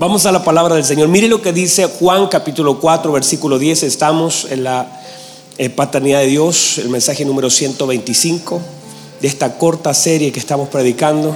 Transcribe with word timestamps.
Vamos 0.00 0.26
a 0.26 0.30
la 0.32 0.44
palabra 0.44 0.76
del 0.76 0.84
Señor. 0.84 1.08
Mire 1.08 1.26
lo 1.26 1.42
que 1.42 1.52
dice 1.52 1.86
Juan 1.86 2.28
capítulo 2.28 2.78
4, 2.78 3.10
versículo 3.10 3.58
10. 3.58 3.82
Estamos 3.82 4.46
en 4.48 4.62
la 4.62 5.02
eh, 5.58 5.70
paternidad 5.70 6.20
de 6.20 6.28
Dios, 6.28 6.78
el 6.78 6.88
mensaje 6.88 7.24
número 7.24 7.50
125 7.50 8.60
de 9.20 9.26
esta 9.26 9.58
corta 9.58 9.92
serie 9.92 10.30
que 10.30 10.38
estamos 10.38 10.68
predicando. 10.68 11.34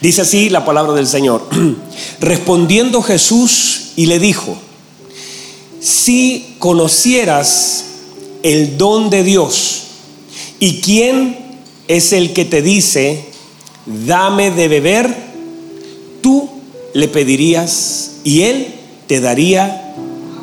Dice 0.00 0.22
así 0.22 0.50
la 0.50 0.64
palabra 0.64 0.92
del 0.94 1.06
Señor. 1.06 1.40
Respondiendo 2.20 3.00
Jesús 3.00 3.92
y 3.94 4.06
le 4.06 4.18
dijo, 4.18 4.56
si 5.78 6.56
conocieras 6.58 7.84
el 8.42 8.76
don 8.76 9.08
de 9.08 9.22
Dios 9.22 9.82
y 10.58 10.80
quién 10.80 11.60
es 11.86 12.12
el 12.12 12.32
que 12.32 12.44
te 12.44 12.60
dice, 12.60 13.24
dame 13.86 14.50
de 14.50 14.66
beber, 14.66 15.33
tú 16.24 16.48
le 16.94 17.06
pedirías 17.06 18.12
y 18.24 18.40
él 18.40 18.68
te 19.06 19.20
daría 19.20 19.94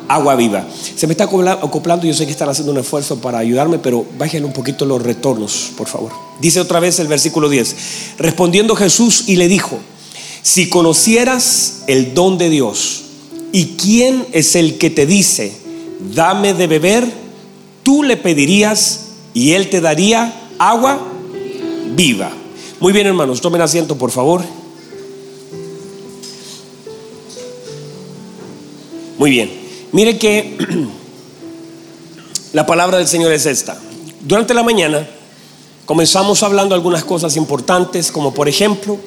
agua 0.06 0.36
viva. 0.36 0.64
Se 0.94 1.08
me 1.08 1.12
está 1.12 1.24
acoplando, 1.24 2.06
yo 2.06 2.14
sé 2.14 2.24
que 2.24 2.30
están 2.30 2.48
haciendo 2.48 2.70
un 2.70 2.78
esfuerzo 2.78 3.20
para 3.20 3.38
ayudarme, 3.38 3.80
pero 3.80 4.06
bájenle 4.16 4.46
un 4.46 4.52
poquito 4.52 4.84
los 4.84 5.02
retornos, 5.02 5.72
por 5.76 5.88
favor. 5.88 6.12
Dice 6.40 6.60
otra 6.60 6.78
vez 6.78 7.00
el 7.00 7.08
versículo 7.08 7.48
10. 7.48 7.74
Respondiendo 8.18 8.76
Jesús 8.76 9.24
y 9.26 9.34
le 9.34 9.48
dijo, 9.48 9.76
si 10.42 10.68
conocieras 10.68 11.82
el 11.88 12.14
don 12.14 12.38
de 12.38 12.48
Dios 12.48 13.02
y 13.50 13.74
quién 13.76 14.24
es 14.30 14.54
el 14.54 14.78
que 14.78 14.88
te 14.90 15.04
dice, 15.04 15.52
dame 16.14 16.54
de 16.54 16.68
beber, 16.68 17.10
tú 17.82 18.04
le 18.04 18.16
pedirías 18.16 19.06
y 19.34 19.54
él 19.54 19.68
te 19.68 19.80
daría 19.80 20.32
agua 20.60 21.00
viva. 21.96 22.30
Muy 22.78 22.92
bien, 22.92 23.08
hermanos, 23.08 23.40
tomen 23.40 23.62
asiento, 23.62 23.98
por 23.98 24.12
favor. 24.12 24.61
Muy 29.22 29.30
bien. 29.30 29.52
Mire 29.92 30.18
que 30.18 30.58
la 32.52 32.66
palabra 32.66 32.98
del 32.98 33.06
Señor 33.06 33.30
es 33.30 33.46
esta. 33.46 33.80
Durante 34.20 34.52
la 34.52 34.64
mañana 34.64 35.08
comenzamos 35.86 36.42
hablando 36.42 36.74
algunas 36.74 37.04
cosas 37.04 37.36
importantes, 37.36 38.10
como 38.10 38.34
por 38.34 38.48
ejemplo 38.48 38.98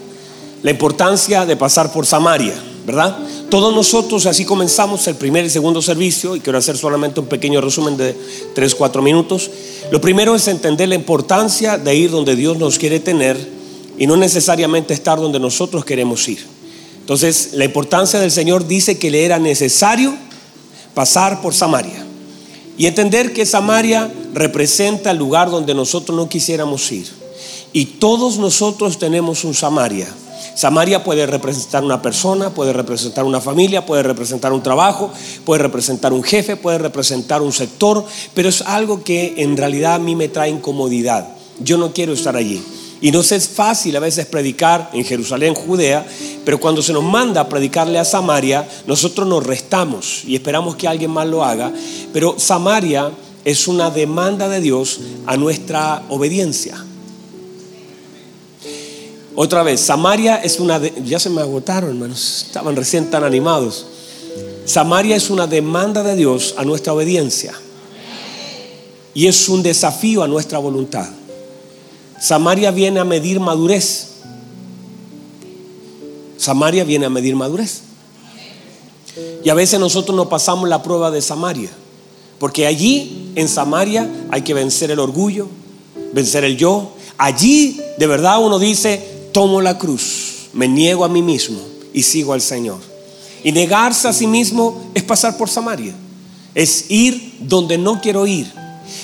la 0.63 0.71
importancia 0.71 1.45
de 1.45 1.57
pasar 1.57 1.91
por 1.91 2.05
Samaria, 2.05 2.53
¿verdad? 2.85 3.17
Todos 3.49 3.75
nosotros 3.75 4.25
así 4.25 4.45
comenzamos 4.45 5.05
el 5.09 5.15
primer 5.15 5.43
y 5.43 5.49
segundo 5.49 5.81
servicio 5.81 6.37
y 6.37 6.39
quiero 6.39 6.59
hacer 6.59 6.77
solamente 6.77 7.19
un 7.19 7.25
pequeño 7.25 7.59
resumen 7.59 7.97
de 7.97 8.15
3, 8.53 8.73
4 8.73 9.01
minutos. 9.01 9.51
Lo 9.91 9.99
primero 9.99 10.33
es 10.33 10.47
entender 10.47 10.87
la 10.87 10.95
importancia 10.95 11.77
de 11.77 11.93
ir 11.93 12.09
donde 12.09 12.37
Dios 12.37 12.57
nos 12.57 12.79
quiere 12.79 13.01
tener 13.01 13.35
y 13.97 14.07
no 14.07 14.15
necesariamente 14.15 14.93
estar 14.93 15.19
donde 15.19 15.41
nosotros 15.41 15.83
queremos 15.83 16.25
ir. 16.29 16.54
Entonces, 17.05 17.51
la 17.53 17.65
importancia 17.65 18.19
del 18.19 18.31
Señor 18.31 18.65
dice 18.65 18.97
que 18.97 19.11
le 19.11 19.25
era 19.25 19.37
necesario 19.37 20.15
pasar 20.95 21.39
por 21.39 21.53
Samaria 21.53 22.03
y 22.79 22.87
entender 22.87 23.31
que 23.31 23.45
Samaria 23.45 24.11
representa 24.33 25.11
el 25.11 25.17
lugar 25.17 25.51
donde 25.51 25.75
nosotros 25.75 26.17
no 26.17 26.27
quisiéramos 26.27 26.91
ir. 26.91 27.07
Y 27.73 27.85
todos 27.85 28.39
nosotros 28.39 28.97
tenemos 28.97 29.43
un 29.43 29.53
Samaria. 29.53 30.07
Samaria 30.55 31.03
puede 31.03 31.27
representar 31.27 31.83
una 31.83 32.01
persona, 32.01 32.49
puede 32.49 32.73
representar 32.73 33.23
una 33.23 33.39
familia, 33.39 33.85
puede 33.85 34.01
representar 34.01 34.51
un 34.51 34.63
trabajo, 34.63 35.11
puede 35.45 35.61
representar 35.61 36.11
un 36.11 36.23
jefe, 36.23 36.55
puede 36.55 36.79
representar 36.79 37.43
un 37.43 37.53
sector, 37.53 38.03
pero 38.33 38.49
es 38.49 38.63
algo 38.63 39.03
que 39.03 39.35
en 39.37 39.57
realidad 39.57 39.93
a 39.93 39.99
mí 39.99 40.15
me 40.15 40.27
trae 40.27 40.49
incomodidad. 40.49 41.27
Yo 41.59 41.77
no 41.77 41.93
quiero 41.93 42.13
estar 42.13 42.35
allí. 42.35 42.63
Y 43.01 43.11
no 43.11 43.21
es 43.21 43.47
fácil 43.49 43.95
a 43.95 43.99
veces 43.99 44.25
predicar 44.25 44.89
en 44.93 45.03
Jerusalén, 45.03 45.53
Judea, 45.53 46.05
pero 46.45 46.59
cuando 46.59 46.81
se 46.81 46.93
nos 46.93 47.03
manda 47.03 47.41
a 47.41 47.49
predicarle 47.49 47.99
a 47.99 48.05
Samaria, 48.05 48.67
nosotros 48.87 49.27
nos 49.27 49.45
restamos 49.45 50.23
y 50.25 50.35
esperamos 50.35 50.75
que 50.75 50.87
alguien 50.87 51.11
más 51.11 51.27
lo 51.27 51.43
haga. 51.43 51.73
Pero 52.13 52.35
Samaria 52.39 53.11
es 53.43 53.67
una 53.67 53.89
demanda 53.89 54.47
de 54.49 54.61
Dios 54.61 54.99
a 55.25 55.37
nuestra 55.37 56.03
obediencia. 56.09 56.83
Otra 59.35 59.63
vez, 59.63 59.81
Samaria 59.81 60.37
es 60.37 60.59
una... 60.59 60.79
ya 60.79 61.19
se 61.19 61.29
me 61.29 61.41
agotaron, 61.41 61.89
hermanos. 61.89 62.45
Estaban 62.47 62.75
recién 62.75 63.11
tan 63.11 63.23
animados. 63.23 63.85
Samaria 64.65 65.15
es 65.15 65.29
una 65.29 65.45
demanda 65.45 66.01
de 66.03 66.15
Dios 66.15 66.55
a 66.57 66.63
nuestra 66.63 66.93
obediencia. 66.93 67.53
Y 69.13 69.27
es 69.27 69.49
un 69.49 69.61
desafío 69.61 70.23
a 70.23 70.27
nuestra 70.27 70.57
voluntad. 70.57 71.07
Samaria 72.25 72.71
viene 72.71 72.99
a 72.99 73.03
medir 73.03 73.39
madurez. 73.39 74.07
Samaria 76.37 76.83
viene 76.83 77.05
a 77.05 77.09
medir 77.11 77.35
madurez. 77.35 77.81
Y 79.43 79.49
a 79.49 79.53
veces 79.53 79.79
nosotros 79.79 80.17
no 80.17 80.27
pasamos 80.27 80.67
la 80.67 80.81
prueba 80.81 81.11
de 81.11 81.21
Samaria. 81.21 81.69
Porque 82.39 82.65
allí, 82.65 83.31
en 83.35 83.47
Samaria, 83.47 84.09
hay 84.31 84.41
que 84.41 84.55
vencer 84.55 84.89
el 84.89 84.97
orgullo, 84.97 85.47
vencer 86.13 86.43
el 86.45 86.57
yo. 86.57 86.93
Allí, 87.19 87.79
de 87.99 88.07
verdad, 88.07 88.43
uno 88.43 88.57
dice, 88.57 89.29
tomo 89.31 89.61
la 89.61 89.77
cruz, 89.77 90.47
me 90.53 90.67
niego 90.67 91.05
a 91.05 91.09
mí 91.09 91.21
mismo 91.21 91.59
y 91.93 92.01
sigo 92.01 92.33
al 92.33 92.41
Señor. 92.41 92.79
Y 93.43 93.51
negarse 93.51 94.07
a 94.07 94.13
sí 94.13 94.25
mismo 94.25 94.89
es 94.95 95.03
pasar 95.03 95.37
por 95.37 95.47
Samaria. 95.47 95.93
Es 96.55 96.89
ir 96.89 97.35
donde 97.41 97.77
no 97.77 98.01
quiero 98.01 98.25
ir. 98.25 98.51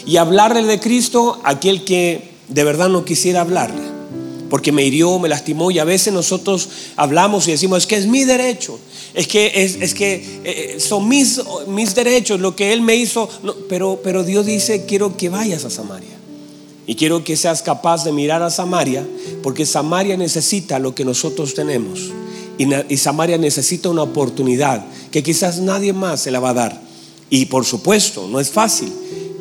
Y 0.08 0.18
hablarle 0.18 0.64
de 0.64 0.80
Cristo 0.80 1.40
a 1.44 1.52
aquel 1.52 1.86
que 1.86 2.31
de 2.52 2.64
verdad 2.64 2.90
no 2.90 3.06
quisiera 3.06 3.42
hablarle, 3.42 3.82
porque 4.50 4.72
me 4.72 4.84
hirió, 4.84 5.18
me 5.20 5.30
lastimó 5.30 5.72
y 5.72 5.80
a 5.80 5.86
veces 5.86 6.14
nosotros 6.14 6.70
hablamos 6.98 7.48
y 7.48 7.52
decimos, 7.52 7.80
es 7.80 7.88
que 7.88 7.96
es 7.96 8.08
mi 8.08 8.26
derecho, 8.26 8.78
es 9.14 9.28
que, 9.28 9.52
es, 9.56 9.94
que 9.94 10.16
eh, 10.16 10.22
eh, 10.44 10.80
son 10.80 11.08
mis, 11.08 11.42
mis 11.68 11.96
derechos, 11.96 12.40
lo 12.40 12.56
que 12.56 12.74
Él 12.74 12.82
me 12.82 12.96
hizo, 12.96 13.30
pero, 13.70 14.02
pero 14.04 14.24
Dios 14.24 14.46
dice, 14.46 14.86
quiero 14.86 15.16
que 15.16 15.30
vayas 15.30 15.66
a 15.66 15.70
Samaria. 15.70 16.10
Y 16.88 16.96
quiero 16.96 17.24
que 17.24 17.38
seas 17.38 17.62
capaz 17.62 18.04
de 18.04 18.12
mirar 18.12 18.42
a 18.42 18.50
Samaria, 18.50 19.08
porque 19.44 19.66
Samaria 19.66 20.18
necesita 20.18 20.80
lo 20.80 20.94
que 20.96 21.06
nosotros 21.06 21.54
tenemos. 21.54 22.12
Y, 22.58 22.68
y, 22.90 22.98
Samaria 22.98 23.38
necesita 23.38 23.88
una 23.88 24.02
oportunidad 24.02 24.84
que 25.10 25.24
quizás 25.24 25.60
nadie 25.60 25.94
más 25.94 26.22
se 26.22 26.32
la 26.32 26.40
va 26.40 26.50
a 26.50 26.54
dar. 26.54 26.82
Y 27.30 27.46
por 27.46 27.66
supuesto, 27.66 28.28
no 28.28 28.40
es 28.40 28.50
fácil. 28.50 28.92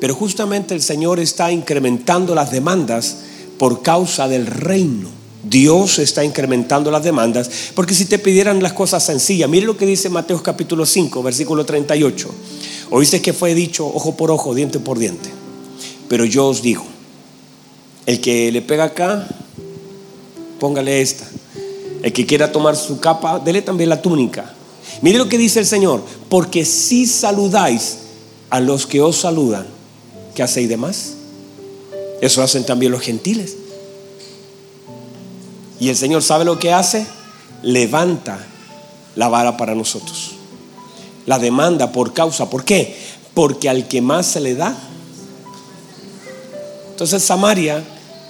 Pero 0.00 0.14
justamente 0.14 0.74
el 0.74 0.82
Señor 0.82 1.20
está 1.20 1.52
incrementando 1.52 2.34
las 2.34 2.50
demandas 2.50 3.18
por 3.58 3.82
causa 3.82 4.26
del 4.26 4.46
reino. 4.46 5.08
Dios 5.42 5.98
está 5.98 6.24
incrementando 6.24 6.90
las 6.90 7.02
demandas, 7.02 7.50
porque 7.74 7.94
si 7.94 8.04
te 8.04 8.18
pidieran 8.18 8.62
las 8.62 8.72
cosas 8.72 9.04
sencillas, 9.04 9.48
mire 9.48 9.66
lo 9.66 9.76
que 9.76 9.86
dice 9.86 10.08
Mateo 10.10 10.42
capítulo 10.42 10.84
5, 10.84 11.22
versículo 11.22 11.64
38. 11.64 12.28
Oíste 12.90 13.22
que 13.22 13.32
fue 13.32 13.54
dicho 13.54 13.86
ojo 13.86 14.16
por 14.16 14.30
ojo, 14.30 14.54
diente 14.54 14.80
por 14.80 14.98
diente. 14.98 15.30
Pero 16.08 16.24
yo 16.24 16.48
os 16.48 16.60
digo, 16.60 16.84
el 18.06 18.20
que 18.20 18.50
le 18.50 18.62
pega 18.62 18.84
acá, 18.84 19.28
póngale 20.58 21.00
esta. 21.00 21.26
El 22.02 22.12
que 22.12 22.26
quiera 22.26 22.50
tomar 22.50 22.76
su 22.76 22.98
capa, 22.98 23.38
dele 23.38 23.62
también 23.62 23.90
la 23.90 24.00
túnica. 24.00 24.54
Mire 25.02 25.18
lo 25.18 25.28
que 25.28 25.38
dice 25.38 25.60
el 25.60 25.66
Señor, 25.66 26.02
porque 26.28 26.64
si 26.64 27.06
saludáis 27.06 27.98
a 28.50 28.60
los 28.60 28.86
que 28.86 29.00
os 29.00 29.16
saludan, 29.16 29.66
¿qué 30.34 30.42
hacéis 30.42 30.68
de 30.68 30.76
más? 30.76 31.14
Eso 32.20 32.42
hacen 32.42 32.64
también 32.64 32.92
los 32.92 33.02
gentiles. 33.02 33.56
Y 35.78 35.88
el 35.88 35.96
Señor 35.96 36.22
sabe 36.22 36.44
lo 36.44 36.58
que 36.58 36.72
hace, 36.72 37.06
levanta 37.62 38.46
la 39.16 39.28
vara 39.28 39.56
para 39.56 39.74
nosotros. 39.74 40.32
La 41.26 41.38
demanda 41.38 41.92
por 41.92 42.12
causa, 42.12 42.50
¿por 42.50 42.64
qué? 42.64 42.96
Porque 43.34 43.68
al 43.68 43.88
que 43.88 44.02
más 44.02 44.26
se 44.26 44.40
le 44.40 44.54
da. 44.54 44.76
Entonces 46.90 47.22
Samaria 47.22 47.82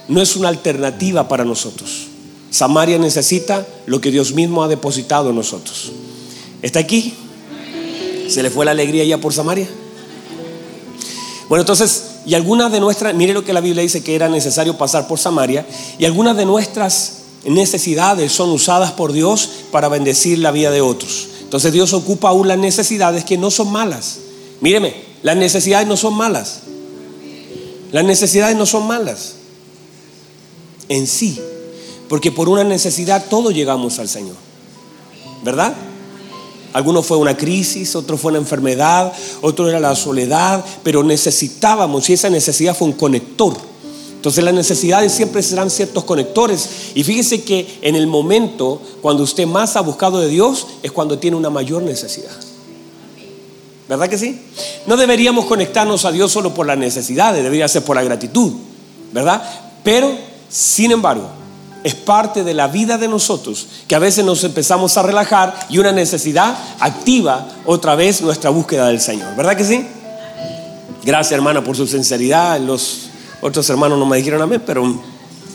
no 0.07 0.21
es 0.21 0.35
una 0.35 0.47
alternativa 0.47 1.27
para 1.27 1.43
nosotros. 1.43 2.07
Samaria 2.49 2.97
necesita 2.97 3.65
lo 3.85 3.99
que 4.01 4.11
Dios 4.11 4.33
mismo 4.33 4.63
ha 4.63 4.67
depositado 4.67 5.29
en 5.29 5.35
nosotros. 5.35 5.91
¿Está 6.61 6.79
aquí? 6.79 7.13
¿Se 8.27 8.43
le 8.43 8.49
fue 8.49 8.65
la 8.65 8.71
alegría 8.71 9.03
ya 9.03 9.17
por 9.17 9.33
Samaria? 9.33 9.67
Bueno, 11.51 11.63
entonces, 11.63 12.03
y 12.25 12.33
algunas 12.35 12.71
de 12.71 12.79
nuestras, 12.79 13.13
mire 13.13 13.33
lo 13.33 13.43
que 13.43 13.51
la 13.51 13.59
Biblia 13.59 13.83
dice 13.83 14.01
que 14.01 14.15
era 14.15 14.29
necesario 14.29 14.77
pasar 14.77 15.05
por 15.09 15.19
Samaria, 15.19 15.65
y 15.99 16.05
algunas 16.05 16.37
de 16.37 16.45
nuestras 16.45 17.23
necesidades 17.43 18.31
son 18.31 18.51
usadas 18.51 18.93
por 18.93 19.11
Dios 19.11 19.49
para 19.69 19.89
bendecir 19.89 20.39
la 20.39 20.51
vida 20.51 20.71
de 20.71 20.79
otros. 20.79 21.27
Entonces 21.41 21.73
Dios 21.73 21.91
ocupa 21.91 22.29
aún 22.29 22.47
las 22.47 22.57
necesidades 22.57 23.25
que 23.25 23.37
no 23.37 23.51
son 23.51 23.69
malas. 23.69 24.19
Míreme, 24.61 24.95
las 25.23 25.35
necesidades 25.35 25.89
no 25.89 25.97
son 25.97 26.13
malas. 26.13 26.61
Las 27.91 28.05
necesidades 28.05 28.55
no 28.55 28.65
son 28.65 28.87
malas 28.87 29.33
en 30.87 31.05
sí, 31.05 31.37
porque 32.07 32.31
por 32.31 32.47
una 32.47 32.63
necesidad 32.63 33.25
todos 33.29 33.53
llegamos 33.53 33.99
al 33.99 34.07
Señor. 34.07 34.37
¿Verdad? 35.43 35.73
Algunos 36.73 37.05
fue 37.05 37.17
una 37.17 37.35
crisis, 37.35 37.95
otro 37.95 38.17
fue 38.17 38.31
una 38.31 38.39
enfermedad, 38.39 39.11
otro 39.41 39.67
era 39.69 39.79
la 39.79 39.95
soledad, 39.95 40.63
pero 40.83 41.03
necesitábamos, 41.03 42.09
y 42.09 42.13
esa 42.13 42.29
necesidad 42.29 42.75
fue 42.75 42.87
un 42.87 42.93
conector 42.93 43.57
Entonces 44.15 44.43
las 44.43 44.53
necesidades 44.53 45.11
siempre 45.11 45.41
serán 45.41 45.69
ciertos 45.71 46.03
conectores. 46.03 46.69
Y 46.93 47.03
fíjese 47.03 47.43
que 47.43 47.79
en 47.81 47.95
el 47.95 48.05
momento 48.05 48.79
cuando 49.01 49.23
usted 49.23 49.47
más 49.47 49.75
ha 49.75 49.81
buscado 49.81 50.19
de 50.19 50.27
Dios 50.29 50.67
es 50.83 50.91
cuando 50.91 51.17
tiene 51.17 51.37
una 51.37 51.49
mayor 51.49 51.81
necesidad. 51.81 52.31
¿Verdad 53.89 54.07
que 54.07 54.17
sí? 54.17 54.39
No 54.85 54.95
deberíamos 54.95 55.45
conectarnos 55.45 56.05
a 56.05 56.11
Dios 56.11 56.31
solo 56.31 56.53
por 56.53 56.65
las 56.65 56.77
necesidades, 56.77 57.43
debería 57.43 57.67
ser 57.67 57.83
por 57.83 57.95
la 57.95 58.03
gratitud, 58.03 58.53
¿verdad? 59.11 59.41
Pero, 59.83 60.15
sin 60.47 60.91
embargo, 60.91 61.27
es 61.83 61.95
parte 61.95 62.43
de 62.43 62.53
la 62.53 62.67
vida 62.67 62.97
de 62.97 63.07
nosotros 63.07 63.67
que 63.87 63.95
a 63.95 63.99
veces 63.99 64.23
nos 64.23 64.43
empezamos 64.43 64.97
a 64.97 65.03
relajar 65.03 65.67
y 65.69 65.77
una 65.77 65.91
necesidad 65.91 66.57
activa 66.79 67.47
otra 67.65 67.95
vez 67.95 68.21
nuestra 68.21 68.49
búsqueda 68.49 68.87
del 68.87 69.01
Señor. 69.01 69.35
¿Verdad 69.35 69.55
que 69.55 69.65
sí? 69.65 69.85
Gracias 71.03 71.31
hermana 71.31 71.63
por 71.63 71.75
su 71.75 71.87
sinceridad. 71.87 72.59
Los 72.59 73.09
otros 73.41 73.69
hermanos 73.69 73.97
no 73.97 74.05
me 74.05 74.17
dijeron 74.17 74.41
amén, 74.41 74.61
pero 74.65 75.01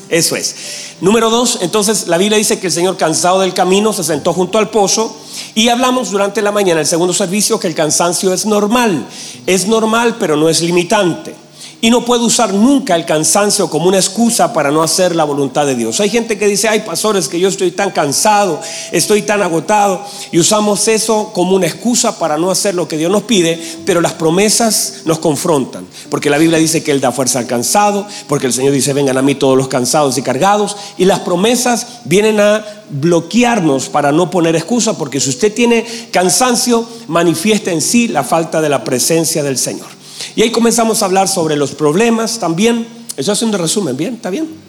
eso 0.09 0.37
es. 0.37 0.55
Número 1.01 1.31
dos, 1.31 1.59
entonces 1.63 2.07
la 2.07 2.19
Biblia 2.19 2.39
dice 2.39 2.59
que 2.59 2.69
el 2.69 2.73
Señor 2.73 2.97
cansado 2.97 3.41
del 3.41 3.55
camino 3.55 3.93
se 3.93 4.05
sentó 4.05 4.33
junto 4.33 4.59
al 4.59 4.71
pozo 4.71 5.17
y 5.55 5.69
hablamos 5.69 6.11
durante 6.11 6.43
la 6.43 6.53
mañana, 6.53 6.81
el 6.81 6.87
segundo 6.87 7.13
servicio, 7.13 7.59
que 7.61 7.69
el 7.69 7.75
cansancio 7.75 8.33
es 8.33 8.47
normal. 8.47 9.07
Es 9.47 9.67
normal, 9.67 10.17
pero 10.19 10.37
no 10.37 10.49
es 10.49 10.61
limitante. 10.61 11.35
Y 11.81 11.91
no 11.91 12.05
puedo 12.05 12.25
usar 12.25 12.55
nunca 12.55 12.97
el 12.97 13.05
cansancio 13.05 13.69
como 13.69 13.89
una 13.89 13.99
excusa 13.99 14.53
para 14.53 14.71
no 14.71 14.83
hacer 14.83 15.15
la 15.15 15.25
voluntad 15.25 15.67
de 15.67 15.75
Dios. 15.75 16.01
Hay 16.01 16.09
gente 16.09 16.39
que 16.39 16.47
dice, 16.47 16.69
ay 16.69 16.81
pastores, 16.81 17.29
que 17.29 17.39
yo 17.39 17.49
estoy 17.49 17.71
tan 17.71 17.91
cansado, 17.91 18.61
estoy 18.93 19.23
tan 19.23 19.43
agotado. 19.43 20.03
Y 20.33 20.39
usamos 20.39 20.89
eso 20.89 21.31
como 21.35 21.55
una 21.55 21.67
excusa 21.67 22.19
para 22.19 22.39
no 22.39 22.51
hacer 22.51 22.75
lo 22.75 22.89
que 22.89 22.97
Dios 22.97 23.13
nos 23.13 23.25
pide, 23.25 23.61
pero 23.85 24.01
las 24.01 24.15
promesas 24.15 25.03
nos 25.05 25.19
confrontan. 25.19 25.87
Porque 26.09 26.31
la 26.31 26.39
Biblia 26.39 26.59
dice 26.59 26.83
que 26.83 26.93
Él 26.93 27.01
da 27.01 27.13
fuerza 27.13 27.41
al 27.41 27.47
cansado, 27.47 28.07
porque 28.27 28.47
el 28.47 28.55
Señor 28.55 28.73
dice, 28.73 28.95
vengan 28.95 29.19
a 29.19 29.23
mí 29.23 29.35
todos 29.35 29.57
los 29.57 29.69
cansados 29.69 30.17
y 30.17 30.23
cargados. 30.23 30.77
Y 30.97 31.05
las 31.05 31.21
promesas 31.21 31.87
vienen 32.05 32.41
a 32.41 32.65
bloquearnos 32.89 33.89
para 33.89 34.13
no 34.13 34.31
poner 34.31 34.57
excusa, 34.57 34.97
porque 34.97 35.21
si 35.21 35.29
usted 35.31 35.53
tiene 35.53 35.85
cansancio, 36.11 36.87
manifiesta 37.09 37.71
en 37.71 37.83
sí 37.83 38.09
la 38.09 38.25
falta 38.25 38.61
de 38.61 38.69
la 38.69 38.83
presencia 38.83 39.43
del 39.43 39.59
Señor. 39.59 39.96
Y 40.35 40.43
ahí 40.43 40.51
comenzamos 40.51 41.03
a 41.03 41.07
hablar 41.07 41.29
sobre 41.29 41.57
los 41.57 41.73
problemas 41.73 42.39
también. 42.39 42.87
Eso 43.17 43.33
hace 43.33 43.45
un 43.45 43.53
resumen, 43.53 43.97
¿bien? 43.97 44.15
¿Está 44.15 44.31
bien? 44.31 44.67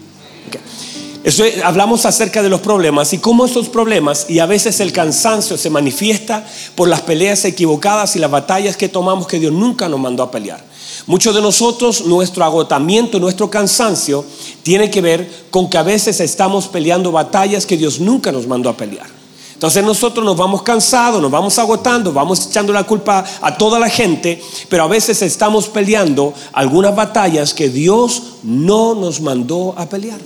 Hablamos 1.66 2.06
acerca 2.06 2.42
de 2.42 2.48
los 2.48 2.62
problemas 2.62 3.12
y 3.12 3.18
cómo 3.18 3.46
esos 3.46 3.68
problemas 3.68 4.28
y 4.30 4.40
a 4.40 4.46
veces 4.46 4.80
el 4.80 4.94
cansancio 4.94 5.58
se 5.58 5.70
manifiesta 5.70 6.48
por 6.74 6.88
las 6.88 7.02
peleas 7.02 7.44
equivocadas 7.44 8.16
y 8.16 8.20
las 8.20 8.32
batallas 8.32 8.78
que 8.78 8.88
tomamos 8.88 9.28
que 9.28 9.40
Dios 9.40 9.52
nunca 9.52 9.90
nos 9.90 10.00
mandó 10.00 10.24
a 10.24 10.32
pelear. 10.32 10.64
Muchos 11.06 11.36
de 11.36 11.42
nosotros, 11.42 12.06
nuestro 12.06 12.46
agotamiento, 12.46 13.20
nuestro 13.20 13.50
cansancio, 13.50 14.24
tiene 14.64 14.90
que 14.90 15.02
ver 15.02 15.30
con 15.50 15.70
que 15.70 15.78
a 15.78 15.84
veces 15.84 16.22
estamos 16.22 16.68
peleando 16.68 17.12
batallas 17.12 17.66
que 17.66 17.76
Dios 17.76 18.00
nunca 18.00 18.32
nos 18.32 18.48
mandó 18.48 18.70
a 18.70 18.78
pelear. 18.78 19.08
Entonces 19.57 19.83
nosotros 19.83 20.24
nos 20.24 20.38
vamos 20.38 20.62
cansados, 20.62 21.19
nos 21.19 21.31
vamos 21.31 21.57
agotando, 21.57 22.13
vamos 22.13 22.45
echando 22.45 22.71
la 22.71 22.83
culpa 22.83 23.25
a 23.42 23.57
toda 23.57 23.80
la 23.80 23.89
gente, 23.89 24.39
pero 24.69 24.83
a 24.83 24.88
veces 24.88 25.19
estamos 25.24 25.68
peleando 25.68 26.31
algunas 26.54 26.95
batallas 26.95 27.56
que 27.56 27.68
Dios 27.68 28.21
no 28.44 28.94
nos 28.94 29.19
mandó 29.19 29.74
a 29.75 29.89
pelear. 29.89 30.19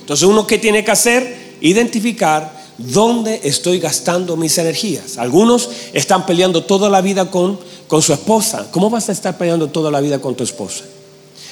Entonces 0.00 0.26
uno 0.26 0.44
que 0.44 0.58
tiene 0.58 0.84
que 0.84 0.90
hacer, 0.90 1.56
identificar 1.60 2.52
dónde 2.78 3.42
estoy 3.44 3.78
gastando 3.78 4.36
mis 4.36 4.58
energías. 4.58 5.16
Algunos 5.16 5.70
están 5.92 6.26
peleando 6.26 6.64
toda 6.64 6.90
la 6.90 7.00
vida 7.00 7.30
con, 7.30 7.60
con 7.86 8.02
su 8.02 8.12
esposa. 8.12 8.72
¿Cómo 8.72 8.90
vas 8.90 9.08
a 9.08 9.12
estar 9.12 9.38
peleando 9.38 9.68
toda 9.68 9.88
la 9.92 10.00
vida 10.00 10.18
con 10.18 10.34
tu 10.34 10.42
esposa? 10.42 10.82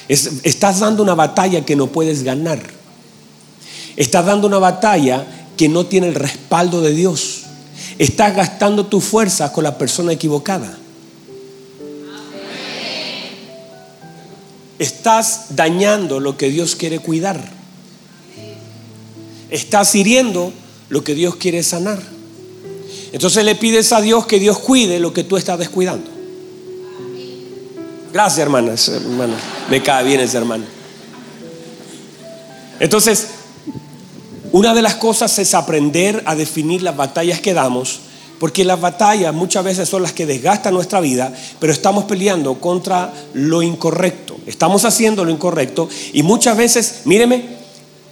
estás 0.09 0.81
dando 0.81 1.03
una 1.03 1.15
batalla 1.15 1.63
que 1.63 1.77
no 1.77 1.87
puedes 1.87 2.23
ganar. 2.23 2.61
Estás 3.95 4.25
dando 4.25 4.47
una 4.47 4.59
batalla 4.59 5.40
que 5.57 5.69
no 5.69 5.85
tiene 5.85 6.07
el 6.07 6.15
respaldo 6.15 6.81
de 6.81 6.93
Dios. 6.93 7.43
Estás 7.97 8.35
gastando 8.35 8.87
tu 8.87 9.01
fuerza 9.01 9.51
con 9.51 9.63
la 9.63 9.77
persona 9.77 10.11
equivocada. 10.11 10.77
Estás 14.79 15.55
dañando 15.55 16.19
lo 16.19 16.37
que 16.37 16.49
Dios 16.49 16.75
quiere 16.75 16.99
cuidar. 16.99 17.39
Estás 19.51 19.93
hiriendo 19.93 20.51
lo 20.89 21.03
que 21.03 21.13
Dios 21.13 21.35
quiere 21.35 21.61
sanar. 21.61 22.01
Entonces 23.11 23.43
le 23.45 23.55
pides 23.55 23.91
a 23.93 24.01
Dios 24.01 24.25
que 24.25 24.39
Dios 24.39 24.57
cuide 24.59 24.99
lo 24.99 25.13
que 25.13 25.23
tú 25.23 25.37
estás 25.37 25.59
descuidando. 25.59 26.09
Gracias, 28.13 28.39
hermanas, 28.39 28.87
hermano. 28.89 29.35
Me 29.69 29.83
cae 29.83 30.03
bien 30.03 30.19
ese 30.19 30.37
hermano. 30.37 30.65
Entonces, 32.79 33.27
una 34.51 34.73
de 34.73 34.81
las 34.81 34.95
cosas 34.95 35.37
es 35.39 35.53
aprender 35.53 36.23
a 36.25 36.35
definir 36.35 36.81
las 36.81 36.97
batallas 36.97 37.39
que 37.39 37.53
damos, 37.53 38.01
porque 38.39 38.65
las 38.65 38.81
batallas 38.81 39.33
muchas 39.33 39.63
veces 39.63 39.87
son 39.87 40.01
las 40.01 40.13
que 40.13 40.25
desgastan 40.25 40.73
nuestra 40.73 40.99
vida, 40.99 41.33
pero 41.59 41.71
estamos 41.71 42.05
peleando 42.05 42.55
contra 42.55 43.13
lo 43.33 43.61
incorrecto. 43.61 44.35
Estamos 44.45 44.83
haciendo 44.83 45.23
lo 45.23 45.31
incorrecto 45.31 45.87
y 46.11 46.23
muchas 46.23 46.57
veces, 46.57 47.01
míreme, 47.05 47.61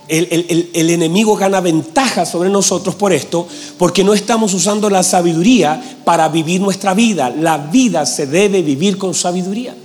el, 0.08 0.70
el, 0.74 0.90
enemigo 0.90 1.36
gana 1.36 1.62
ventaja 1.62 2.26
sobre 2.26 2.50
nosotros 2.50 2.96
por 2.96 3.14
esto, 3.14 3.48
porque 3.78 4.04
no 4.04 4.14
estamos 4.14 4.54
usando 4.54 4.90
la 4.90 5.04
sabiduría 5.04 6.00
para 6.04 6.30
vivir 6.30 6.62
nuestra 6.62 6.94
vida. 6.94 7.30
La 7.30 7.58
vida 7.58 8.06
se 8.06 8.26
debe 8.26 8.62
vivir 8.62 8.98
con 8.98 9.14
sabiduría. 9.14 9.76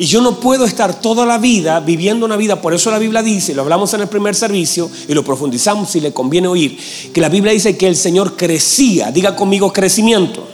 Y 0.00 0.06
yo 0.06 0.20
no 0.20 0.38
puedo 0.38 0.64
estar 0.64 1.00
toda 1.00 1.26
la 1.26 1.38
vida 1.38 1.80
viviendo 1.80 2.24
una 2.24 2.36
vida, 2.36 2.60
por 2.62 2.72
eso 2.72 2.88
la 2.92 3.00
Biblia 3.00 3.20
dice, 3.20 3.52
lo 3.52 3.62
hablamos 3.62 3.92
en 3.94 4.00
el 4.00 4.08
primer 4.08 4.36
servicio 4.36 4.88
y 5.08 5.12
lo 5.12 5.24
profundizamos 5.24 5.90
si 5.90 6.00
le 6.00 6.12
conviene 6.12 6.46
oír, 6.46 6.78
que 7.12 7.20
la 7.20 7.28
Biblia 7.28 7.52
dice 7.52 7.76
que 7.76 7.88
el 7.88 7.96
Señor 7.96 8.36
crecía, 8.36 9.10
diga 9.10 9.34
conmigo 9.34 9.72
crecimiento. 9.72 10.46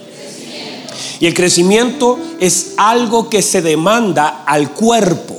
Y 1.21 1.27
el 1.27 1.35
crecimiento 1.35 2.19
es 2.41 2.73
algo 2.79 3.29
que 3.29 3.43
se 3.43 3.61
demanda 3.61 4.45
al 4.47 4.73
cuerpo. 4.73 5.39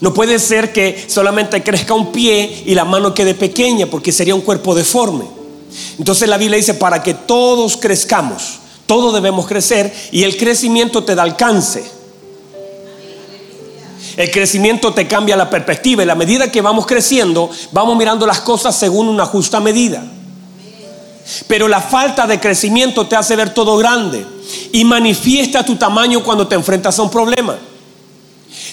No 0.00 0.14
puede 0.14 0.38
ser 0.38 0.72
que 0.72 1.04
solamente 1.08 1.64
crezca 1.64 1.94
un 1.94 2.12
pie 2.12 2.62
y 2.64 2.76
la 2.76 2.84
mano 2.84 3.12
quede 3.12 3.34
pequeña, 3.34 3.86
porque 3.86 4.12
sería 4.12 4.36
un 4.36 4.40
cuerpo 4.40 4.74
deforme. 4.74 5.24
Entonces 5.98 6.28
la 6.28 6.38
Biblia 6.38 6.58
dice, 6.58 6.74
para 6.74 7.02
que 7.02 7.14
todos 7.14 7.76
crezcamos, 7.76 8.60
todos 8.86 9.12
debemos 9.12 9.46
crecer 9.46 9.92
y 10.12 10.22
el 10.22 10.36
crecimiento 10.36 11.02
te 11.02 11.16
da 11.16 11.24
alcance. 11.24 12.01
El 14.16 14.30
crecimiento 14.30 14.92
te 14.92 15.08
cambia 15.08 15.36
la 15.36 15.48
perspectiva 15.48 16.02
y 16.02 16.06
la 16.06 16.14
medida 16.14 16.50
que 16.50 16.60
vamos 16.60 16.86
creciendo, 16.86 17.50
vamos 17.72 17.96
mirando 17.96 18.26
las 18.26 18.40
cosas 18.40 18.76
según 18.76 19.08
una 19.08 19.24
justa 19.24 19.60
medida. 19.60 20.04
Pero 21.46 21.68
la 21.68 21.80
falta 21.80 22.26
de 22.26 22.40
crecimiento 22.40 23.06
te 23.06 23.16
hace 23.16 23.36
ver 23.36 23.54
todo 23.54 23.76
grande 23.76 24.26
y 24.72 24.84
manifiesta 24.84 25.64
tu 25.64 25.76
tamaño 25.76 26.22
cuando 26.22 26.46
te 26.46 26.54
enfrentas 26.54 26.98
a 26.98 27.02
un 27.02 27.10
problema. 27.10 27.56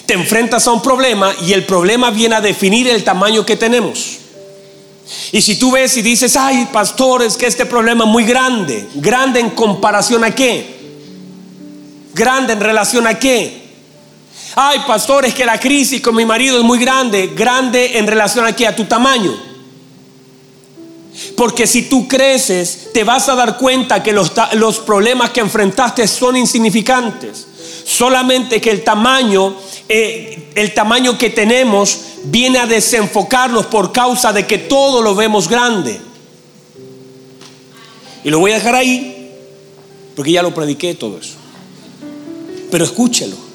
Te 0.04 0.14
enfrentas 0.14 0.66
a 0.66 0.72
un 0.72 0.82
problema 0.82 1.32
y 1.46 1.52
el 1.52 1.64
problema 1.64 2.10
viene 2.10 2.34
a 2.34 2.40
definir 2.40 2.88
el 2.88 3.04
tamaño 3.04 3.46
que 3.46 3.56
tenemos. 3.56 4.18
Y 5.32 5.42
si 5.42 5.56
tú 5.56 5.72
ves 5.72 5.96
y 5.96 6.02
dices, 6.02 6.36
ay, 6.36 6.68
pastores, 6.72 7.36
que 7.36 7.46
este 7.46 7.66
problema 7.66 8.04
es 8.04 8.10
muy 8.10 8.24
grande, 8.24 8.88
grande 8.94 9.40
en 9.40 9.50
comparación 9.50 10.24
a 10.24 10.34
qué? 10.34 10.78
Grande 12.14 12.52
en 12.52 12.60
relación 12.60 13.06
a 13.06 13.18
qué? 13.18 13.59
Ay, 14.56 14.80
pastor, 14.86 15.24
es 15.24 15.34
que 15.34 15.44
la 15.44 15.60
crisis 15.60 16.00
con 16.00 16.16
mi 16.16 16.24
marido 16.24 16.58
es 16.58 16.64
muy 16.64 16.78
grande, 16.78 17.28
grande 17.28 17.98
en 17.98 18.06
relación 18.06 18.44
aquí 18.46 18.64
a 18.64 18.74
tu 18.74 18.84
tamaño. 18.84 19.50
Porque 21.36 21.66
si 21.66 21.82
tú 21.82 22.08
creces, 22.08 22.88
te 22.92 23.04
vas 23.04 23.28
a 23.28 23.34
dar 23.34 23.58
cuenta 23.58 24.02
que 24.02 24.12
los, 24.12 24.32
los, 24.54 24.78
problemas 24.78 25.30
que 25.30 25.40
enfrentaste 25.40 26.08
son 26.08 26.36
insignificantes. 26.36 27.46
Solamente 27.84 28.60
que 28.60 28.70
el 28.70 28.82
tamaño, 28.82 29.54
eh, 29.88 30.50
el 30.54 30.72
tamaño 30.72 31.18
que 31.18 31.30
tenemos 31.30 32.00
viene 32.24 32.58
a 32.58 32.66
desenfocarnos 32.66 33.66
por 33.66 33.92
causa 33.92 34.32
de 34.32 34.46
que 34.46 34.58
todo 34.58 35.02
lo 35.02 35.14
vemos 35.14 35.48
grande. 35.48 36.00
Y 38.24 38.30
lo 38.30 38.38
voy 38.38 38.52
a 38.52 38.56
dejar 38.56 38.74
ahí, 38.74 39.32
porque 40.14 40.32
ya 40.32 40.42
lo 40.42 40.54
prediqué 40.54 40.94
todo 40.94 41.18
eso. 41.18 41.34
Pero 42.70 42.84
escúchelo. 42.84 43.49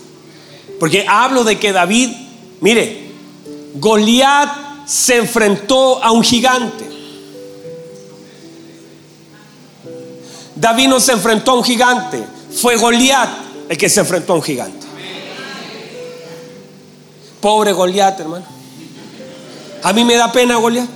Porque 0.80 1.06
hablo 1.08 1.44
de 1.44 1.60
que 1.60 1.72
David, 1.72 2.10
mire, 2.62 3.10
Goliat 3.76 4.86
se 4.86 5.18
enfrentó 5.18 6.04
a 6.04 6.12
un 6.12 6.24
gigante. 6.24 6.86
David 10.56 10.88
no 10.88 11.00
se 11.00 11.12
enfrentó 11.12 11.52
a 11.52 11.56
un 11.56 11.64
gigante, 11.64 12.24
fue 12.56 12.78
Goliat 12.78 13.30
el 13.68 13.78
que 13.78 13.90
se 13.90 14.00
enfrentó 14.00 14.34
a 14.34 14.36
un 14.38 14.44
gigante. 14.44 14.86
Pobre 17.42 17.74
Goliat, 17.74 18.20
hermano. 18.20 18.46
A 19.84 19.94
mí 19.94 20.04
me 20.04 20.16
da 20.16 20.32
pena 20.32 20.56
Goliat. 20.56 20.88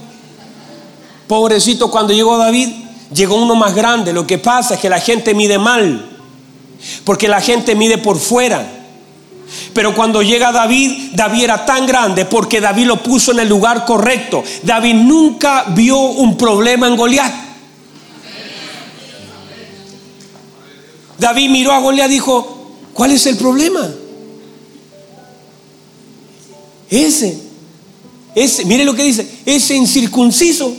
Pobrecito, 1.27 1.91
cuando 1.91 2.13
llegó 2.13 2.37
David, 2.37 2.69
llegó 3.13 3.35
uno 3.35 3.55
más 3.55 3.75
grande. 3.75 4.13
Lo 4.13 4.25
que 4.25 4.37
pasa 4.37 4.75
es 4.75 4.79
que 4.79 4.89
la 4.89 4.99
gente 4.99 5.33
mide 5.35 5.59
mal, 5.59 6.09
porque 7.03 7.27
la 7.27 7.41
gente 7.41 7.75
mide 7.75 7.97
por 7.97 8.17
fuera. 8.17 8.78
Pero 9.73 9.95
cuando 9.95 10.21
llega 10.21 10.51
David, 10.51 11.11
David 11.13 11.43
era 11.43 11.65
tan 11.65 11.85
grande 11.85 12.25
porque 12.25 12.61
David 12.61 12.85
lo 12.85 13.01
puso 13.01 13.31
en 13.31 13.39
el 13.39 13.49
lugar 13.49 13.85
correcto. 13.85 14.43
David 14.63 14.95
nunca 14.95 15.65
vio 15.69 15.97
un 15.97 16.37
problema 16.37 16.87
en 16.87 16.95
Goliat. 16.95 17.33
David 21.17 21.49
miró 21.49 21.73
a 21.73 21.79
Goliat 21.79 22.09
y 22.09 22.13
dijo, 22.13 22.75
¿cuál 22.93 23.11
es 23.11 23.25
el 23.25 23.37
problema? 23.37 23.89
Ese, 26.89 27.37
ese, 28.33 28.65
mire 28.65 28.83
lo 28.83 28.95
que 28.95 29.03
dice, 29.03 29.27
ese 29.45 29.75
incircunciso, 29.75 30.73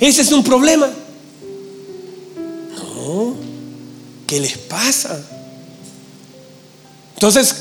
ese 0.00 0.22
es 0.22 0.32
un 0.32 0.42
problema. 0.42 0.88
No, 2.76 3.34
¿qué 4.26 4.40
les 4.40 4.56
pasa? 4.56 5.35
Entonces, 7.16 7.56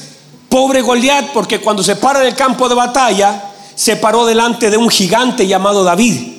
pobre 0.49 0.81
Goliat, 0.81 1.31
porque 1.31 1.61
cuando 1.61 1.81
se 1.81 1.95
para 1.95 2.21
en 2.21 2.27
el 2.27 2.35
campo 2.35 2.67
de 2.67 2.75
batalla, 2.75 3.51
se 3.73 3.95
paró 3.95 4.25
delante 4.25 4.69
de 4.69 4.75
un 4.75 4.89
gigante 4.89 5.47
llamado 5.47 5.85
David. 5.85 6.33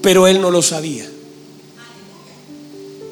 Pero 0.00 0.28
él 0.28 0.40
no 0.40 0.52
lo 0.52 0.62
sabía. 0.62 1.04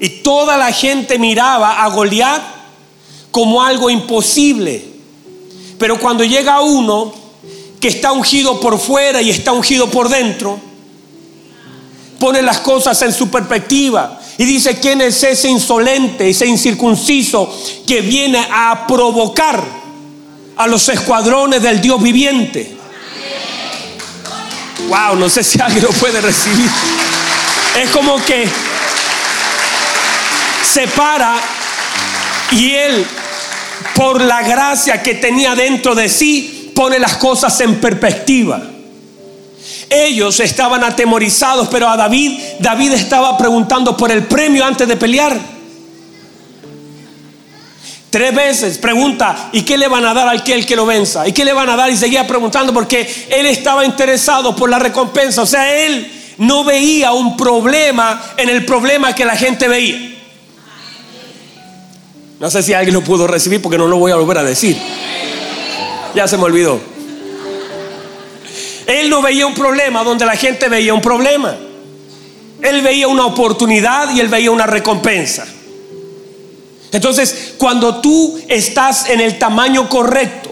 Y 0.01 0.09
toda 0.23 0.57
la 0.57 0.73
gente 0.73 1.19
miraba 1.19 1.83
a 1.83 1.89
Goliat 1.89 2.43
como 3.33 3.63
algo 3.63 3.91
imposible. 3.91 4.85
Pero 5.77 5.99
cuando 5.99 6.23
llega 6.23 6.61
uno 6.61 7.13
que 7.81 7.89
está 7.89 8.13
ungido 8.13 8.61
por 8.61 8.79
fuera 8.79 9.21
y 9.23 9.31
está 9.31 9.53
ungido 9.53 9.91
por 9.91 10.09
dentro, 10.09 10.59
pone 12.21 12.43
las 12.43 12.61
cosas 12.61 13.03
en 13.03 13.13
su 13.13 13.29
perspectiva 13.29 14.20
y 14.41 14.47
dice, 14.47 14.81
¿quién 14.81 15.03
es 15.03 15.23
ese 15.23 15.51
insolente, 15.51 16.31
ese 16.31 16.47
incircunciso 16.47 17.55
que 17.87 18.01
viene 18.01 18.39
a 18.51 18.87
provocar 18.87 19.63
a 20.57 20.67
los 20.67 20.89
escuadrones 20.89 21.61
del 21.61 21.79
Dios 21.79 22.03
viviente? 22.03 22.75
Wow, 24.89 25.17
no 25.17 25.29
sé 25.29 25.45
si 25.45 25.61
alguien 25.61 25.85
lo 25.85 25.91
puede 25.91 26.23
recibir. 26.23 26.71
Es 27.83 27.91
como 27.91 28.17
que 28.25 28.49
se 30.73 30.89
para 30.89 31.39
y 32.53 32.71
él, 32.73 33.07
por 33.95 34.23
la 34.23 34.41
gracia 34.41 35.03
que 35.03 35.17
tenía 35.17 35.55
dentro 35.55 35.95
de 35.95 36.09
sí, 36.09 36.73
pone 36.75 36.99
las 36.99 37.19
cosas 37.19 37.61
en 37.61 37.79
perspectiva. 37.79 38.70
Ellos 39.91 40.39
estaban 40.39 40.85
atemorizados, 40.85 41.67
pero 41.69 41.89
a 41.89 41.97
David, 41.97 42.39
David 42.61 42.93
estaba 42.93 43.37
preguntando 43.37 43.97
por 43.97 44.13
el 44.13 44.23
premio 44.23 44.65
antes 44.65 44.87
de 44.87 44.97
pelear. 44.97 45.37
Tres 48.09 48.35
veces 48.35 48.79
pregunta, 48.79 49.51
¿y 49.53 49.63
qué 49.63 49.77
le 49.77 49.89
van 49.89 50.05
a 50.05 50.15
dar 50.15 50.29
al 50.29 50.45
que 50.45 50.55
el 50.55 50.65
que 50.65 50.77
lo 50.77 50.87
venza? 50.87 51.27
¿Y 51.27 51.33
qué 51.33 51.45
le 51.45 51.53
van 51.53 51.69
a 51.69 51.77
dar? 51.77 51.91
Y 51.91 51.97
seguía 51.97 52.27
preguntando 52.27 52.73
porque 52.73 53.09
él 53.31 53.47
estaba 53.47 53.85
interesado 53.85 54.55
por 54.55 54.71
la 54.71 54.79
recompensa. 54.79 55.43
O 55.43 55.47
sea, 55.47 55.85
él 55.85 56.11
no 56.39 56.65
veía 56.65 57.13
un 57.13 57.37
problema 57.37 58.21
en 58.37 58.49
el 58.49 58.65
problema 58.65 59.15
que 59.15 59.25
la 59.25 59.37
gente 59.37 59.69
veía. 59.69 60.11
No 62.41 62.51
sé 62.51 62.63
si 62.63 62.75
alguien 62.75 62.95
lo 62.95 63.03
pudo 63.03 63.27
recibir 63.27 63.61
porque 63.61 63.77
no 63.77 63.87
lo 63.87 63.99
voy 63.99 64.11
a 64.13 64.17
volver 64.17 64.39
a 64.39 64.45
decir. 64.45 64.77
Ya 66.15 66.27
se 66.27 66.37
me 66.37 66.45
olvidó. 66.45 66.90
Él 68.91 69.09
no 69.09 69.23
veía 69.23 69.47
un 69.47 69.55
problema 69.55 70.03
donde 70.03 70.27
la 70.27 70.35
gente 70.35 70.69
veía 70.69 70.93
un 70.93 71.01
problema. 71.01 71.55
Él 72.61 72.83
veía 72.83 73.07
una 73.09 73.25
oportunidad 73.25 74.13
y 74.15 74.21
él 74.21 74.29
veía 74.29 74.51
una 74.51 74.67
recompensa. 74.67 75.47
Entonces, 76.93 77.55
cuando 77.57 78.01
tú 78.01 78.41
estás 78.49 79.09
en 79.09 79.21
el 79.21 79.39
tamaño 79.39 79.89
correcto, 79.89 80.51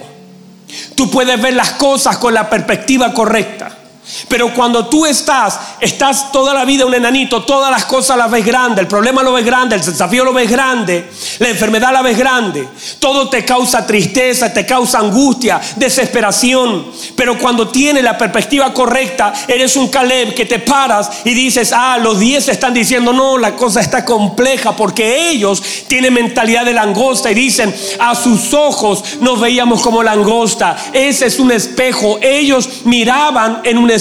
tú 0.95 1.11
puedes 1.11 1.40
ver 1.42 1.54
las 1.54 1.73
cosas 1.73 2.18
con 2.18 2.33
la 2.33 2.49
perspectiva 2.49 3.12
correcta. 3.12 3.77
Pero 4.28 4.54
cuando 4.54 4.86
tú 4.86 5.06
estás, 5.06 5.58
estás 5.80 6.32
toda 6.32 6.54
la 6.54 6.64
vida 6.64 6.86
un 6.86 6.94
enanito, 6.94 7.44
todas 7.44 7.70
las 7.70 7.84
cosas 7.84 8.16
las 8.16 8.30
ves 8.30 8.44
grande, 8.44 8.80
el 8.80 8.88
problema 8.88 9.22
lo 9.22 9.32
ves 9.32 9.44
grande, 9.44 9.76
el 9.76 9.84
desafío 9.84 10.24
lo 10.24 10.32
ves 10.32 10.50
grande, 10.50 11.10
la 11.38 11.48
enfermedad 11.48 11.92
la 11.92 12.02
ves 12.02 12.16
grande, 12.16 12.68
todo 12.98 13.28
te 13.28 13.44
causa 13.44 13.86
tristeza, 13.86 14.52
te 14.52 14.64
causa 14.66 14.98
angustia, 14.98 15.60
desesperación. 15.76 16.86
Pero 17.16 17.38
cuando 17.38 17.68
tienes 17.68 18.02
la 18.02 18.16
perspectiva 18.16 18.72
correcta, 18.72 19.32
eres 19.46 19.76
un 19.76 19.88
Caleb 19.88 20.34
que 20.34 20.46
te 20.46 20.58
paras 20.58 21.10
y 21.24 21.34
dices, 21.34 21.72
ah, 21.74 21.98
los 21.98 22.18
10 22.18 22.48
están 22.48 22.74
diciendo, 22.74 23.12
no, 23.12 23.38
la 23.38 23.54
cosa 23.56 23.80
está 23.80 24.04
compleja 24.04 24.74
porque 24.74 25.30
ellos 25.30 25.62
tienen 25.86 26.14
mentalidad 26.14 26.64
de 26.64 26.72
langosta 26.72 27.30
y 27.30 27.34
dicen, 27.34 27.74
a 27.98 28.14
sus 28.14 28.54
ojos 28.54 29.04
nos 29.20 29.40
veíamos 29.40 29.82
como 29.82 30.02
langosta. 30.02 30.76
Ese 30.92 31.26
es 31.26 31.38
un 31.38 31.52
espejo. 31.52 32.18
Ellos 32.20 32.68
miraban 32.84 33.60
en 33.64 33.78
un 33.78 33.90
espejo 33.90 33.98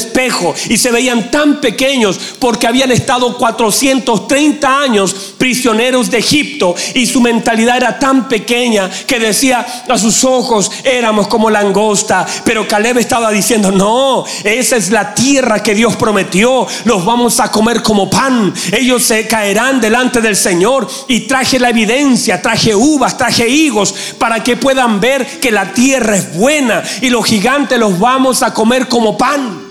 y 0.70 0.77
se 0.77 0.92
veían 0.92 1.32
tan 1.32 1.62
pequeños 1.62 2.20
porque 2.39 2.68
habían 2.68 2.92
estado 2.92 3.38
430 3.38 4.82
años 4.82 5.36
prisioneros 5.38 6.10
de 6.12 6.18
Egipto 6.18 6.75
y 6.94 7.06
su 7.06 7.22
mentalidad 7.22 7.77
era 7.77 8.00
tan 8.00 8.27
pequeña 8.27 8.89
que 9.06 9.20
decía 9.20 9.66
a 9.88 9.98
sus 9.98 10.24
ojos 10.24 10.72
éramos 10.84 11.27
como 11.27 11.50
langosta, 11.50 12.25
pero 12.44 12.68
Caleb 12.68 12.98
estaba 12.98 13.32
diciendo, 13.32 13.72
no, 13.72 14.25
esa 14.44 14.75
es 14.75 14.92
la 14.92 15.13
tierra 15.13 15.62
que 15.62 15.75
Dios 15.75 15.96
prometió, 15.96 16.68
los 16.86 17.06
vamos 17.06 17.39
a 17.39 17.51
comer 17.51 17.82
como 17.82 18.10
pan, 18.10 18.54
ellos 18.72 19.04
se 19.04 19.27
caerán 19.27 19.80
delante 19.80 20.22
del 20.22 20.36
Señor 20.36 20.88
y 21.08 21.22
traje 21.22 21.60
la 21.60 21.70
evidencia, 21.70 22.42
traje 22.42 22.75
uvas, 22.75 23.18
traje 23.18 23.48
higos 23.48 23.94
para 24.18 24.44
que 24.44 24.58
puedan 24.58 25.00
ver 25.00 25.39
que 25.39 25.51
la 25.51 25.74
tierra 25.74 26.16
es 26.16 26.36
buena 26.36 26.84
y 27.01 27.10
los 27.10 27.25
gigantes 27.25 27.80
los 27.80 28.00
vamos 28.00 28.44
a 28.44 28.54
comer 28.54 28.88
como 28.88 29.18
pan. 29.18 29.66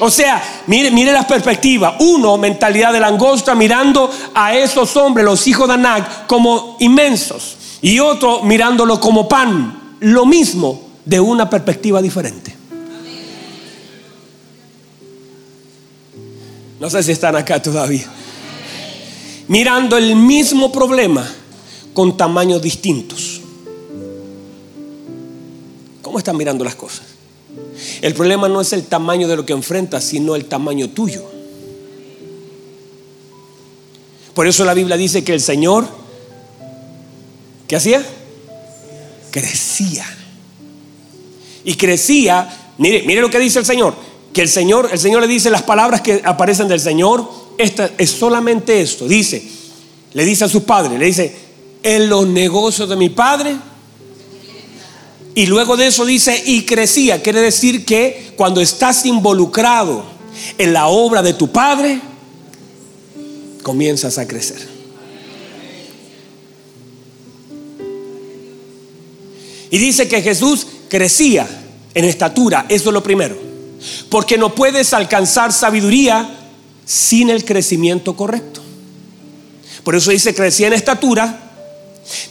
O 0.00 0.10
sea, 0.10 0.62
mire, 0.66 0.90
mire 0.90 1.12
la 1.12 1.26
perspectiva. 1.26 1.96
Uno, 2.00 2.36
mentalidad 2.38 2.92
de 2.92 3.00
langosta, 3.00 3.54
mirando 3.54 4.10
a 4.34 4.54
esos 4.54 4.96
hombres, 4.96 5.24
los 5.24 5.46
hijos 5.46 5.68
de 5.68 5.74
Anak, 5.74 6.26
como 6.26 6.76
inmensos. 6.80 7.56
Y 7.82 7.98
otro, 7.98 8.42
mirándolo 8.42 9.00
como 9.00 9.28
pan. 9.28 9.96
Lo 10.00 10.26
mismo, 10.26 10.82
de 11.04 11.18
una 11.18 11.48
perspectiva 11.48 12.00
diferente. 12.00 12.56
No 16.78 16.88
sé 16.88 17.02
si 17.02 17.12
están 17.12 17.34
acá 17.34 17.60
todavía. 17.60 18.06
Mirando 19.48 19.96
el 19.96 20.14
mismo 20.14 20.70
problema 20.70 21.28
con 21.92 22.16
tamaños 22.16 22.62
distintos. 22.62 23.40
¿Cómo 26.02 26.18
están 26.18 26.36
mirando 26.36 26.64
las 26.64 26.76
cosas? 26.76 27.07
El 28.00 28.14
problema 28.14 28.48
no 28.48 28.60
es 28.60 28.72
el 28.72 28.84
tamaño 28.84 29.28
de 29.28 29.36
lo 29.36 29.44
que 29.44 29.52
enfrentas, 29.52 30.04
sino 30.04 30.36
el 30.36 30.44
tamaño 30.44 30.90
tuyo. 30.90 31.24
Por 34.34 34.46
eso 34.46 34.64
la 34.64 34.74
Biblia 34.74 34.96
dice 34.96 35.24
que 35.24 35.34
el 35.34 35.40
Señor, 35.40 35.88
¿qué 37.66 37.76
hacía? 37.76 38.04
Crecía. 39.32 40.06
Y 41.64 41.74
crecía, 41.74 42.74
mire, 42.78 43.02
mire 43.02 43.20
lo 43.20 43.30
que 43.30 43.40
dice 43.40 43.58
el 43.58 43.66
Señor, 43.66 43.94
que 44.32 44.42
el 44.42 44.48
Señor, 44.48 44.88
el 44.92 44.98
Señor 44.98 45.22
le 45.22 45.26
dice 45.26 45.50
las 45.50 45.64
palabras 45.64 46.02
que 46.02 46.22
aparecen 46.24 46.68
del 46.68 46.78
Señor, 46.78 47.28
esta 47.58 47.90
es 47.98 48.10
solamente 48.10 48.80
esto, 48.80 49.08
dice, 49.08 49.42
le 50.12 50.24
dice 50.24 50.44
a 50.44 50.48
su 50.48 50.62
padre, 50.62 50.96
le 50.96 51.06
dice, 51.06 51.34
en 51.82 52.08
los 52.08 52.26
negocios 52.26 52.88
de 52.88 52.96
mi 52.96 53.08
padre 53.08 53.56
y 55.38 55.46
luego 55.46 55.76
de 55.76 55.86
eso 55.86 56.04
dice, 56.04 56.42
y 56.46 56.62
crecía. 56.62 57.22
Quiere 57.22 57.40
decir 57.40 57.84
que 57.84 58.32
cuando 58.34 58.60
estás 58.60 59.06
involucrado 59.06 60.02
en 60.58 60.72
la 60.72 60.88
obra 60.88 61.22
de 61.22 61.32
tu 61.32 61.52
Padre, 61.52 62.00
comienzas 63.62 64.18
a 64.18 64.26
crecer. 64.26 64.58
Y 69.70 69.78
dice 69.78 70.08
que 70.08 70.22
Jesús 70.22 70.66
crecía 70.88 71.46
en 71.94 72.04
estatura, 72.04 72.66
eso 72.68 72.90
es 72.90 72.92
lo 72.92 73.04
primero. 73.04 73.38
Porque 74.10 74.38
no 74.38 74.56
puedes 74.56 74.92
alcanzar 74.92 75.52
sabiduría 75.52 76.36
sin 76.84 77.30
el 77.30 77.44
crecimiento 77.44 78.16
correcto. 78.16 78.60
Por 79.84 79.94
eso 79.94 80.10
dice 80.10 80.34
crecía 80.34 80.66
en 80.66 80.72
estatura, 80.72 81.52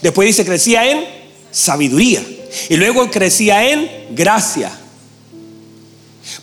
después 0.02 0.26
dice 0.26 0.44
crecía 0.44 0.90
en 0.90 1.06
sabiduría. 1.50 2.22
Y 2.68 2.76
luego 2.76 3.10
crecía 3.10 3.70
en 3.70 4.14
gracia. 4.14 4.72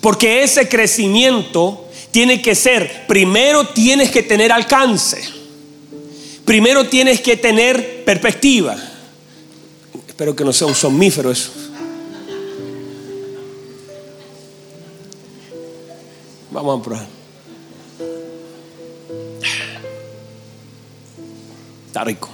Porque 0.01 0.43
ese 0.43 0.67
crecimiento 0.67 1.87
tiene 2.11 2.41
que 2.41 2.55
ser, 2.55 3.05
primero 3.07 3.67
tienes 3.67 4.09
que 4.11 4.23
tener 4.23 4.51
alcance. 4.51 5.21
Primero 6.45 6.87
tienes 6.87 7.21
que 7.21 7.37
tener 7.37 8.05
perspectiva. 8.05 8.77
Espero 10.07 10.35
que 10.35 10.45
no 10.45 10.53
sea 10.53 10.67
un 10.67 10.75
somnífero 10.75 11.31
eso. 11.31 11.51
Vamos 16.51 16.79
a 16.79 16.83
probar. 16.83 17.07
Está 21.87 22.03
rico. 22.03 22.29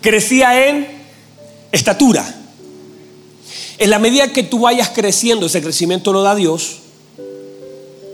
Crecía 0.00 0.68
en 0.68 0.99
estatura. 1.72 2.36
En 3.78 3.90
la 3.90 3.98
medida 3.98 4.32
que 4.32 4.42
tú 4.42 4.60
vayas 4.60 4.90
creciendo, 4.90 5.46
ese 5.46 5.62
crecimiento 5.62 6.12
lo 6.12 6.22
da 6.22 6.34
Dios. 6.34 6.78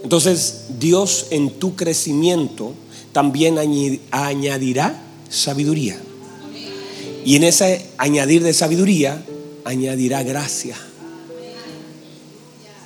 Entonces 0.03 0.67
Dios 0.79 1.27
en 1.31 1.51
tu 1.51 1.75
crecimiento 1.75 2.75
también 3.13 3.59
añadirá 4.11 5.03
sabiduría. 5.29 5.99
Y 7.25 7.35
en 7.35 7.45
ese 7.45 7.87
añadir 7.99 8.45
de 8.45 8.53
sabiduría 8.53 9.25
añadirá 9.65 10.23
gracia. 10.23 10.77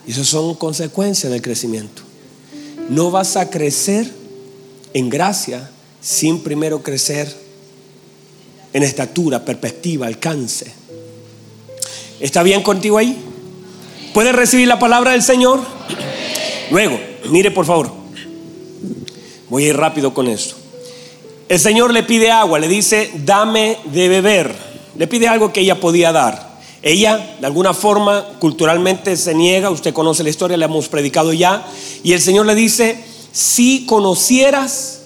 Y 0.06 0.12
eso 0.12 0.24
son 0.24 0.54
consecuencias 0.54 1.30
del 1.30 1.42
crecimiento. 1.42 2.02
No 2.88 3.10
vas 3.10 3.36
a 3.36 3.50
crecer 3.50 4.10
en 4.94 5.10
gracia 5.10 5.70
sin 6.00 6.40
primero 6.40 6.82
crecer 6.82 7.32
en 8.72 8.82
estatura, 8.82 9.44
perspectiva, 9.44 10.06
alcance. 10.06 10.72
¿Está 12.20 12.42
bien 12.42 12.62
contigo 12.62 12.98
ahí? 12.98 13.16
¿Puedes 14.12 14.34
recibir 14.34 14.68
la 14.68 14.78
palabra 14.78 15.12
del 15.12 15.22
Señor? 15.22 15.60
Luego, 16.70 17.00
mire 17.30 17.50
por 17.50 17.66
favor. 17.66 17.92
Voy 19.48 19.64
a 19.64 19.68
ir 19.68 19.76
rápido 19.76 20.14
con 20.14 20.28
esto. 20.28 20.56
El 21.48 21.58
Señor 21.58 21.92
le 21.92 22.04
pide 22.04 22.30
agua, 22.30 22.58
le 22.58 22.68
dice, 22.68 23.10
dame 23.24 23.78
de 23.86 24.08
beber. 24.08 24.54
Le 24.96 25.06
pide 25.08 25.26
algo 25.26 25.52
que 25.52 25.60
ella 25.60 25.80
podía 25.80 26.12
dar. 26.12 26.50
Ella, 26.82 27.36
de 27.40 27.46
alguna 27.46 27.74
forma, 27.74 28.24
culturalmente 28.38 29.16
se 29.16 29.34
niega, 29.34 29.70
usted 29.70 29.92
conoce 29.92 30.22
la 30.22 30.30
historia, 30.30 30.56
la 30.56 30.64
hemos 30.64 30.88
predicado 30.88 31.32
ya, 31.32 31.66
y 32.02 32.12
el 32.12 32.20
Señor 32.20 32.46
le 32.46 32.54
dice, 32.54 33.02
si 33.32 33.84
conocieras 33.84 35.02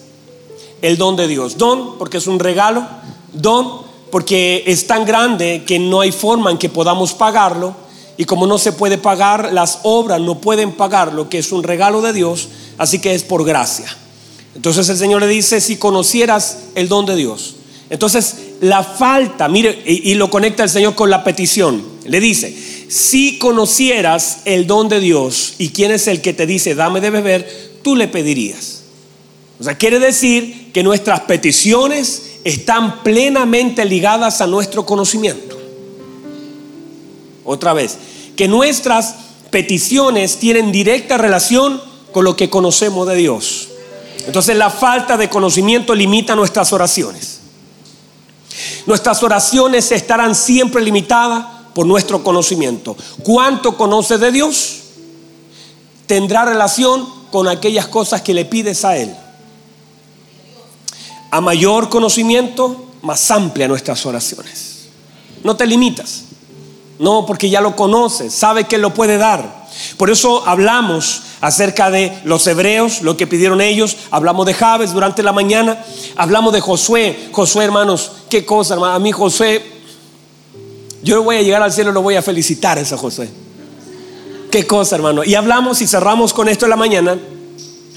el 0.83 0.99
don 0.99 1.17
de 1.17 1.27
Dios, 1.27 1.59
don 1.59 1.99
porque 1.99 2.19
es 2.19 2.27
un 2.27 2.39
regalo, 2.39 2.87
don 3.35 3.83
porque 4.11 4.63
es 4.67 4.87
tan 4.87 5.05
grande 5.05 5.65
que 5.67 5.79
no 5.79 6.01
hay 6.01 6.13
forma 6.13 6.51
en 6.51 6.59
que 6.59 6.69
podamos 6.69 7.15
pagarlo, 7.15 7.75
y 8.17 8.25
como 8.27 8.47
no 8.47 8.59
se 8.59 8.73
puede 8.73 8.97
pagar, 8.97 9.53
las 9.53 9.81
obras 9.83 10.21
no 10.21 10.41
pueden 10.41 10.73
pagar 10.73 11.13
lo 11.13 11.29
que 11.29 11.39
es 11.39 11.51
un 11.51 11.65
regalo 11.65 12.01
de 12.01 12.13
Dios, 12.13 12.49
así 12.79 13.01
que 13.01 13.15
es 13.15 13.25
por 13.25 13.45
gracia. 13.45 13.87
Entonces 14.55 14.89
el 14.89 14.97
Señor 14.97 15.21
le 15.21 15.27
dice, 15.27 15.61
si 15.61 15.77
conocieras 15.77 16.59
el 16.77 16.89
don 16.89 17.07
de 17.07 17.17
Dios, 17.17 17.57
entonces, 17.91 18.37
la 18.61 18.83
falta, 18.83 19.49
mire, 19.49 19.83
y, 19.85 20.15
lo 20.15 20.31
conecta 20.31 20.63
el 20.63 20.71
Señor 20.71 20.95
con 20.95 21.11
la 21.11 21.23
petición. 21.23 21.85
Le 22.07 22.19
dice, 22.19 22.57
si 22.89 23.39
conocieras 23.39 24.39
el 24.47 24.67
don 24.67 24.89
de 24.89 25.01
Dios 25.01 25.55
y 25.59 25.69
quién 25.69 25.93
es 25.93 26.09
el 26.09 26.21
que 26.21 26.33
te 26.33 26.47
dice, 26.47 26.75
dame 26.75 27.01
de 27.01 27.11
beber, 27.11 27.73
tú 27.83 27.95
le 27.95 28.09
pedirías. 28.09 28.83
O 29.61 29.65
sea, 29.65 29.77
quiere 29.77 29.99
decir 30.01 30.73
que 30.73 30.83
nuestras 30.83 31.21
peticiones 31.21 32.23
están 32.45 33.03
plenamente 33.03 33.85
ligadas 33.85 34.41
a 34.41 34.47
nuestro 34.47 34.85
conocimiento. 34.85 35.59
Otra 37.45 37.73
vez, 37.73 37.99
que 38.37 38.49
nuestras 38.49 39.15
peticiones 39.51 40.37
tienen 40.39 40.71
directa 40.71 41.17
relación 41.17 41.81
con 42.13 42.25
lo 42.25 42.37
que 42.37 42.51
conocemos 42.51 43.07
de 43.09 43.17
Dios. 43.17 43.69
Entonces 44.27 44.57
la 44.57 44.71
falta 44.71 45.17
de 45.17 45.29
conocimiento 45.29 45.95
limita 45.95 46.37
nuestras 46.37 46.73
oraciones. 46.73 47.41
Nuestras 48.87 49.23
oraciones 49.23 49.91
estarán 49.93 50.35
siempre 50.35 50.83
limitadas 50.83 51.47
por 51.75 51.87
nuestro 51.87 52.23
conocimiento. 52.23 52.97
¿Cuánto 53.23 53.77
conoce 53.77 54.19
de 54.19 54.31
Dios? 54.31 54.81
Tendrá 56.07 56.45
relación 56.45 57.07
con 57.31 57.49
aquellas 57.49 57.89
cosas 57.89 58.23
que 58.23 58.35
le 58.35 58.45
pides 58.45 58.85
a 58.85 58.97
Él. 58.97 59.15
A 61.35 61.41
mayor 61.41 61.89
conocimiento, 61.89 62.93
más 63.03 63.29
amplia 63.33 63.67
nuestras 63.67 64.07
oraciones. 64.07 64.87
No 65.43 65.57
te 65.57 65.67
limitas. 65.67 66.27
No, 67.01 67.27
porque 67.27 67.51
ya 67.51 67.61
lo 67.61 67.75
conoces, 67.75 68.33
sabe 68.33 68.69
que 68.69 68.79
lo 68.79 68.95
puede 68.95 69.19
dar. 69.19 69.67
Por 69.97 70.11
eso 70.11 70.47
hablamos 70.47 71.23
acerca 71.41 71.91
de 71.91 72.17
los 72.23 72.47
hebreos, 72.47 73.03
lo 73.03 73.17
que 73.17 73.27
pidieron 73.27 73.61
ellos, 73.61 73.97
hablamos 74.13 74.47
de 74.47 74.55
Javes 74.55 74.93
durante 74.93 75.25
la 75.25 75.33
mañana, 75.33 75.85
hablamos 76.15 76.53
de 76.53 76.61
Josué. 76.61 77.31
Josué, 77.33 77.65
hermanos, 77.65 78.13
qué 78.31 78.45
cosa, 78.47 78.75
hermano. 78.75 78.95
A 78.95 79.01
mí 79.01 79.11
Josué, 79.11 79.61
yo 81.03 81.21
voy 81.25 81.35
a 81.35 81.43
llegar 81.43 81.65
al 81.65 81.73
cielo, 81.73 81.91
lo 81.91 82.03
voy 82.03 82.15
a 82.15 82.23
felicitar 82.23 82.79
a 82.79 82.83
ese 82.83 82.97
Josué. 82.97 83.29
Qué 84.53 84.69
cosa, 84.69 84.95
hermano. 84.95 85.25
Y 85.25 85.35
hablamos 85.35 85.83
y 85.83 85.89
cerramos 85.89 86.33
con 86.33 86.49
esto 86.49 86.67
en 86.67 86.71
la 86.71 86.77
mañana 86.77 87.19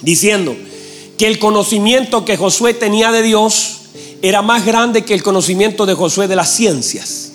diciendo 0.02 0.56
que 1.18 1.28
el 1.28 1.40
conocimiento 1.40 2.24
que 2.24 2.38
Josué 2.38 2.74
tenía 2.74 3.12
de 3.12 3.24
Dios 3.24 3.78
era 4.22 4.42
más 4.42 4.66
grande 4.66 5.04
que 5.04 5.14
el 5.14 5.24
conocimiento 5.24 5.86
de 5.86 5.94
Josué 5.94 6.28
de 6.28 6.36
las 6.36 6.50
ciencias. 6.50 7.32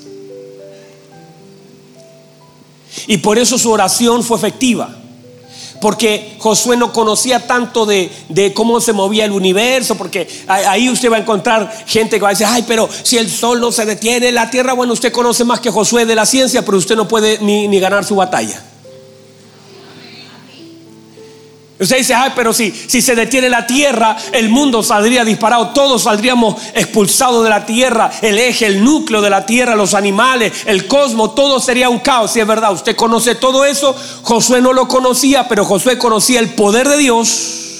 Y 3.06 3.18
por 3.18 3.38
eso 3.38 3.58
su 3.58 3.70
oración 3.70 4.22
fue 4.22 4.36
efectiva. 4.36 4.96
Porque 5.80 6.36
Josué 6.38 6.76
no 6.76 6.92
conocía 6.92 7.44
tanto 7.44 7.84
de, 7.84 8.08
cómo 8.54 8.80
se 8.80 8.92
movía 8.92 9.24
el 9.24 9.32
universo, 9.32 9.96
porque 9.96 10.28
ahí 10.46 10.88
usted 10.88 11.10
va 11.10 11.16
a 11.16 11.20
encontrar 11.20 11.84
gente 11.88 12.16
que 12.16 12.22
va 12.22 12.28
a 12.28 12.32
decir, 12.32 12.46
ay, 12.48 12.64
pero 12.68 12.88
si 13.02 13.18
el 13.18 13.28
sol 13.28 13.60
no 13.60 13.72
se 13.72 13.84
detiene 13.84 14.28
en 14.28 14.36
la 14.36 14.48
tierra, 14.48 14.74
bueno, 14.74 14.92
usted 14.92 15.10
conoce 15.10 15.44
más 15.44 15.58
que 15.58 15.72
Josué 15.72 16.06
de 16.06 16.14
la 16.14 16.24
ciencia, 16.24 16.64
pero 16.64 16.78
usted 16.78 16.94
no 16.94 17.08
puede 17.08 17.38
ni 17.40 17.80
ganar 17.80 18.04
su 18.04 18.14
batalla. 18.14 18.62
Usted 21.78 21.98
dice, 21.98 22.14
ay, 22.14 22.32
pero 22.36 22.52
si, 22.52 22.70
si 22.70 23.02
se 23.02 23.16
detiene 23.16 23.48
la 23.48 23.66
tierra, 23.66 24.16
el 24.32 24.50
mundo 24.50 24.82
saldría 24.82 25.24
disparado, 25.24 25.70
todos 25.70 26.02
saldríamos 26.02 26.54
expulsados 26.74 27.42
de 27.42 27.50
la 27.50 27.66
tierra, 27.66 28.10
el 28.22 28.38
eje, 28.38 28.66
el 28.66 28.84
núcleo 28.84 29.20
de 29.20 29.30
la 29.30 29.46
tierra, 29.46 29.74
los 29.74 29.94
animales, 29.94 30.52
el 30.66 30.86
cosmos, 30.86 31.34
todo 31.34 31.58
sería 31.58 31.88
un 31.88 31.98
caos. 31.98 32.32
Si 32.32 32.40
es 32.40 32.46
verdad, 32.46 32.72
usted 32.72 32.94
conoce 32.94 33.34
todo 33.34 33.64
eso, 33.64 33.96
Josué 34.22 34.60
no 34.60 34.72
lo 34.72 34.86
conocía, 34.86 35.48
pero 35.48 35.64
Josué 35.64 35.98
conocía 35.98 36.38
el 36.40 36.50
poder 36.50 36.88
de 36.88 36.98
Dios 36.98 37.71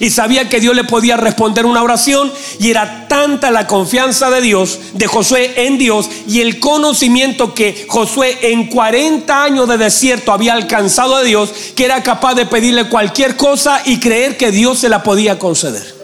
y 0.00 0.10
sabía 0.10 0.48
que 0.48 0.60
Dios 0.60 0.74
le 0.74 0.84
podía 0.84 1.16
responder 1.16 1.66
una 1.66 1.82
oración 1.82 2.32
y 2.58 2.70
era 2.70 3.06
tanta 3.08 3.50
la 3.50 3.66
confianza 3.66 4.30
de 4.30 4.40
Dios, 4.40 4.78
de 4.94 5.06
Josué 5.06 5.66
en 5.66 5.78
Dios 5.78 6.08
y 6.26 6.40
el 6.40 6.60
conocimiento 6.60 7.54
que 7.54 7.86
Josué 7.88 8.38
en 8.52 8.68
40 8.68 9.42
años 9.42 9.68
de 9.68 9.78
desierto 9.78 10.32
había 10.32 10.52
alcanzado 10.52 11.18
de 11.18 11.26
Dios, 11.26 11.50
que 11.74 11.84
era 11.84 12.02
capaz 12.02 12.34
de 12.34 12.46
pedirle 12.46 12.88
cualquier 12.88 13.36
cosa 13.36 13.82
y 13.84 13.98
creer 13.98 14.36
que 14.36 14.50
Dios 14.50 14.78
se 14.78 14.88
la 14.88 15.02
podía 15.02 15.38
conceder. 15.38 15.94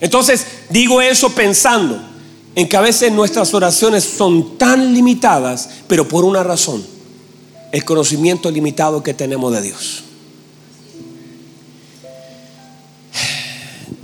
Entonces 0.00 0.46
digo 0.70 1.00
eso 1.00 1.30
pensando 1.30 2.00
en 2.54 2.68
que 2.68 2.76
a 2.76 2.80
veces 2.80 3.12
nuestras 3.12 3.52
oraciones 3.54 4.04
son 4.04 4.58
tan 4.58 4.92
limitadas, 4.94 5.68
pero 5.86 6.08
por 6.08 6.24
una 6.24 6.42
razón, 6.42 6.84
el 7.72 7.84
conocimiento 7.84 8.50
limitado 8.50 9.02
que 9.02 9.14
tenemos 9.14 9.52
de 9.52 9.62
Dios. 9.62 10.04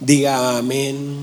Diga 0.06 0.58
amén. 0.58 1.18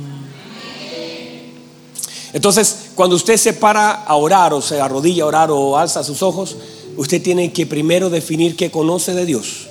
Entonces, 2.33 2.89
cuando 2.95 3.15
usted 3.15 3.37
se 3.37 3.53
para 3.53 3.91
a 3.91 4.15
orar 4.15 4.53
o 4.53 4.61
se 4.61 4.81
arrodilla 4.81 5.23
a 5.23 5.27
orar 5.27 5.51
o 5.51 5.77
alza 5.77 6.03
sus 6.03 6.21
ojos, 6.21 6.57
usted 6.97 7.21
tiene 7.21 7.53
que 7.53 7.65
primero 7.65 8.09
definir 8.09 8.57
qué 8.57 8.71
conoce 8.71 9.13
de 9.13 9.25
Dios. 9.25 9.67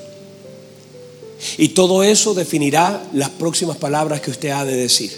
Y 1.58 1.70
todo 1.70 2.02
eso 2.02 2.32
definirá 2.32 3.02
las 3.12 3.28
próximas 3.28 3.76
palabras 3.76 4.22
que 4.22 4.30
usted 4.30 4.48
ha 4.48 4.64
de 4.64 4.76
decir. 4.76 5.12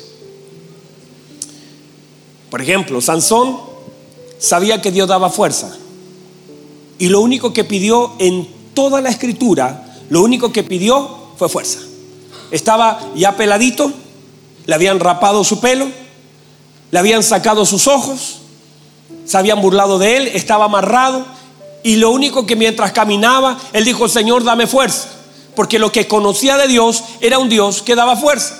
Por 2.50 2.62
ejemplo, 2.62 3.00
Sansón 3.00 3.60
sabía 4.38 4.82
que 4.82 4.90
Dios 4.90 5.06
daba 5.06 5.30
fuerza. 5.30 5.72
Y 6.98 7.10
lo 7.10 7.20
único 7.20 7.52
que 7.52 7.62
pidió 7.62 8.14
en 8.18 8.48
toda 8.74 9.00
la 9.00 9.10
escritura, 9.10 10.00
lo 10.08 10.20
único 10.20 10.50
que 10.50 10.64
pidió 10.64 11.08
fue 11.36 11.48
fuerza 11.48 11.78
estaba 12.54 13.00
ya 13.16 13.36
peladito, 13.36 13.92
le 14.66 14.74
habían 14.74 15.00
rapado 15.00 15.42
su 15.42 15.60
pelo, 15.60 15.88
le 16.92 16.98
habían 16.98 17.24
sacado 17.24 17.66
sus 17.66 17.88
ojos, 17.88 18.38
se 19.26 19.36
habían 19.36 19.60
burlado 19.60 19.98
de 19.98 20.16
él, 20.16 20.26
estaba 20.28 20.66
amarrado 20.66 21.24
y 21.82 21.96
lo 21.96 22.10
único 22.12 22.46
que 22.46 22.54
mientras 22.54 22.92
caminaba, 22.92 23.58
él 23.72 23.84
dijo, 23.84 24.08
Señor, 24.08 24.44
dame 24.44 24.68
fuerza, 24.68 25.08
porque 25.56 25.80
lo 25.80 25.90
que 25.90 26.06
conocía 26.06 26.56
de 26.56 26.68
Dios 26.68 27.02
era 27.20 27.40
un 27.40 27.48
Dios 27.48 27.82
que 27.82 27.96
daba 27.96 28.16
fuerza. 28.16 28.56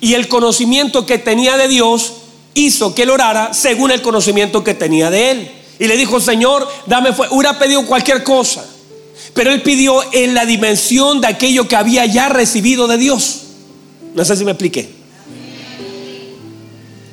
Y 0.00 0.14
el 0.14 0.26
conocimiento 0.26 1.06
que 1.06 1.18
tenía 1.18 1.56
de 1.56 1.68
Dios 1.68 2.14
hizo 2.54 2.94
que 2.94 3.04
él 3.04 3.10
orara 3.10 3.54
según 3.54 3.92
el 3.92 4.02
conocimiento 4.02 4.64
que 4.64 4.74
tenía 4.74 5.10
de 5.10 5.30
él. 5.30 5.50
Y 5.78 5.86
le 5.86 5.96
dijo, 5.96 6.20
Señor, 6.20 6.68
dame 6.86 7.12
fuerza. 7.12 7.34
Hubiera 7.34 7.58
pedido 7.58 7.86
cualquier 7.86 8.24
cosa. 8.24 8.64
Pero 9.34 9.52
él 9.52 9.62
pidió 9.62 10.02
en 10.12 10.34
la 10.34 10.44
dimensión 10.44 11.20
de 11.20 11.28
aquello 11.28 11.68
que 11.68 11.76
había 11.76 12.06
ya 12.06 12.28
recibido 12.28 12.88
de 12.88 12.98
Dios. 12.98 13.42
No 14.14 14.24
sé 14.24 14.36
si 14.36 14.44
me 14.44 14.52
expliqué. 14.52 15.00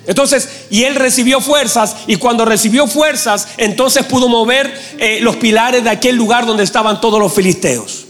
Entonces, 0.08 0.48
y 0.70 0.84
él 0.84 0.96
recibió 0.96 1.42
fuerzas, 1.42 1.98
y 2.08 2.16
cuando 2.16 2.46
recibió 2.46 2.88
fuerzas, 2.88 3.50
entonces 3.58 4.06
pudo 4.06 4.30
mover 4.30 4.74
eh, 5.00 5.20
los 5.22 5.36
pilares 5.36 5.84
de 5.84 5.90
aquel 5.90 6.16
lugar 6.16 6.46
donde 6.46 6.64
estaban 6.64 7.02
todos 7.02 7.20
los 7.20 7.34
filisteos. 7.34 8.06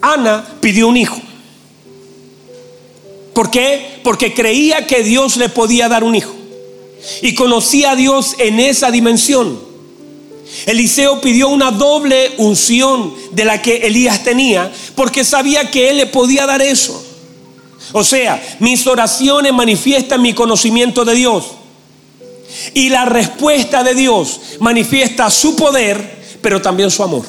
Ana 0.00 0.44
pidió 0.60 0.88
un 0.88 0.96
hijo. 0.96 1.20
¿Por 3.32 3.50
qué? 3.50 4.00
Porque 4.02 4.34
creía 4.34 4.86
que 4.86 5.04
Dios 5.04 5.36
le 5.36 5.48
podía 5.48 5.88
dar 5.88 6.02
un 6.02 6.16
hijo. 6.16 6.34
Y 7.22 7.34
conocía 7.34 7.92
a 7.92 7.96
Dios 7.96 8.34
en 8.38 8.58
esa 8.58 8.90
dimensión. 8.90 9.65
Eliseo 10.64 11.20
pidió 11.20 11.48
una 11.48 11.70
doble 11.70 12.32
unción 12.38 13.14
de 13.32 13.44
la 13.44 13.60
que 13.60 13.86
Elías 13.86 14.24
tenía, 14.24 14.72
porque 14.94 15.24
sabía 15.24 15.70
que 15.70 15.90
él 15.90 15.98
le 15.98 16.06
podía 16.06 16.46
dar 16.46 16.62
eso. 16.62 17.04
O 17.92 18.02
sea, 18.02 18.42
mis 18.60 18.86
oraciones 18.86 19.52
manifiestan 19.52 20.22
mi 20.22 20.32
conocimiento 20.32 21.04
de 21.04 21.14
Dios. 21.14 21.44
Y 22.74 22.88
la 22.88 23.04
respuesta 23.04 23.84
de 23.84 23.94
Dios 23.94 24.40
manifiesta 24.60 25.30
su 25.30 25.56
poder, 25.56 26.38
pero 26.40 26.62
también 26.62 26.90
su 26.90 27.02
amor. 27.02 27.24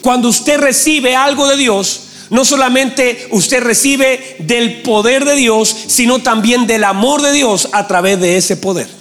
Cuando 0.00 0.28
usted 0.28 0.58
recibe 0.58 1.14
algo 1.14 1.46
de 1.46 1.56
Dios, 1.56 2.00
no 2.30 2.44
solamente 2.44 3.28
usted 3.30 3.62
recibe 3.62 4.36
del 4.40 4.82
poder 4.82 5.24
de 5.24 5.36
Dios, 5.36 5.74
sino 5.86 6.20
también 6.20 6.66
del 6.66 6.84
amor 6.84 7.22
de 7.22 7.32
Dios 7.32 7.68
a 7.72 7.86
través 7.86 8.20
de 8.20 8.36
ese 8.36 8.56
poder. 8.56 8.95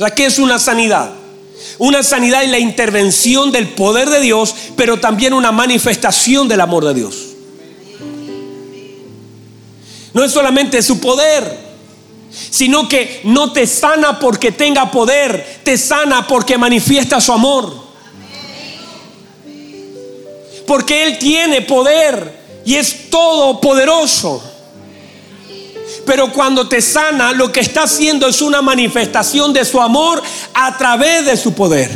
Sea, 0.00 0.14
¿qué 0.14 0.26
es 0.26 0.38
una 0.38 0.58
sanidad? 0.58 1.12
Una 1.78 2.02
sanidad 2.02 2.42
es 2.42 2.50
la 2.50 2.58
intervención 2.58 3.52
del 3.52 3.68
poder 3.68 4.08
de 4.10 4.20
Dios, 4.20 4.54
pero 4.76 4.98
también 4.98 5.32
una 5.34 5.52
manifestación 5.52 6.48
del 6.48 6.60
amor 6.60 6.84
de 6.86 6.94
Dios. 6.94 7.16
No 10.12 10.24
es 10.24 10.32
solamente 10.32 10.82
su 10.82 10.98
poder, 11.00 11.58
sino 12.30 12.88
que 12.88 13.20
no 13.24 13.52
te 13.52 13.66
sana 13.66 14.18
porque 14.18 14.50
tenga 14.50 14.90
poder, 14.90 15.60
te 15.62 15.78
sana 15.78 16.26
porque 16.26 16.58
manifiesta 16.58 17.20
su 17.20 17.32
amor 17.32 17.90
porque 20.70 21.02
Él 21.02 21.18
tiene 21.18 21.62
poder 21.62 22.32
y 22.64 22.76
es 22.76 23.10
todopoderoso. 23.10 24.40
Pero 26.10 26.32
cuando 26.32 26.66
te 26.66 26.82
sana, 26.82 27.32
lo 27.32 27.52
que 27.52 27.60
está 27.60 27.84
haciendo 27.84 28.26
es 28.26 28.42
una 28.42 28.60
manifestación 28.60 29.52
de 29.52 29.64
su 29.64 29.80
amor 29.80 30.20
a 30.52 30.76
través 30.76 31.24
de 31.24 31.36
su 31.36 31.54
poder. 31.54 31.88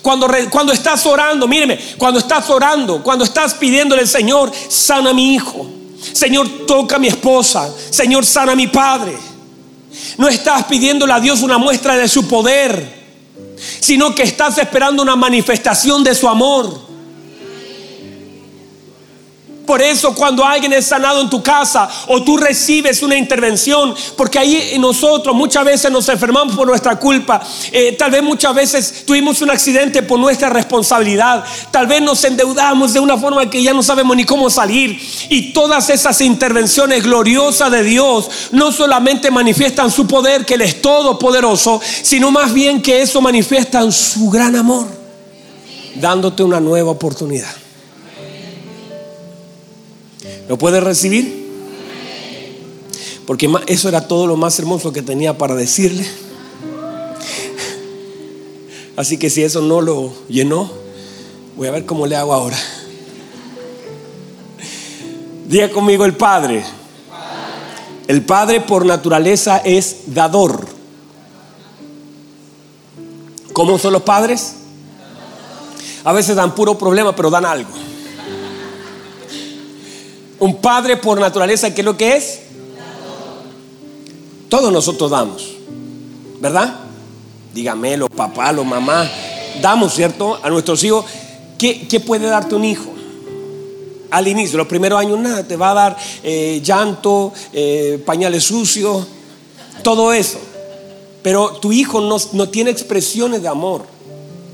Cuando, 0.00 0.26
cuando 0.48 0.72
estás 0.72 1.04
orando, 1.04 1.46
míreme, 1.46 1.78
cuando 1.98 2.18
estás 2.18 2.48
orando, 2.48 3.02
cuando 3.02 3.26
estás 3.26 3.52
pidiéndole 3.52 4.00
al 4.00 4.08
Señor, 4.08 4.50
sana 4.70 5.10
a 5.10 5.12
mi 5.12 5.34
hijo. 5.34 5.70
Señor, 6.14 6.48
toca 6.66 6.96
a 6.96 6.98
mi 6.98 7.08
esposa. 7.08 7.70
Señor, 7.90 8.24
sana 8.24 8.52
a 8.52 8.56
mi 8.56 8.68
padre. 8.68 9.18
No 10.16 10.28
estás 10.28 10.64
pidiéndole 10.64 11.12
a 11.12 11.20
Dios 11.20 11.42
una 11.42 11.58
muestra 11.58 11.94
de 11.94 12.08
su 12.08 12.26
poder 12.26 13.00
sino 13.80 14.14
que 14.14 14.22
estás 14.22 14.56
esperando 14.56 15.02
una 15.02 15.16
manifestación 15.16 16.02
de 16.02 16.14
su 16.14 16.26
amor. 16.26 16.89
Por 19.70 19.82
eso 19.82 20.12
cuando 20.16 20.44
alguien 20.44 20.72
es 20.72 20.86
sanado 20.86 21.20
en 21.20 21.30
tu 21.30 21.40
casa 21.44 21.88
o 22.08 22.24
tú 22.24 22.36
recibes 22.36 23.04
una 23.04 23.16
intervención, 23.16 23.94
porque 24.16 24.36
ahí 24.36 24.76
nosotros 24.80 25.32
muchas 25.32 25.64
veces 25.64 25.92
nos 25.92 26.08
enfermamos 26.08 26.56
por 26.56 26.66
nuestra 26.66 26.98
culpa, 26.98 27.40
eh, 27.70 27.94
tal 27.96 28.10
vez 28.10 28.20
muchas 28.20 28.52
veces 28.52 29.04
tuvimos 29.06 29.40
un 29.42 29.50
accidente 29.52 30.02
por 30.02 30.18
nuestra 30.18 30.48
responsabilidad, 30.48 31.44
tal 31.70 31.86
vez 31.86 32.02
nos 32.02 32.24
endeudamos 32.24 32.94
de 32.94 32.98
una 32.98 33.16
forma 33.16 33.48
que 33.48 33.62
ya 33.62 33.72
no 33.72 33.84
sabemos 33.84 34.16
ni 34.16 34.24
cómo 34.24 34.50
salir. 34.50 35.00
Y 35.28 35.52
todas 35.52 35.88
esas 35.88 36.20
intervenciones 36.20 37.04
gloriosas 37.04 37.70
de 37.70 37.84
Dios 37.84 38.28
no 38.50 38.72
solamente 38.72 39.30
manifiestan 39.30 39.92
su 39.92 40.04
poder, 40.04 40.44
que 40.44 40.54
Él 40.54 40.62
es 40.62 40.82
todopoderoso, 40.82 41.80
sino 42.02 42.32
más 42.32 42.52
bien 42.52 42.82
que 42.82 43.02
eso 43.02 43.20
manifiesta 43.20 43.88
su 43.92 44.30
gran 44.30 44.56
amor, 44.56 44.88
dándote 45.94 46.42
una 46.42 46.58
nueva 46.58 46.90
oportunidad. 46.90 47.59
¿Lo 50.50 50.58
puedes 50.58 50.82
recibir? 50.82 51.48
Porque 53.24 53.48
eso 53.68 53.88
era 53.88 54.08
todo 54.08 54.26
lo 54.26 54.36
más 54.36 54.58
hermoso 54.58 54.92
que 54.92 55.00
tenía 55.00 55.38
para 55.38 55.54
decirle. 55.54 56.04
Así 58.96 59.16
que 59.16 59.30
si 59.30 59.44
eso 59.44 59.62
no 59.62 59.80
lo 59.80 60.12
llenó, 60.28 60.68
voy 61.56 61.68
a 61.68 61.70
ver 61.70 61.86
cómo 61.86 62.04
le 62.04 62.16
hago 62.16 62.34
ahora. 62.34 62.58
Diga 65.46 65.70
conmigo 65.70 66.04
el 66.04 66.16
Padre. 66.16 66.64
El 68.08 68.22
Padre 68.22 68.60
por 68.60 68.84
naturaleza 68.84 69.58
es 69.58 69.98
dador. 70.06 70.66
¿Cómo 73.52 73.78
son 73.78 73.92
los 73.92 74.02
padres? 74.02 74.56
A 76.02 76.12
veces 76.12 76.34
dan 76.34 76.56
puro 76.56 76.76
problema, 76.76 77.14
pero 77.14 77.30
dan 77.30 77.44
algo. 77.44 77.70
Un 80.40 80.56
padre 80.56 80.96
por 80.96 81.20
naturaleza, 81.20 81.72
¿qué 81.74 81.82
es 81.82 81.84
lo 81.84 81.96
que 81.96 82.16
es? 82.16 82.40
Todos 84.48 84.72
nosotros 84.72 85.10
damos, 85.10 85.46
¿verdad? 86.40 86.74
Dígamelo, 87.54 88.08
papá, 88.08 88.50
lo 88.50 88.64
mamá. 88.64 89.08
Damos, 89.60 89.94
¿cierto? 89.94 90.40
A 90.42 90.48
nuestros 90.48 90.82
hijos. 90.82 91.04
¿Qué, 91.58 92.02
puede 92.04 92.26
darte 92.26 92.54
un 92.54 92.64
hijo? 92.64 92.90
Al 94.10 94.26
inicio, 94.26 94.56
los 94.56 94.66
primeros 94.66 94.98
años 94.98 95.18
nada, 95.18 95.46
te 95.46 95.56
va 95.56 95.70
a 95.70 95.74
dar 95.74 95.96
eh, 96.22 96.60
llanto, 96.64 97.32
eh, 97.52 98.02
pañales 98.04 98.44
sucios, 98.44 99.06
todo 99.82 100.12
eso. 100.12 100.38
Pero 101.22 101.58
tu 101.60 101.70
hijo 101.70 102.00
no, 102.00 102.48
tiene 102.48 102.70
expresiones 102.70 103.42
de 103.42 103.48
amor. 103.48 103.84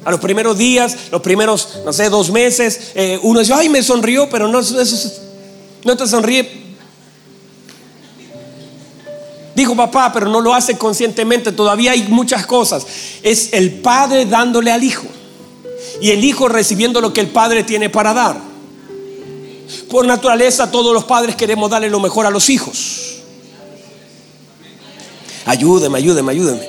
A 0.04 0.10
los 0.10 0.20
primeros 0.20 0.58
días, 0.58 0.96
los 1.10 1.22
primeros, 1.22 1.78
no 1.84 1.92
sé, 1.92 2.10
dos 2.10 2.30
meses, 2.30 2.92
eh, 2.94 3.18
uno 3.22 3.40
dice, 3.40 3.54
ay, 3.54 3.68
me 3.68 3.82
sonrió, 3.82 4.28
pero 4.28 4.48
no, 4.48 4.58
eso 4.58 4.80
es 4.80 5.20
no 5.86 5.96
te 5.96 6.06
sonríe. 6.06 6.66
Dijo 9.54 9.74
papá, 9.74 10.12
pero 10.12 10.28
no 10.28 10.40
lo 10.40 10.52
hace 10.52 10.76
conscientemente. 10.76 11.52
Todavía 11.52 11.92
hay 11.92 12.02
muchas 12.08 12.44
cosas. 12.44 12.86
Es 13.22 13.52
el 13.52 13.74
padre 13.74 14.26
dándole 14.26 14.72
al 14.72 14.82
hijo. 14.82 15.06
Y 16.02 16.10
el 16.10 16.24
hijo 16.24 16.48
recibiendo 16.48 17.00
lo 17.00 17.12
que 17.12 17.20
el 17.20 17.28
padre 17.28 17.62
tiene 17.62 17.88
para 17.88 18.12
dar. 18.12 18.36
Por 19.88 20.04
naturaleza 20.04 20.70
todos 20.70 20.92
los 20.92 21.04
padres 21.04 21.36
queremos 21.36 21.70
darle 21.70 21.88
lo 21.88 22.00
mejor 22.00 22.26
a 22.26 22.30
los 22.30 22.50
hijos. 22.50 23.22
Ayúdeme, 25.46 25.98
ayúdeme, 25.98 26.32
ayúdeme. 26.32 26.68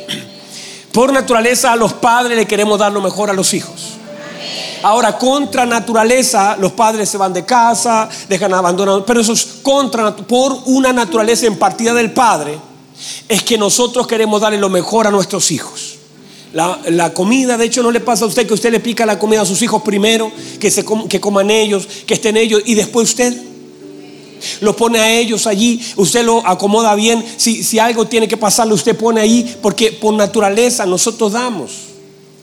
Por 0.94 1.12
naturaleza 1.12 1.74
a 1.74 1.76
los 1.76 1.94
padres 1.94 2.38
le 2.38 2.46
queremos 2.46 2.80
dar 2.80 2.92
lo 2.92 3.02
mejor 3.02 3.32
a 3.32 3.34
los 3.34 3.54
hijos. 3.54 3.97
Ahora, 4.84 5.18
contra 5.18 5.66
naturaleza, 5.66 6.56
los 6.58 6.72
padres 6.74 7.10
se 7.10 7.18
van 7.18 7.34
de 7.34 7.46
casa, 7.46 8.10
dejan 8.30 8.54
abandonado, 8.54 9.06
pero 9.06 9.22
eso 9.22 9.34
es 9.34 9.46
contra, 9.62 10.16
por 10.16 10.58
una 10.66 10.94
naturaleza 10.94 11.48
en 11.48 11.58
partida 11.58 11.94
del 11.94 12.12
padre, 12.12 12.58
es 13.28 13.44
que 13.44 13.58
nosotros 13.58 14.08
queremos 14.08 14.42
darle 14.42 14.58
lo 14.58 14.70
mejor 14.70 15.08
a 15.08 15.12
nuestros 15.12 15.52
hijos. 15.52 15.96
La, 16.54 17.14
comida, 17.14 17.58
de 17.58 17.66
hecho, 17.66 17.84
no 17.84 17.92
le 17.92 18.00
pasa 18.00 18.26
a 18.26 18.28
usted 18.28 18.48
que 18.48 18.54
usted 18.54 18.72
le 18.72 18.80
pica 18.80 19.06
la 19.06 19.20
comida 19.20 19.42
a 19.42 19.46
sus 19.46 19.62
hijos 19.62 19.82
primero, 19.82 20.32
que, 20.60 20.72
se 20.72 20.84
que 21.08 21.20
coman 21.20 21.52
ellos, 21.52 21.88
que 22.06 22.16
estén 22.16 22.38
ellos, 22.38 22.62
y 22.66 22.74
después 22.74 23.10
usted 23.10 23.38
lo 24.62 24.76
pone 24.76 25.00
a 25.00 25.12
ellos 25.12 25.46
allí, 25.46 25.82
usted 25.98 26.24
lo 26.24 26.46
acomoda 26.48 26.96
bien. 26.96 27.24
Si, 27.38 27.64
si 27.64 27.80
algo 27.80 28.08
tiene 28.08 28.28
que 28.28 28.38
pasarle, 28.38 28.74
usted 28.74 28.96
pone 28.96 29.22
ahí, 29.22 29.58
porque 29.62 29.92
por 29.92 30.14
naturaleza 30.14 30.86
nosotros 30.86 31.34
damos, 31.34 31.72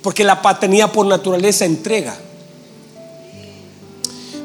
porque 0.02 0.22
la 0.22 0.42
paternidad 0.42 0.92
por 0.92 1.06
naturaleza 1.06 1.64
entrega. 1.64 2.16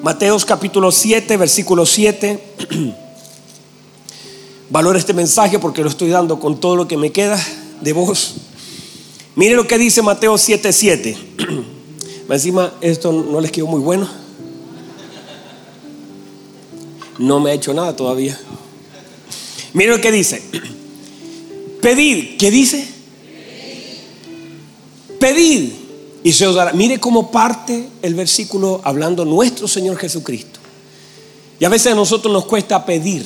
Mateos 0.02 0.46
capítulo 0.46 0.94
7, 0.94 1.36
versículo 1.36 1.86
7. 1.86 2.40
Valora 4.70 4.98
este 4.98 5.14
mensaje 5.14 5.60
porque 5.60 5.84
lo 5.84 5.90
estoy 5.90 6.10
dando 6.10 6.40
con 6.40 6.60
todo 6.60 6.78
lo 6.78 6.88
que 6.88 6.96
me 6.96 7.12
queda 7.12 7.38
de 7.82 7.92
voz. 7.92 8.36
Mire 9.36 9.56
lo 9.56 9.68
que 9.68 9.78
dice 9.78 10.02
Mateo 10.02 10.38
7, 10.38 10.72
7. 10.72 11.18
Encima, 12.30 12.74
esto 12.80 13.12
no 13.12 13.42
les 13.42 13.52
quedó 13.52 13.68
muy 13.68 13.82
bueno. 13.82 14.08
No 17.18 17.42
me 17.42 17.52
ha 17.52 17.54
hecho 17.54 17.74
nada 17.74 17.94
todavía. 17.94 18.40
Mire 19.74 19.92
lo 19.92 20.00
que 20.00 20.14
dice. 20.14 20.42
Pedid, 21.82 22.38
¿qué 22.38 22.52
dice? 22.52 22.88
Pedid 25.20 25.79
y 26.24 26.34
se 26.34 26.48
os 26.48 26.56
dará. 26.56 26.74
Mire 26.74 27.00
cómo 27.00 27.32
parte 27.32 27.88
el 28.02 28.16
versículo 28.16 28.82
hablando 28.84 29.26
nuestro 29.26 29.68
Señor 29.68 29.98
Jesucristo. 29.98 30.60
Y 31.60 31.66
a 31.66 31.70
veces 31.70 31.92
a 31.92 31.96
nosotros 31.96 32.34
nos 32.34 32.46
cuesta 32.46 32.86
pedir. 32.86 33.26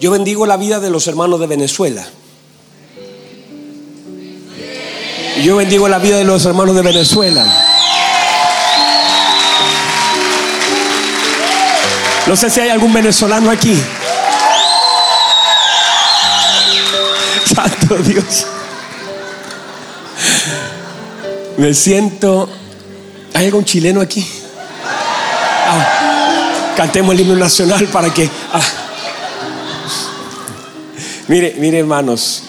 Yo 0.00 0.10
bendigo 0.10 0.46
la 0.46 0.56
vida 0.56 0.80
de 0.80 0.90
los 0.90 1.06
hermanos 1.06 1.38
de 1.40 1.46
Venezuela. 1.46 2.06
Yo 5.44 5.56
bendigo 5.56 5.88
la 5.88 5.98
vida 5.98 6.16
de 6.18 6.24
los 6.24 6.44
hermanos 6.44 6.74
de 6.74 6.82
Venezuela. 6.82 7.44
No 12.26 12.36
sé 12.36 12.50
si 12.50 12.60
hay 12.60 12.68
algún 12.70 12.92
venezolano 12.92 13.50
aquí. 13.50 13.74
Santo 17.54 17.96
Dios. 17.96 18.46
Me 21.60 21.74
siento 21.74 22.48
¿Hay 23.34 23.46
algún 23.46 23.66
chileno 23.66 24.00
aquí? 24.00 24.26
Ah, 24.82 26.72
cantemos 26.74 27.14
el 27.14 27.20
himno 27.20 27.36
nacional 27.36 27.86
para 27.88 28.12
que... 28.12 28.28
Ah. 28.52 28.62
Mire, 31.28 31.54
mire 31.58 31.78
hermanos, 31.78 32.42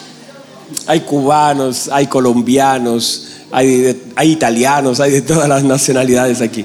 hay 0.86 1.00
cubanos, 1.00 1.88
hay 1.92 2.06
colombianos, 2.06 3.28
hay, 3.52 4.02
italianos, 4.24 4.98
hay 4.98 5.12
de 5.12 5.20
todas 5.20 5.46
las 5.46 5.62
nacionalidades 5.62 6.40
aquí. 6.40 6.64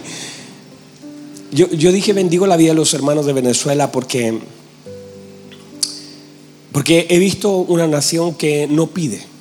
Yo, 1.52 1.70
yo, 1.72 1.92
dije 1.92 2.14
bendigo 2.14 2.48
la 2.48 2.56
vida 2.56 2.70
de 2.70 2.76
los 2.76 2.94
hermanos 2.94 3.26
de 3.26 3.34
Venezuela 3.34 3.92
porque, 3.92 4.40
porque 6.72 7.08
he 7.10 7.20
visto 7.20 7.58
una 7.58 7.88
nación 7.88 8.36
que 8.36 8.68
no 8.68 8.88
pide. 8.88 9.37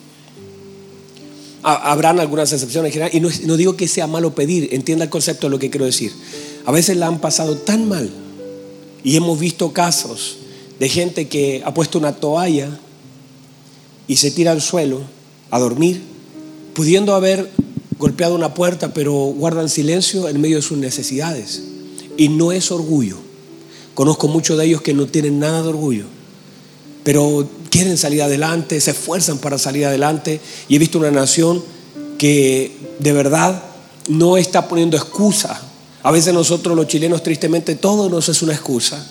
Habrán 1.69 2.21
algunas 2.21 2.53
excepciones 2.53 2.93
general 2.93 3.11
y 3.13 3.19
no, 3.19 3.29
no 3.45 3.57
digo 3.57 3.77
que 3.77 3.89
sea 3.89 4.07
malo 4.07 4.37
pedir, 4.37 4.69
entienda 4.73 5.05
el 5.05 5.11
concepto 5.11 5.49
de 5.49 5.51
lo 5.51 5.59
que 5.59 5.69
quiero 5.69 5.85
decir. 5.85 6.13
A 6.65 6.71
veces 6.71 6.97
la 6.97 7.09
han 7.09 7.21
pasado 7.21 7.57
tan 7.57 7.89
mal 7.89 8.09
y 9.03 9.17
hemos 9.17 9.41
visto 9.41 9.73
casos 9.73 10.37
de 10.79 10.89
gente 10.89 11.27
que 11.27 11.63
ha 11.65 11.75
puesto 11.75 11.99
una 11.99 12.15
toalla 12.15 12.79
y 14.07 14.17
se 14.17 14.31
tira 14.31 14.53
al 14.53 14.63
suelo 14.63 15.01
a 15.51 15.59
dormir, 15.59 16.03
pudiendo 16.75 17.15
haber 17.15 17.51
golpeado 17.99 18.35
una 18.35 18.55
puerta, 18.55 18.93
pero 18.95 19.13
guardan 19.13 19.69
silencio 19.69 20.29
en 20.29 20.41
medio 20.41 20.57
de 20.57 20.63
sus 20.63 20.79
necesidades. 20.79 21.63
Y 22.17 22.29
no 22.29 22.53
es 22.53 22.71
orgullo. 22.71 23.17
Conozco 23.95 24.29
muchos 24.29 24.59
de 24.59 24.67
ellos 24.67 24.83
que 24.83 24.95
no 24.95 25.07
tienen 25.07 25.39
nada 25.39 25.63
de 25.63 25.69
orgullo, 25.69 26.05
pero 27.03 27.49
quieren 27.71 27.97
salir 27.99 28.23
adelante, 28.23 28.81
se 28.81 28.93
esfuerzan 28.93 29.39
para 29.39 29.59
salir 29.59 29.87
adelante. 29.87 30.41
Y 30.69 30.77
he 30.77 30.79
visto 30.79 30.99
una 30.99 31.11
nación 31.11 31.63
que 32.19 32.77
de 32.99 33.13
verdad 33.13 33.63
no 34.09 34.37
está 34.37 34.69
poniendo 34.69 34.97
excusa. 34.97 35.61
A 36.03 36.11
veces 36.11 36.33
nosotros 36.33 36.77
los 36.77 36.87
chilenos 36.87 37.23
tristemente 37.23 37.75
todo 37.75 38.09
nos 38.09 38.29
es 38.29 38.43
una 38.43 38.53
excusa. 38.53 39.05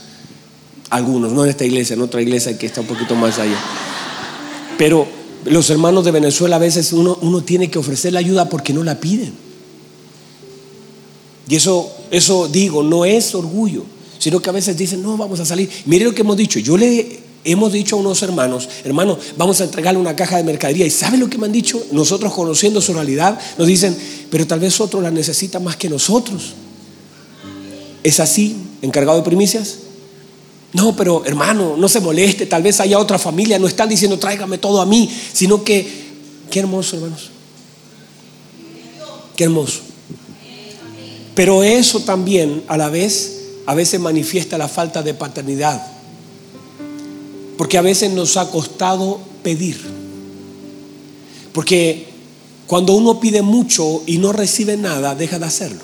Algunos, 0.89 1.33
no 1.33 1.43
en 1.43 1.49
esta 1.49 1.65
iglesia, 1.65 1.95
en 1.95 2.01
otra 2.01 2.21
iglesia 2.21 2.57
que 2.57 2.67
está 2.67 2.81
un 2.81 2.87
poquito 2.87 3.15
más 3.15 3.37
allá. 3.39 3.59
Pero 4.77 5.07
los 5.45 5.69
hermanos 5.69 6.05
de 6.05 6.11
Venezuela 6.11 6.55
a 6.55 6.59
veces 6.59 6.93
uno, 6.93 7.17
uno 7.21 7.43
tiene 7.43 7.69
que 7.69 7.79
ofrecer 7.79 8.13
la 8.13 8.19
ayuda 8.19 8.49
porque 8.49 8.73
no 8.73 8.83
la 8.83 8.99
piden. 8.99 9.33
Y 11.47 11.55
eso, 11.55 11.91
eso 12.11 12.47
digo, 12.47 12.81
no 12.81 13.05
es 13.05 13.35
orgullo, 13.35 13.83
sino 14.17 14.41
que 14.41 14.49
a 14.49 14.53
veces 14.53 14.77
dicen, 14.77 15.03
no, 15.03 15.17
vamos 15.17 15.39
a 15.39 15.45
salir. 15.45 15.69
Mire 15.85 16.05
lo 16.05 16.15
que 16.15 16.21
hemos 16.21 16.37
dicho. 16.37 16.59
Yo 16.59 16.77
le 16.77 17.24
hemos 17.45 17.71
dicho 17.71 17.95
a 17.95 17.99
unos 17.99 18.21
hermanos, 18.23 18.67
hermanos, 18.83 19.19
vamos 19.37 19.61
a 19.61 19.63
entregarle 19.63 19.99
una 19.99 20.15
caja 20.15 20.37
de 20.37 20.43
mercadería. 20.43 20.85
¿Y 20.85 20.89
saben 20.89 21.19
lo 21.19 21.29
que 21.29 21.37
me 21.37 21.45
han 21.45 21.51
dicho? 21.51 21.81
Nosotros 21.91 22.33
conociendo 22.33 22.81
su 22.81 22.93
realidad, 22.93 23.39
nos 23.57 23.67
dicen, 23.67 23.95
pero 24.29 24.45
tal 24.45 24.59
vez 24.59 24.81
otro 24.81 24.99
la 24.99 25.11
necesita 25.11 25.59
más 25.59 25.77
que 25.77 25.87
nosotros. 25.87 26.53
¿Es 28.03 28.19
así, 28.19 28.55
encargado 28.81 29.19
de 29.19 29.23
primicias? 29.23 29.77
No, 30.73 30.95
pero 30.95 31.23
hermano, 31.25 31.77
no 31.77 31.87
se 31.87 32.01
moleste, 32.01 32.47
tal 32.47 32.63
vez 32.63 32.81
haya 32.81 32.99
otra 32.99 33.17
familia, 33.17 33.57
no 33.57 33.67
están 33.67 33.87
diciendo 33.87 34.19
tráigame 34.19 34.57
todo 34.57 34.81
a 34.81 34.85
mí, 34.85 35.09
sino 35.31 35.63
que, 35.63 35.87
qué 36.49 36.59
hermoso, 36.59 36.97
hermanos. 36.97 37.29
Qué 39.35 39.45
hermoso. 39.45 39.81
Pero 41.35 41.63
eso 41.63 41.99
también 42.01 42.63
a 42.67 42.77
la 42.77 42.89
vez, 42.89 43.41
a 43.65 43.75
veces 43.75 43.99
manifiesta 43.99 44.57
la 44.57 44.67
falta 44.67 45.03
de 45.03 45.13
paternidad. 45.13 45.94
Porque 47.57 47.77
a 47.77 47.81
veces 47.81 48.11
nos 48.11 48.37
ha 48.37 48.49
costado 48.51 49.19
pedir. 49.43 49.79
Porque 51.53 52.07
cuando 52.67 52.93
uno 52.93 53.19
pide 53.19 53.41
mucho 53.41 54.03
y 54.05 54.17
no 54.17 54.33
recibe 54.33 54.75
nada, 54.77 55.15
deja 55.15 55.39
de 55.39 55.45
hacerlo. 55.45 55.83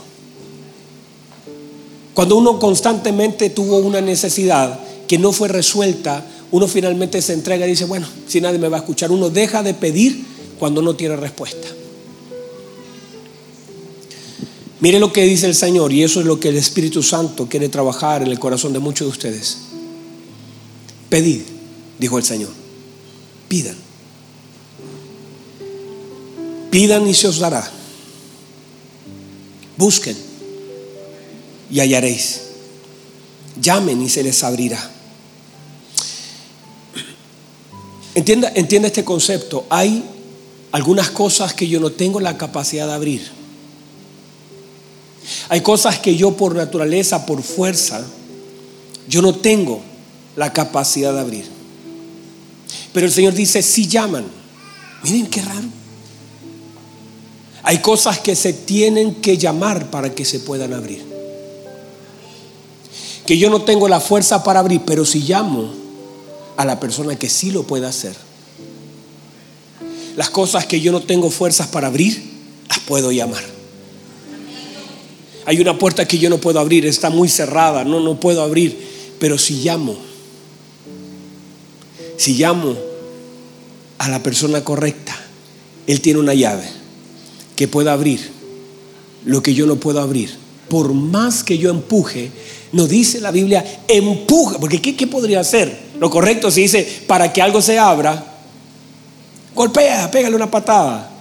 Cuando 2.13 2.35
uno 2.35 2.59
constantemente 2.59 3.49
tuvo 3.49 3.77
una 3.77 4.01
necesidad 4.01 4.79
que 5.07 5.17
no 5.17 5.31
fue 5.31 5.47
resuelta, 5.47 6.25
uno 6.51 6.67
finalmente 6.67 7.21
se 7.21 7.33
entrega 7.33 7.65
y 7.65 7.71
dice, 7.71 7.85
bueno, 7.85 8.07
si 8.27 8.41
nadie 8.41 8.59
me 8.59 8.67
va 8.67 8.77
a 8.77 8.79
escuchar, 8.81 9.11
uno 9.11 9.29
deja 9.29 9.63
de 9.63 9.73
pedir 9.73 10.25
cuando 10.59 10.81
no 10.81 10.95
tiene 10.95 11.15
respuesta. 11.15 11.67
Mire 14.81 14.99
lo 14.99 15.13
que 15.13 15.23
dice 15.23 15.45
el 15.45 15.55
Señor 15.55 15.93
y 15.93 16.03
eso 16.03 16.19
es 16.19 16.25
lo 16.25 16.39
que 16.39 16.49
el 16.49 16.57
Espíritu 16.57 17.03
Santo 17.03 17.47
quiere 17.47 17.69
trabajar 17.69 18.23
en 18.23 18.29
el 18.29 18.39
corazón 18.39 18.73
de 18.73 18.79
muchos 18.79 19.05
de 19.07 19.11
ustedes. 19.11 19.57
Pedid, 21.07 21.41
dijo 22.01 22.17
el 22.17 22.23
Señor, 22.23 22.49
pidan. 23.47 23.77
Pidan 26.71 27.07
y 27.07 27.13
se 27.13 27.27
os 27.27 27.37
dará. 27.37 27.69
Busquen 29.77 30.17
y 31.69 31.79
hallaréis. 31.79 32.41
Llamen 33.61 34.01
y 34.01 34.09
se 34.09 34.23
les 34.23 34.43
abrirá. 34.43 34.89
Entienda, 38.15 38.51
entienda 38.55 38.87
este 38.87 39.05
concepto. 39.05 39.67
Hay 39.69 40.03
algunas 40.71 41.11
cosas 41.11 41.53
que 41.53 41.67
yo 41.67 41.79
no 41.79 41.91
tengo 41.91 42.19
la 42.19 42.35
capacidad 42.35 42.87
de 42.87 42.93
abrir. 42.93 43.31
Hay 45.49 45.61
cosas 45.61 45.99
que 45.99 46.15
yo 46.15 46.35
por 46.35 46.55
naturaleza, 46.55 47.27
por 47.27 47.43
fuerza, 47.43 48.03
yo 49.07 49.21
no 49.21 49.35
tengo 49.35 49.81
la 50.35 50.51
capacidad 50.51 51.13
de 51.13 51.19
abrir. 51.19 51.50
Pero 52.93 53.05
el 53.05 53.11
Señor 53.11 53.33
dice, 53.33 53.61
si 53.61 53.87
llaman. 53.87 54.25
Miren 55.03 55.27
qué 55.27 55.41
raro. 55.41 55.67
Hay 57.63 57.79
cosas 57.79 58.19
que 58.19 58.35
se 58.35 58.53
tienen 58.53 59.15
que 59.15 59.37
llamar 59.37 59.89
para 59.89 60.13
que 60.13 60.25
se 60.25 60.39
puedan 60.39 60.73
abrir 60.73 61.11
que 63.25 63.37
yo 63.37 63.49
no 63.49 63.61
tengo 63.61 63.87
la 63.87 63.99
fuerza 63.99 64.43
para 64.43 64.59
abrir, 64.59 64.81
pero 64.85 65.05
si 65.05 65.19
llamo 65.21 65.71
a 66.57 66.65
la 66.65 66.79
persona 66.79 67.17
que 67.17 67.29
sí 67.29 67.51
lo 67.51 67.63
puede 67.63 67.87
hacer, 67.87 68.13
las 70.17 70.29
cosas 70.29 70.65
que 70.65 70.81
yo 70.81 70.91
no 70.91 71.01
tengo 71.01 71.29
fuerzas 71.29 71.67
para 71.67 71.87
abrir, 71.87 72.21
las 72.67 72.79
puedo 72.79 73.11
llamar. 73.11 73.43
Hay 75.45 75.59
una 75.59 75.77
puerta 75.77 76.07
que 76.07 76.17
yo 76.17 76.29
no 76.29 76.39
puedo 76.39 76.59
abrir, 76.59 76.85
está 76.85 77.09
muy 77.09 77.29
cerrada, 77.29 77.83
no, 77.83 77.99
no 77.99 78.19
puedo 78.19 78.41
abrir, 78.41 78.77
pero 79.19 79.37
si 79.37 79.55
llamo, 79.63 79.95
si 82.17 82.33
llamo 82.35 82.75
a 83.97 84.09
la 84.09 84.21
persona 84.23 84.63
correcta, 84.63 85.15
Él 85.87 86.01
tiene 86.01 86.19
una 86.19 86.33
llave 86.33 86.67
que 87.55 87.67
pueda 87.67 87.93
abrir 87.93 88.31
lo 89.25 89.43
que 89.43 89.53
yo 89.53 89.65
no 89.65 89.75
puedo 89.75 90.01
abrir. 90.01 90.35
Por 90.69 90.93
más 90.93 91.43
que 91.43 91.57
yo 91.57 91.69
empuje, 91.69 92.31
no 92.71 92.87
dice 92.87 93.19
la 93.19 93.31
Biblia, 93.31 93.83
empuja, 93.87 94.57
porque 94.57 94.81
¿qué, 94.81 95.07
podría 95.07 95.41
hacer? 95.41 95.91
Lo 95.99 96.09
correcto 96.09 96.49
si 96.49 96.61
dice, 96.61 97.03
para 97.07 97.31
que 97.31 97.41
algo 97.41 97.61
se 97.61 97.77
abra, 97.77 98.23
golpea, 99.53 100.09
pégale 100.09 100.35
una 100.35 100.49
patada, 100.49 101.11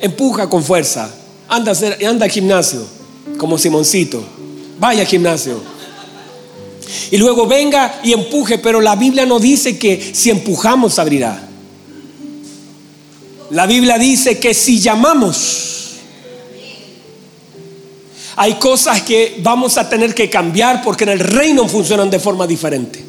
empuja 0.00 0.48
con 0.48 0.62
fuerza, 0.62 1.10
anda, 1.48 1.72
a 1.72 2.08
anda 2.08 2.26
al 2.26 2.30
gimnasio, 2.30 2.86
como 3.38 3.58
Simoncito, 3.58 4.22
vaya 4.78 5.00
al 5.00 5.06
gimnasio. 5.06 5.73
Y 7.10 7.16
luego 7.16 7.46
venga 7.46 8.00
y 8.02 8.12
empuje, 8.12 8.58
pero 8.58 8.80
la 8.80 8.96
Biblia 8.96 9.26
no 9.26 9.38
dice 9.38 9.78
que 9.78 10.12
si 10.14 10.30
empujamos 10.30 10.98
abrirá. 10.98 11.48
La 13.50 13.66
Biblia 13.66 13.98
dice 13.98 14.38
que 14.38 14.54
si 14.54 14.80
llamamos, 14.80 15.96
hay 18.36 18.54
cosas 18.54 19.02
que 19.02 19.38
vamos 19.42 19.78
a 19.78 19.88
tener 19.88 20.14
que 20.14 20.28
cambiar 20.28 20.82
porque 20.82 21.04
en 21.04 21.10
el 21.10 21.20
reino 21.20 21.68
funcionan 21.68 22.10
de 22.10 22.18
forma 22.18 22.46
diferente. 22.46 23.04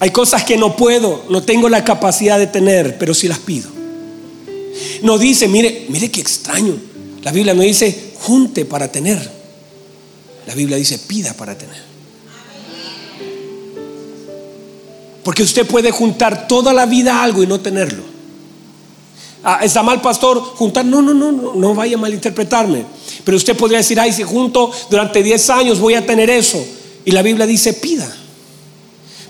Hay 0.00 0.10
cosas 0.10 0.44
que 0.44 0.56
no 0.56 0.76
puedo, 0.76 1.24
no 1.28 1.42
tengo 1.42 1.68
la 1.68 1.84
capacidad 1.84 2.38
de 2.38 2.46
tener, 2.46 2.98
pero 2.98 3.14
sí 3.14 3.26
las 3.26 3.38
pido. 3.38 3.68
No 5.02 5.18
dice, 5.18 5.48
mire, 5.48 5.86
mire 5.88 6.10
qué 6.10 6.20
extraño. 6.20 6.76
La 7.22 7.32
Biblia 7.32 7.54
no 7.54 7.62
dice 7.62 8.12
junte 8.20 8.64
para 8.64 8.92
tener. 8.92 9.37
La 10.48 10.54
Biblia 10.54 10.78
dice 10.78 10.98
pida 10.98 11.34
para 11.34 11.58
tener. 11.58 11.76
Porque 15.22 15.42
usted 15.42 15.66
puede 15.66 15.90
juntar 15.90 16.48
toda 16.48 16.72
la 16.72 16.86
vida 16.86 17.22
algo 17.22 17.42
y 17.42 17.46
no 17.46 17.60
tenerlo. 17.60 18.02
Ah, 19.44 19.60
está 19.62 19.82
mal, 19.82 20.00
pastor, 20.00 20.40
juntar. 20.40 20.86
No, 20.86 21.02
no, 21.02 21.12
no, 21.12 21.32
no, 21.32 21.54
no 21.54 21.74
vaya 21.74 21.98
a 21.98 22.00
malinterpretarme. 22.00 22.86
Pero 23.24 23.36
usted 23.36 23.54
podría 23.58 23.76
decir, 23.76 24.00
ay, 24.00 24.10
si 24.10 24.22
junto 24.22 24.72
durante 24.88 25.22
10 25.22 25.50
años 25.50 25.80
voy 25.80 25.96
a 25.96 26.06
tener 26.06 26.30
eso. 26.30 26.64
Y 27.04 27.10
la 27.10 27.20
Biblia 27.20 27.44
dice, 27.44 27.74
pida. 27.74 28.10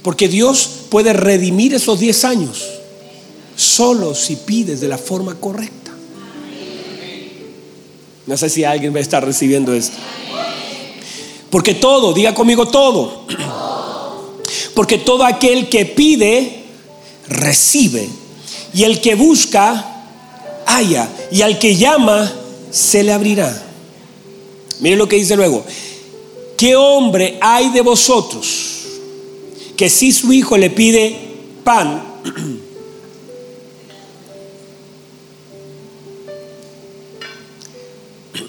Porque 0.02 0.28
Dios 0.28 0.70
puede 0.88 1.14
redimir 1.14 1.74
esos 1.74 1.98
10 1.98 2.24
años 2.26 2.64
solo 3.56 4.14
si 4.14 4.36
pides 4.36 4.80
de 4.80 4.86
la 4.86 4.98
forma 4.98 5.34
correcta. 5.34 5.90
No 8.24 8.36
sé 8.36 8.48
si 8.48 8.62
alguien 8.62 8.94
va 8.94 8.98
a 8.98 9.02
estar 9.02 9.24
recibiendo 9.24 9.74
esto. 9.74 9.96
Porque 11.50 11.74
todo, 11.74 12.12
diga 12.12 12.34
conmigo 12.34 12.66
todo. 12.68 13.22
Porque 14.74 14.98
todo 14.98 15.24
aquel 15.24 15.68
que 15.68 15.86
pide, 15.86 16.64
recibe. 17.28 18.08
Y 18.74 18.84
el 18.84 19.00
que 19.00 19.14
busca, 19.14 20.04
haya. 20.66 21.08
Y 21.30 21.42
al 21.42 21.58
que 21.58 21.76
llama, 21.76 22.30
se 22.70 23.02
le 23.02 23.12
abrirá. 23.12 23.64
Miren 24.80 24.98
lo 24.98 25.08
que 25.08 25.16
dice 25.16 25.36
luego. 25.36 25.64
¿Qué 26.56 26.76
hombre 26.76 27.38
hay 27.40 27.70
de 27.70 27.80
vosotros 27.80 28.78
que 29.76 29.88
si 29.88 30.12
su 30.12 30.32
hijo 30.32 30.56
le 30.56 30.70
pide 30.70 31.16
pan, 31.62 32.02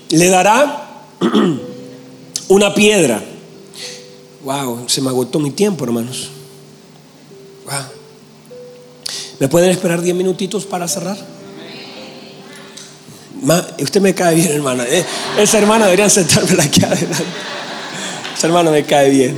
le 0.10 0.28
dará 0.28 1.06
una 2.50 2.74
piedra? 2.74 3.24
Wow, 4.44 4.84
se 4.88 5.02
me 5.02 5.10
agotó 5.10 5.40
mi 5.40 5.52
tiempo, 5.52 5.86
hermanos. 5.86 6.30
Wow. 7.66 7.84
¿Me 9.40 9.48
pueden 9.48 9.70
esperar 9.70 10.02
10 10.02 10.16
minutitos 10.16 10.66
para 10.66 10.88
cerrar? 10.88 11.18
usted 13.82 14.02
me 14.02 14.14
cae 14.14 14.36
bien, 14.36 14.52
hermana. 14.52 14.84
Eh, 14.86 15.06
esa 15.38 15.60
hermana 15.60 15.86
debería 15.86 16.10
sentarme 16.10 16.62
aquí 16.62 16.84
adelante. 16.84 17.24
Esa 18.38 18.48
hermana 18.48 18.72
me 18.72 18.84
cae 18.84 19.10
bien. 19.10 19.38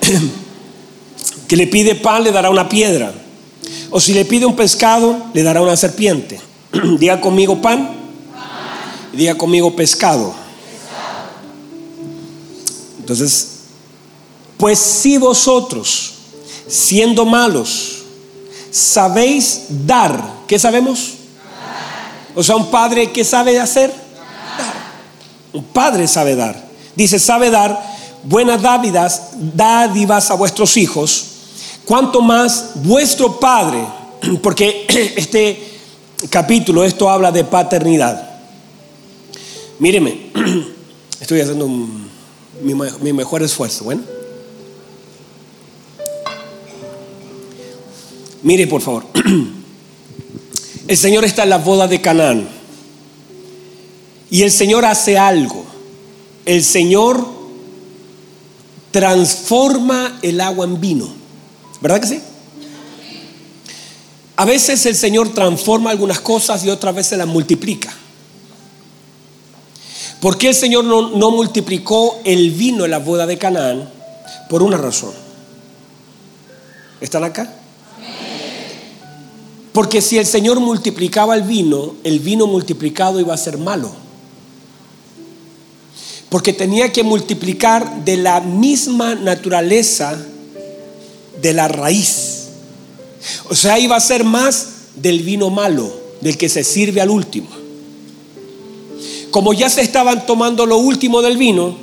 Que 1.48 1.56
le 1.56 1.66
pide 1.66 1.96
pan, 1.96 2.22
le 2.22 2.30
dará 2.30 2.48
una 2.48 2.68
piedra. 2.68 3.12
O 3.90 3.98
si 3.98 4.14
le 4.14 4.24
pide 4.24 4.46
un 4.46 4.54
pescado, 4.54 5.20
le 5.34 5.42
dará 5.42 5.60
una 5.60 5.76
serpiente. 5.76 6.40
Diga 7.00 7.20
conmigo 7.20 7.60
pan. 7.60 7.90
Diga 9.12 9.34
conmigo 9.34 9.74
pescado. 9.74 10.32
Entonces, 13.10 13.48
pues 14.56 14.78
si 14.78 15.18
vosotros, 15.18 16.12
siendo 16.68 17.24
malos, 17.24 18.02
sabéis 18.70 19.62
dar, 19.68 20.34
¿qué 20.46 20.60
sabemos? 20.60 21.14
O 22.36 22.42
sea, 22.44 22.54
un 22.54 22.70
padre 22.70 23.10
que 23.10 23.24
sabe 23.24 23.58
hacer, 23.58 23.90
dar. 23.90 24.74
Un 25.52 25.64
padre 25.64 26.06
sabe 26.06 26.36
dar. 26.36 26.64
Dice, 26.94 27.18
sabe 27.18 27.50
dar 27.50 27.82
buenas 28.22 28.62
dádivas, 28.62 29.30
dádivas 29.34 30.30
a 30.30 30.34
vuestros 30.34 30.76
hijos. 30.76 31.24
Cuanto 31.84 32.20
más 32.20 32.74
vuestro 32.76 33.40
padre, 33.40 33.84
porque 34.40 34.86
este 35.16 35.80
capítulo, 36.30 36.84
esto 36.84 37.10
habla 37.10 37.32
de 37.32 37.42
paternidad. 37.42 38.38
Míreme, 39.80 40.30
estoy 41.20 41.40
haciendo 41.40 41.66
mi, 42.62 42.74
mi 42.74 43.12
mejor 43.12 43.42
esfuerzo. 43.42 43.84
Bueno. 43.84 44.02
Mire, 48.42 48.66
por 48.66 48.80
favor. 48.80 49.06
El 50.88 50.96
Señor 50.96 51.24
está 51.24 51.44
en 51.44 51.50
la 51.50 51.58
boda 51.58 51.86
de 51.86 52.00
Canaán. 52.00 52.48
Y 54.30 54.42
el 54.42 54.50
Señor 54.50 54.84
hace 54.84 55.18
algo. 55.18 55.64
El 56.46 56.64
Señor 56.64 57.26
transforma 58.90 60.18
el 60.22 60.40
agua 60.40 60.64
en 60.64 60.80
vino. 60.80 61.08
¿Verdad 61.80 62.00
que 62.00 62.06
sí? 62.06 62.20
A 64.36 64.44
veces 64.44 64.86
el 64.86 64.96
Señor 64.96 65.34
transforma 65.34 65.90
algunas 65.90 66.20
cosas 66.20 66.64
y 66.64 66.70
otras 66.70 66.94
veces 66.94 67.18
las 67.18 67.26
multiplica. 67.26 67.92
¿Por 70.20 70.36
qué 70.36 70.48
el 70.48 70.54
Señor 70.54 70.84
no, 70.84 71.10
no 71.10 71.30
multiplicó 71.30 72.20
el 72.24 72.50
vino 72.50 72.84
en 72.84 72.90
la 72.90 72.98
boda 72.98 73.26
de 73.26 73.38
Canaán? 73.38 73.88
Por 74.48 74.62
una 74.62 74.76
razón. 74.76 75.12
¿Están 77.00 77.24
acá? 77.24 77.54
Porque 79.72 80.02
si 80.02 80.18
el 80.18 80.26
Señor 80.26 80.60
multiplicaba 80.60 81.34
el 81.34 81.42
vino, 81.42 81.94
el 82.04 82.18
vino 82.20 82.46
multiplicado 82.46 83.20
iba 83.20 83.32
a 83.32 83.38
ser 83.38 83.56
malo. 83.56 83.90
Porque 86.28 86.52
tenía 86.52 86.92
que 86.92 87.02
multiplicar 87.02 88.04
de 88.04 88.16
la 88.16 88.40
misma 88.40 89.14
naturaleza 89.14 90.18
de 91.40 91.52
la 91.54 91.68
raíz. 91.68 92.48
O 93.48 93.54
sea, 93.54 93.78
iba 93.78 93.96
a 93.96 94.00
ser 94.00 94.24
más 94.24 94.68
del 94.96 95.20
vino 95.20 95.50
malo, 95.50 95.92
del 96.20 96.36
que 96.36 96.48
se 96.48 96.62
sirve 96.62 97.00
al 97.00 97.10
último. 97.10 97.59
Como 99.30 99.52
ya 99.52 99.68
se 99.70 99.82
estaban 99.82 100.26
tomando 100.26 100.66
lo 100.66 100.78
último 100.78 101.22
del 101.22 101.36
vino, 101.36 101.76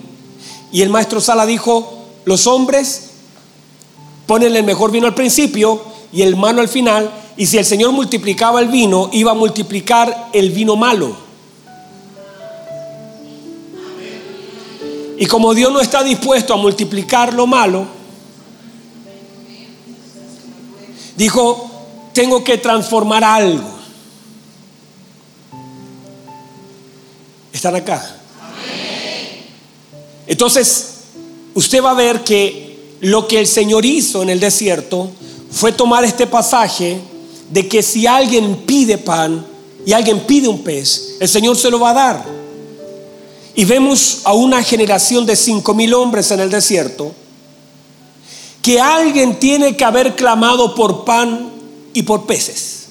y 0.72 0.82
el 0.82 0.90
maestro 0.90 1.22
Sala 1.22 1.46
dijo, 1.46 2.06
los 2.26 2.46
hombres 2.48 3.12
ponen 4.26 4.56
el 4.56 4.64
mejor 4.64 4.92
vino 4.92 5.08
al 5.08 5.16
principio 5.16 5.82
y 6.12 6.22
el 6.22 6.36
malo 6.36 6.62
al 6.62 6.68
final, 6.68 7.10
y 7.38 7.46
si 7.46 7.58
el 7.58 7.66
Señor 7.66 7.92
multiplicaba 7.92 8.60
el 8.60 8.68
vino, 8.68 9.10
iba 9.14 9.32
a 9.32 9.36
multiplicar 9.36 10.30
el 10.34 10.52
vino 10.52 10.76
malo. 10.76 11.16
Y 15.20 15.26
como 15.26 15.54
Dios 15.54 15.72
no 15.72 15.80
está 15.80 16.04
dispuesto 16.04 16.54
a 16.54 16.58
multiplicar 16.58 17.34
lo 17.34 17.48
malo, 17.48 17.88
dijo, 21.16 21.70
tengo 22.14 22.44
que 22.44 22.58
transformar 22.58 23.24
algo. 23.24 23.77
¿Están 27.58 27.76
acá? 27.76 28.06
Entonces, 30.28 30.90
usted 31.56 31.84
va 31.84 31.90
a 31.90 31.96
ver 31.96 32.24
que 32.24 32.98
lo 33.00 33.28
que 33.28 33.40
el 33.40 33.48
Señor 33.48 33.84
hizo 33.84 34.22
en 34.22 34.30
el 34.30 34.40
desierto 34.40 35.10
fue 35.50 35.72
tomar 35.72 36.04
este 36.04 36.28
pasaje 36.28 37.00
de 37.50 37.68
que 37.68 37.82
si 37.82 38.06
alguien 38.06 38.58
pide 38.58 39.00
pan 39.00 39.44
y 39.88 39.92
alguien 39.92 40.20
pide 40.20 40.48
un 40.48 40.62
pez, 40.62 41.16
el 41.20 41.28
Señor 41.28 41.58
se 41.58 41.72
lo 41.72 41.80
va 41.80 41.90
a 41.90 41.94
dar. 41.94 42.26
Y 43.56 43.66
vemos 43.66 44.22
a 44.24 44.34
una 44.34 44.62
generación 44.62 45.26
de 45.26 45.36
cinco 45.36 45.74
mil 45.74 45.96
hombres 45.96 46.30
en 46.30 46.42
el 46.42 46.52
desierto 46.52 47.12
que 48.62 48.80
alguien 48.80 49.40
tiene 49.40 49.76
que 49.76 49.84
haber 49.84 50.16
clamado 50.16 50.76
por 50.76 51.06
pan 51.06 51.50
y 51.96 52.04
por 52.04 52.28
peces. 52.28 52.86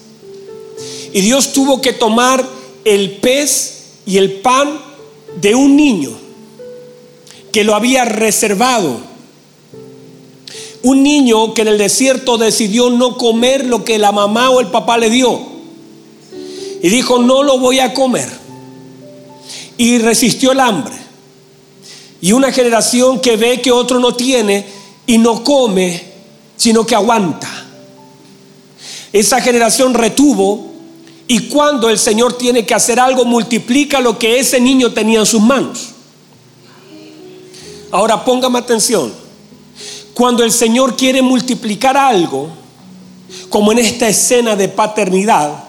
Y 1.13 1.21
Dios 1.21 1.53
tuvo 1.53 1.81
que 1.81 1.93
tomar 1.93 2.45
el 2.85 3.19
pez 3.19 3.76
y 4.07 4.17
el 4.17 4.41
pan 4.41 4.81
de 5.41 5.55
un 5.55 5.77
niño 5.77 6.11
que 7.53 7.65
lo 7.65 7.75
había 7.75 8.05
reservado 8.05 9.17
un 10.87 11.03
niño 11.03 11.53
que 11.53 11.63
en 11.63 11.69
el 11.69 11.79
desierto 11.79 12.39
decidió 12.39 12.91
no 12.91 13.17
comer 13.17 13.67
lo 13.67 13.85
que 13.85 13.99
la 13.99 14.13
mamá 14.13 14.51
o 14.51 14.61
el 14.61 14.69
papá 14.69 14.97
le 14.99 15.11
dio. 15.11 15.41
Y 16.81 16.89
dijo, 16.89 17.19
no 17.19 17.43
lo 17.43 17.59
voy 17.59 17.81
a 17.81 17.93
comer. 17.93 18.29
Y 19.77 19.99
resistió 19.99 20.53
el 20.53 20.61
hambre. 20.61 20.95
Y 22.21 22.31
una 22.31 22.53
generación 22.53 23.21
que 23.21 23.37
ve 23.37 23.61
que 23.61 23.73
otro 23.73 23.99
no 23.99 24.15
tiene 24.15 24.65
y 25.07 25.19
no 25.19 25.43
come, 25.43 26.05
sino 26.57 26.87
que 26.87 26.95
aguanta. 26.95 27.49
Esa 29.13 29.41
generación 29.41 29.93
retuvo 29.93 30.73
y 31.29 31.49
cuando 31.49 31.91
el 31.91 31.99
Señor 31.99 32.35
tiene 32.35 32.65
que 32.65 32.75
hacer 32.75 33.01
algo, 33.01 33.25
multiplica 33.25 34.01
lo 34.01 34.19
que 34.19 34.39
ese 34.39 34.61
niño 34.61 34.93
tenía 34.93 35.21
en 35.21 35.27
sus 35.27 35.43
manos. 35.43 35.89
Ahora 37.91 38.25
póngame 38.25 38.59
atención. 38.59 39.13
Cuando 40.15 40.45
el 40.45 40.53
Señor 40.53 40.97
quiere 40.97 41.23
multiplicar 41.23 41.97
algo, 41.97 42.49
como 43.49 43.73
en 43.73 43.79
esta 43.79 44.09
escena 44.09 44.55
de 44.55 44.69
paternidad, 44.69 45.65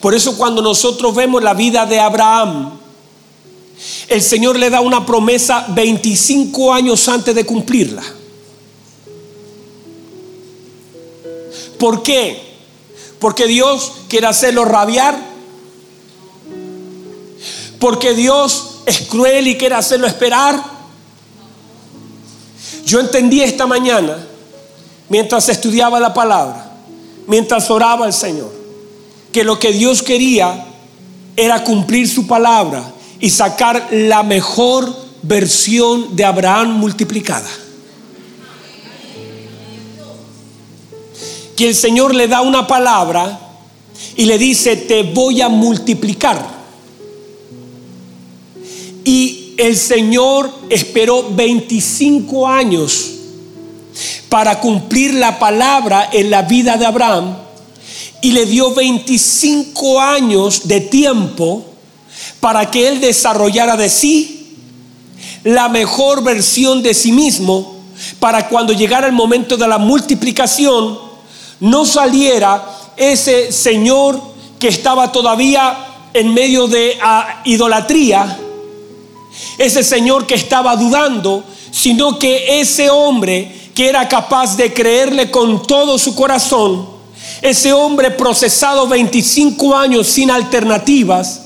por 0.00 0.14
eso 0.14 0.36
cuando 0.38 0.62
nosotros 0.62 1.14
vemos 1.14 1.42
la 1.42 1.52
vida 1.52 1.84
de 1.84 2.00
Abraham, 2.00 2.78
el 4.08 4.22
Señor 4.22 4.58
le 4.58 4.70
da 4.70 4.80
una 4.80 5.04
promesa 5.04 5.66
25 5.68 6.72
años 6.72 7.06
antes 7.08 7.34
de 7.34 7.44
cumplirla. 7.44 8.02
¿Por 11.78 12.02
qué? 12.02 12.53
Porque 13.24 13.46
Dios 13.46 13.90
quiere 14.06 14.26
hacerlo 14.26 14.66
rabiar. 14.66 15.18
Porque 17.80 18.12
Dios 18.12 18.80
es 18.84 19.00
cruel 19.08 19.48
y 19.48 19.56
quiere 19.56 19.76
hacerlo 19.76 20.06
esperar. 20.06 20.62
Yo 22.84 23.00
entendí 23.00 23.40
esta 23.40 23.66
mañana, 23.66 24.18
mientras 25.08 25.48
estudiaba 25.48 25.98
la 26.00 26.12
palabra, 26.12 26.70
mientras 27.26 27.70
oraba 27.70 28.04
al 28.04 28.12
Señor, 28.12 28.52
que 29.32 29.42
lo 29.42 29.58
que 29.58 29.72
Dios 29.72 30.02
quería 30.02 30.66
era 31.34 31.64
cumplir 31.64 32.06
su 32.06 32.26
palabra 32.26 32.92
y 33.20 33.30
sacar 33.30 33.88
la 33.90 34.22
mejor 34.22 34.94
versión 35.22 36.14
de 36.14 36.26
Abraham 36.26 36.72
multiplicada. 36.72 37.48
Que 41.56 41.68
el 41.68 41.74
Señor 41.74 42.14
le 42.14 42.28
da 42.28 42.40
una 42.40 42.66
palabra 42.66 43.40
y 44.16 44.24
le 44.24 44.38
dice, 44.38 44.76
te 44.76 45.02
voy 45.02 45.40
a 45.40 45.48
multiplicar. 45.48 46.54
Y 49.04 49.54
el 49.56 49.76
Señor 49.76 50.50
esperó 50.70 51.30
25 51.30 52.48
años 52.48 53.10
para 54.28 54.58
cumplir 54.60 55.14
la 55.14 55.38
palabra 55.38 56.08
en 56.12 56.30
la 56.30 56.42
vida 56.42 56.76
de 56.76 56.86
Abraham 56.86 57.36
y 58.20 58.32
le 58.32 58.46
dio 58.46 58.74
25 58.74 60.00
años 60.00 60.66
de 60.66 60.80
tiempo 60.80 61.64
para 62.40 62.70
que 62.70 62.88
él 62.88 63.00
desarrollara 63.00 63.76
de 63.76 63.88
sí 63.88 64.34
la 65.44 65.68
mejor 65.68 66.24
versión 66.24 66.82
de 66.82 66.94
sí 66.94 67.12
mismo, 67.12 67.76
para 68.18 68.48
cuando 68.48 68.72
llegara 68.72 69.06
el 69.06 69.12
momento 69.12 69.56
de 69.56 69.68
la 69.68 69.78
multiplicación, 69.78 70.98
no 71.60 71.84
saliera 71.84 72.64
ese 72.96 73.52
Señor 73.52 74.20
que 74.58 74.68
estaba 74.68 75.12
todavía 75.12 75.76
en 76.12 76.32
medio 76.32 76.66
de 76.68 76.98
ah, 77.02 77.40
idolatría, 77.44 78.38
ese 79.58 79.82
Señor 79.82 80.26
que 80.26 80.34
estaba 80.34 80.76
dudando, 80.76 81.42
sino 81.70 82.18
que 82.18 82.60
ese 82.60 82.88
hombre 82.88 83.70
que 83.74 83.88
era 83.88 84.08
capaz 84.08 84.56
de 84.56 84.72
creerle 84.72 85.30
con 85.30 85.66
todo 85.66 85.98
su 85.98 86.14
corazón, 86.14 86.88
ese 87.42 87.72
hombre 87.72 88.12
procesado 88.12 88.86
25 88.86 89.76
años 89.76 90.06
sin 90.06 90.30
alternativas, 90.30 91.42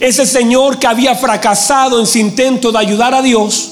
ese 0.00 0.26
señor 0.26 0.78
que 0.78 0.86
había 0.86 1.14
fracasado 1.14 2.00
en 2.00 2.06
su 2.06 2.18
intento 2.18 2.72
de 2.72 2.78
ayudar 2.78 3.14
a 3.14 3.22
Dios, 3.22 3.70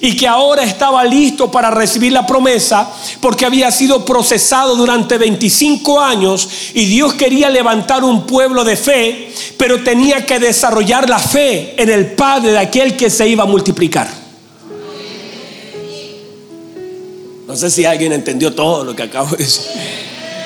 y 0.00 0.16
que 0.16 0.26
ahora 0.26 0.62
estaba 0.62 1.04
listo 1.04 1.50
para 1.50 1.70
recibir 1.70 2.12
la 2.12 2.26
promesa 2.26 2.90
porque 3.20 3.46
había 3.46 3.70
sido 3.70 4.04
procesado 4.04 4.76
durante 4.76 5.18
25 5.18 6.00
años 6.00 6.48
y 6.74 6.84
Dios 6.86 7.14
quería 7.14 7.50
levantar 7.50 8.04
un 8.04 8.26
pueblo 8.26 8.64
de 8.64 8.76
fe, 8.76 9.32
pero 9.56 9.82
tenía 9.82 10.24
que 10.24 10.38
desarrollar 10.38 11.08
la 11.08 11.18
fe 11.18 11.74
en 11.76 11.90
el 11.90 12.12
Padre 12.12 12.52
de 12.52 12.58
aquel 12.58 12.96
que 12.96 13.10
se 13.10 13.28
iba 13.28 13.44
a 13.44 13.46
multiplicar. 13.46 14.08
No 17.46 17.56
sé 17.56 17.70
si 17.70 17.84
alguien 17.86 18.12
entendió 18.12 18.54
todo 18.54 18.84
lo 18.84 18.94
que 18.94 19.04
acabo 19.04 19.30
de 19.30 19.38
decir. 19.38 19.64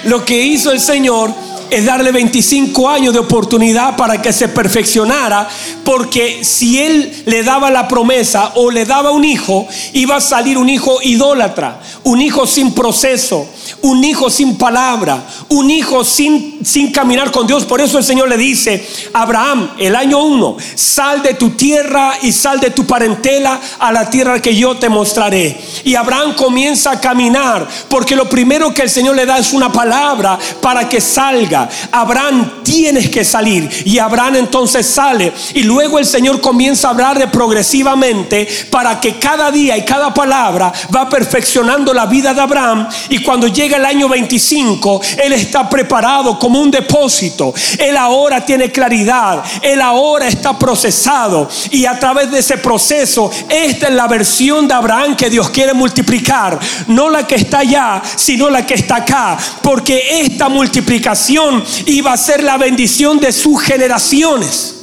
Lo 0.05 0.25
que 0.25 0.41
hizo 0.41 0.71
el 0.71 0.81
Señor 0.81 1.33
es 1.73 1.87
darle 1.87 2.13
25 2.13 2.91
años 2.91 3.15
de 3.15 3.21
oportunidad 3.21 3.97
para 3.97 4.21
que 4.21 4.31
se 4.31 4.49
perfeccionara, 4.49 5.49
porque 5.85 6.45
si 6.45 6.79
él 6.79 7.23
le 7.25 7.43
daba 7.43 7.71
la 7.71 7.89
promesa 7.89 8.53
o 8.57 8.71
le 8.71 8.85
daba 8.85 9.11
un 9.11 9.25
hijo, 9.25 9.67
iba 9.95 10.17
a 10.17 10.21
salir 10.21 10.59
un 10.59 10.69
hijo 10.69 10.99
idólatra, 11.03 11.81
un 12.05 12.21
hijo 12.21 12.47
sin 12.47 12.75
proceso, 12.75 13.49
un 13.81 14.05
hijo 14.05 14.29
sin 14.29 14.59
palabra, 14.59 15.25
un 15.49 15.71
hijo 15.71 16.05
sin, 16.05 16.61
sin 16.63 16.93
caminar 16.93 17.31
con 17.31 17.47
Dios. 17.47 17.65
Por 17.65 17.81
eso 17.81 17.97
el 17.97 18.05
Señor 18.05 18.29
le 18.29 18.37
dice, 18.37 18.87
Abraham, 19.15 19.71
el 19.79 19.97
año 19.97 20.23
uno, 20.23 20.59
sal 20.75 21.23
de 21.23 21.35
tu 21.35 21.51
tierra 21.51 22.19
y 22.21 22.33
sal 22.33 22.61
de 22.61 22.71
tu 22.71 22.87
parentela 22.87 23.59
a 23.79 23.93
la 23.93 24.11
tierra 24.11 24.43
que 24.43 24.55
yo 24.55 24.77
te 24.77 24.91
mostraré. 24.91 25.59
Y 25.85 25.95
Abraham 25.95 26.35
comienza 26.35 26.93
a 26.93 27.01
caminar, 27.01 27.67
porque 27.89 28.15
lo 28.15 28.29
primero 28.29 28.75
que 28.75 28.83
el 28.83 28.91
Señor 28.91 29.17
le 29.17 29.25
da 29.25 29.39
es 29.39 29.55
una 29.55 29.73
palabra 29.73 30.39
para 30.61 30.87
que 30.87 31.01
salga. 31.01 31.62
Abraham, 31.91 32.63
tienes 32.63 33.09
que 33.09 33.25
salir. 33.25 33.69
Y 33.85 33.99
Abraham 33.99 34.37
entonces 34.37 34.87
sale. 34.87 35.33
Y 35.55 35.63
luego 35.63 35.99
el 35.99 36.07
Señor 36.07 36.41
comienza 36.41 36.89
a 36.89 36.91
hablarle 36.93 37.29
progresivamente 37.29 38.49
para 38.71 39.01
que 39.01 39.19
cada 39.19 39.51
día 39.51 39.77
y 39.77 39.85
cada 39.85 40.13
palabra 40.13 40.73
va 40.95 41.09
perfeccionando 41.09 41.93
la 41.93 42.07
vida 42.07 42.35
de 42.35 42.41
Abraham. 42.41 42.89
Y 43.09 43.19
cuando 43.23 43.47
llega 43.47 43.77
el 43.77 43.85
año 43.85 44.09
25, 44.09 45.01
Él 45.23 45.33
está 45.33 45.69
preparado 45.69 46.39
como 46.39 46.61
un 46.61 46.71
depósito. 46.71 47.53
Él 47.79 47.97
ahora 47.97 48.45
tiene 48.45 48.71
claridad. 48.71 49.43
Él 49.61 49.81
ahora 49.81 50.29
está 50.29 50.59
procesado. 50.59 51.49
Y 51.71 51.87
a 51.87 51.99
través 51.99 52.31
de 52.31 52.39
ese 52.39 52.59
proceso, 52.59 53.31
esta 53.49 53.89
es 53.89 53.95
la 53.95 54.07
versión 54.07 54.69
de 54.69 54.75
Abraham 54.75 55.17
que 55.17 55.31
Dios 55.31 55.51
quiere 55.51 55.75
multiplicar. 55.75 56.59
No 56.87 57.09
la 57.09 57.27
que 57.27 57.37
está 57.37 57.59
allá, 57.59 58.03
sino 58.17 58.51
la 58.51 58.65
que 58.67 58.75
está 58.75 58.97
acá. 58.97 59.37
Porque 59.63 60.21
esta 60.21 60.49
multiplicación 60.49 61.52
iba 61.87 62.13
a 62.13 62.17
ser 62.17 62.43
la 62.43 62.57
bendición 62.57 63.19
de 63.19 63.33
sus 63.33 63.61
generaciones. 63.63 64.75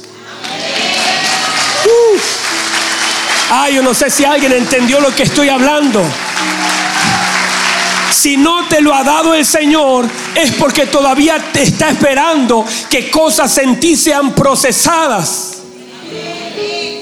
Ay, 3.50 3.74
yo 3.74 3.82
no 3.82 3.94
sé 3.94 4.10
si 4.10 4.24
alguien 4.24 4.52
entendió 4.52 5.00
lo 5.00 5.14
que 5.14 5.24
estoy 5.24 5.48
hablando. 5.48 6.02
Si 8.12 8.36
no 8.36 8.66
te 8.68 8.80
lo 8.80 8.94
ha 8.94 9.02
dado 9.02 9.34
el 9.34 9.46
Señor, 9.46 10.06
es 10.34 10.52
porque 10.52 10.86
todavía 10.86 11.50
te 11.52 11.62
está 11.62 11.90
esperando 11.90 12.64
que 12.88 13.10
cosas 13.10 13.56
en 13.58 13.80
ti 13.80 13.96
sean 13.96 14.34
procesadas. 14.34 15.58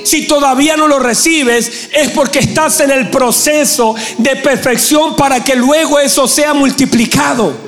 Si 0.05 0.27
todavía 0.27 0.77
no 0.77 0.89
lo 0.89 0.99
recibes, 0.99 1.91
es 1.93 2.11
porque 2.13 2.39
estás 2.39 2.81
en 2.81 2.91
el 2.91 3.11
proceso 3.11 3.95
de 4.17 4.37
perfección 4.37 5.17
para 5.17 5.45
que 5.45 5.55
luego 5.55 5.99
eso 5.99 6.27
sea 6.27 6.55
multiplicado. 6.55 7.68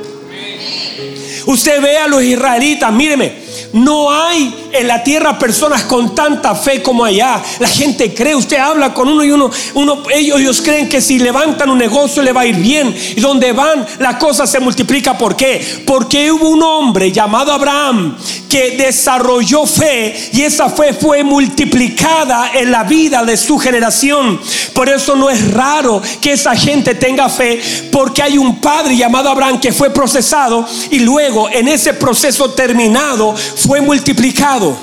Usted 1.50 1.82
ve 1.82 1.98
a 1.98 2.06
los 2.06 2.22
israelitas, 2.22 2.92
míreme, 2.92 3.32
no 3.72 4.10
hay 4.10 4.68
en 4.72 4.86
la 4.86 5.02
tierra 5.02 5.38
personas 5.38 5.84
con 5.84 6.14
tanta 6.14 6.54
fe 6.54 6.82
como 6.82 7.04
allá. 7.04 7.42
La 7.58 7.68
gente 7.68 8.14
cree, 8.14 8.34
usted 8.34 8.58
habla 8.58 8.92
con 8.92 9.08
uno 9.08 9.24
y 9.24 9.30
uno, 9.30 9.50
uno 9.74 10.02
ellos, 10.12 10.40
ellos 10.40 10.60
creen 10.60 10.88
que 10.88 11.00
si 11.00 11.18
levantan 11.18 11.70
un 11.70 11.78
negocio 11.78 12.22
le 12.22 12.32
va 12.32 12.42
a 12.42 12.46
ir 12.46 12.56
bien. 12.56 12.94
Y 13.16 13.20
donde 13.20 13.52
van, 13.52 13.86
la 13.98 14.18
cosa 14.18 14.46
se 14.46 14.60
multiplica. 14.60 15.16
¿Por 15.16 15.36
qué? 15.36 15.82
Porque 15.86 16.30
hubo 16.32 16.48
un 16.48 16.62
hombre 16.62 17.12
llamado 17.12 17.52
Abraham 17.52 18.16
que 18.48 18.72
desarrolló 18.72 19.64
fe 19.64 20.30
y 20.32 20.42
esa 20.42 20.68
fe 20.68 20.92
fue 20.92 21.22
multiplicada 21.22 22.50
en 22.52 22.72
la 22.72 22.82
vida 22.82 23.24
de 23.24 23.36
su 23.36 23.58
generación. 23.58 24.40
Por 24.74 24.88
eso 24.88 25.14
no 25.14 25.30
es 25.30 25.52
raro 25.52 26.02
que 26.20 26.32
esa 26.32 26.56
gente 26.56 26.96
tenga 26.96 27.28
fe, 27.28 27.60
porque 27.92 28.22
hay 28.22 28.36
un 28.36 28.60
padre 28.60 28.96
llamado 28.96 29.30
Abraham 29.30 29.60
que 29.60 29.72
fue 29.72 29.90
procesado 29.90 30.66
y 30.90 30.98
luego 30.98 31.48
en 31.48 31.68
ese 31.68 31.94
proceso 31.94 32.50
terminado 32.50 33.34
fue 33.60 33.80
multiplicado. 33.80 34.76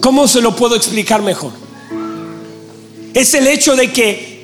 ¿Cómo 0.00 0.28
se 0.28 0.40
lo 0.40 0.54
puedo 0.54 0.74
explicar 0.74 1.22
mejor? 1.22 1.52
Es 3.14 3.34
el 3.34 3.46
hecho 3.46 3.76
de 3.76 3.92
que 3.92 4.34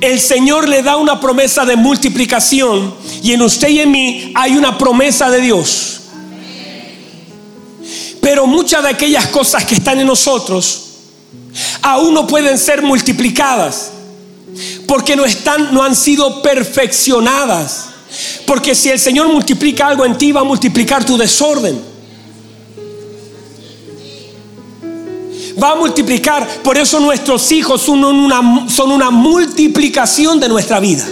el 0.00 0.20
Señor 0.20 0.68
le 0.68 0.82
da 0.82 0.96
una 0.96 1.20
promesa 1.20 1.64
de 1.64 1.76
multiplicación 1.76 2.94
y 3.22 3.32
en 3.32 3.42
usted 3.42 3.68
y 3.68 3.80
en 3.80 3.90
mí 3.90 4.32
hay 4.34 4.56
una 4.56 4.76
promesa 4.76 5.30
de 5.30 5.40
Dios. 5.40 6.00
Pero 8.20 8.46
muchas 8.46 8.82
de 8.82 8.88
aquellas 8.90 9.26
cosas 9.28 9.64
que 9.64 9.76
están 9.76 10.00
en 10.00 10.06
nosotros 10.06 10.80
aún 11.82 12.14
no 12.14 12.26
pueden 12.26 12.58
ser 12.58 12.82
multiplicadas 12.82 13.92
porque 14.86 15.14
no 15.14 15.24
están 15.24 15.72
no 15.72 15.82
han 15.82 15.94
sido 15.94 16.42
perfeccionadas. 16.42 17.93
Porque 18.46 18.74
si 18.74 18.90
el 18.90 18.98
Señor 18.98 19.28
multiplica 19.28 19.86
algo 19.86 20.04
en 20.04 20.16
ti, 20.16 20.32
va 20.32 20.40
a 20.40 20.44
multiplicar 20.44 21.04
tu 21.04 21.16
desorden. 21.16 21.94
Va 25.62 25.72
a 25.72 25.74
multiplicar. 25.76 26.46
Por 26.62 26.76
eso 26.76 27.00
nuestros 27.00 27.50
hijos 27.52 27.80
son 27.80 28.04
una, 28.04 29.10
multiplicación 29.10 30.40
de 30.40 30.48
nuestra 30.48 30.80
vida. 30.80 31.06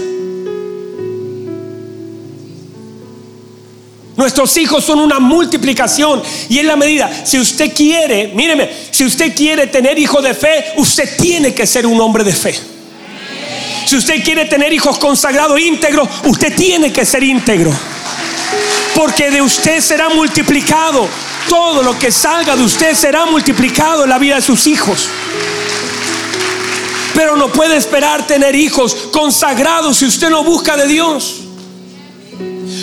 Nuestros 4.16 4.56
hijos 4.58 4.84
son 4.84 4.98
una 5.00 5.18
multiplicación 5.18 6.22
y 6.48 6.58
en 6.58 6.66
la 6.66 6.76
medida, 6.76 7.10
si 7.24 7.40
usted 7.40 7.72
quiere, 7.74 8.28
míreme, 8.34 8.70
si 8.90 9.04
usted 9.04 9.34
quiere 9.34 9.66
tener 9.68 9.98
hijos 9.98 10.22
de 10.22 10.34
fe, 10.34 10.74
usted 10.76 11.16
tiene 11.16 11.54
que 11.54 11.66
ser 11.66 11.86
un 11.86 12.00
hombre 12.00 12.22
de 12.22 12.32
fe. 12.32 12.71
Si 13.84 13.96
usted 13.96 14.22
quiere 14.22 14.44
tener 14.46 14.72
hijos 14.72 14.98
consagrados 14.98 15.60
íntegros, 15.60 16.08
usted 16.24 16.54
tiene 16.54 16.92
que 16.92 17.04
ser 17.04 17.22
íntegro. 17.22 17.72
Porque 18.94 19.30
de 19.30 19.42
usted 19.42 19.80
será 19.80 20.08
multiplicado. 20.08 21.08
Todo 21.48 21.82
lo 21.82 21.98
que 21.98 22.10
salga 22.10 22.56
de 22.56 22.62
usted 22.62 22.94
será 22.94 23.26
multiplicado 23.26 24.04
en 24.04 24.10
la 24.10 24.18
vida 24.18 24.36
de 24.36 24.42
sus 24.42 24.66
hijos. 24.66 25.08
Pero 27.14 27.36
no 27.36 27.52
puede 27.52 27.76
esperar 27.76 28.26
tener 28.26 28.54
hijos 28.54 28.94
consagrados 29.12 29.98
si 29.98 30.06
usted 30.06 30.30
no 30.30 30.44
busca 30.44 30.76
de 30.76 30.86
Dios 30.86 31.41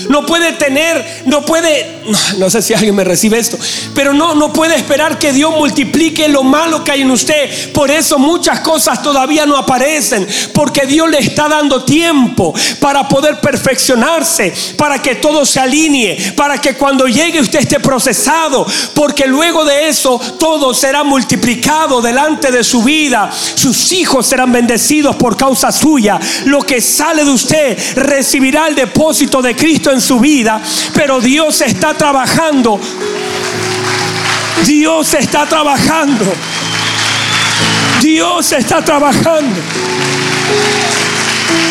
no 0.09 0.25
puede 0.25 0.53
tener, 0.53 1.23
no 1.27 1.45
puede, 1.45 2.01
no, 2.37 2.49
sé 2.49 2.63
si 2.63 2.73
alguien 2.73 2.95
me 2.95 3.03
recibe 3.03 3.37
esto, 3.37 3.59
pero 3.93 4.11
no, 4.11 4.33
no 4.33 4.51
puede 4.51 4.75
esperar 4.75 5.19
que 5.19 5.31
Dios 5.31 5.55
multiplique 5.55 6.27
lo 6.27 6.41
malo 6.41 6.83
que 6.83 6.91
hay 6.91 7.01
en 7.03 7.11
usted. 7.11 7.71
Por 7.71 7.91
eso 7.91 8.17
muchas 8.17 8.61
cosas 8.61 9.03
todavía 9.03 9.45
no 9.45 9.55
aparecen, 9.55 10.27
porque 10.51 10.87
Dios 10.87 11.07
le 11.11 11.19
está 11.19 11.47
dando 11.47 11.83
tiempo 11.85 12.55
para 12.79 13.07
poder 13.07 13.39
perfeccionarse, 13.39 14.51
para 14.75 14.99
que 14.99 15.15
todo 15.15 15.45
se 15.45 15.59
alinee, 15.59 16.33
para 16.35 16.59
que 16.59 16.73
cuando 16.73 17.07
llegue 17.07 17.39
usted 17.39 17.59
esté 17.59 17.79
procesado, 17.79 18.65
porque 18.95 19.27
luego 19.27 19.63
de 19.63 19.89
eso 19.89 20.19
todo 20.39 20.73
será 20.73 21.03
multiplicado 21.03 22.01
delante 22.01 22.51
de 22.51 22.63
su 22.63 22.81
vida. 22.81 23.29
Sus 23.31 23.91
hijos 23.91 24.25
serán 24.25 24.51
bendecidos 24.51 25.15
por 25.17 25.37
causa 25.37 25.71
suya. 25.71 26.19
Lo 26.45 26.63
que 26.63 26.81
sale 26.81 27.23
de 27.23 27.29
usted 27.29 27.77
recibirá 27.95 28.67
el 28.67 28.73
depósito 28.73 29.43
de 29.43 29.55
Cristo 29.55 29.91
en 29.91 29.98
su 30.01 30.19
vida, 30.19 30.61
pero 30.93 31.19
Dios 31.19 31.61
está 31.61 31.93
trabajando. 31.93 32.79
Dios 34.65 35.13
está 35.13 35.45
trabajando. 35.45 36.25
Dios 38.01 38.51
está 38.51 38.83
trabajando. 38.83 39.55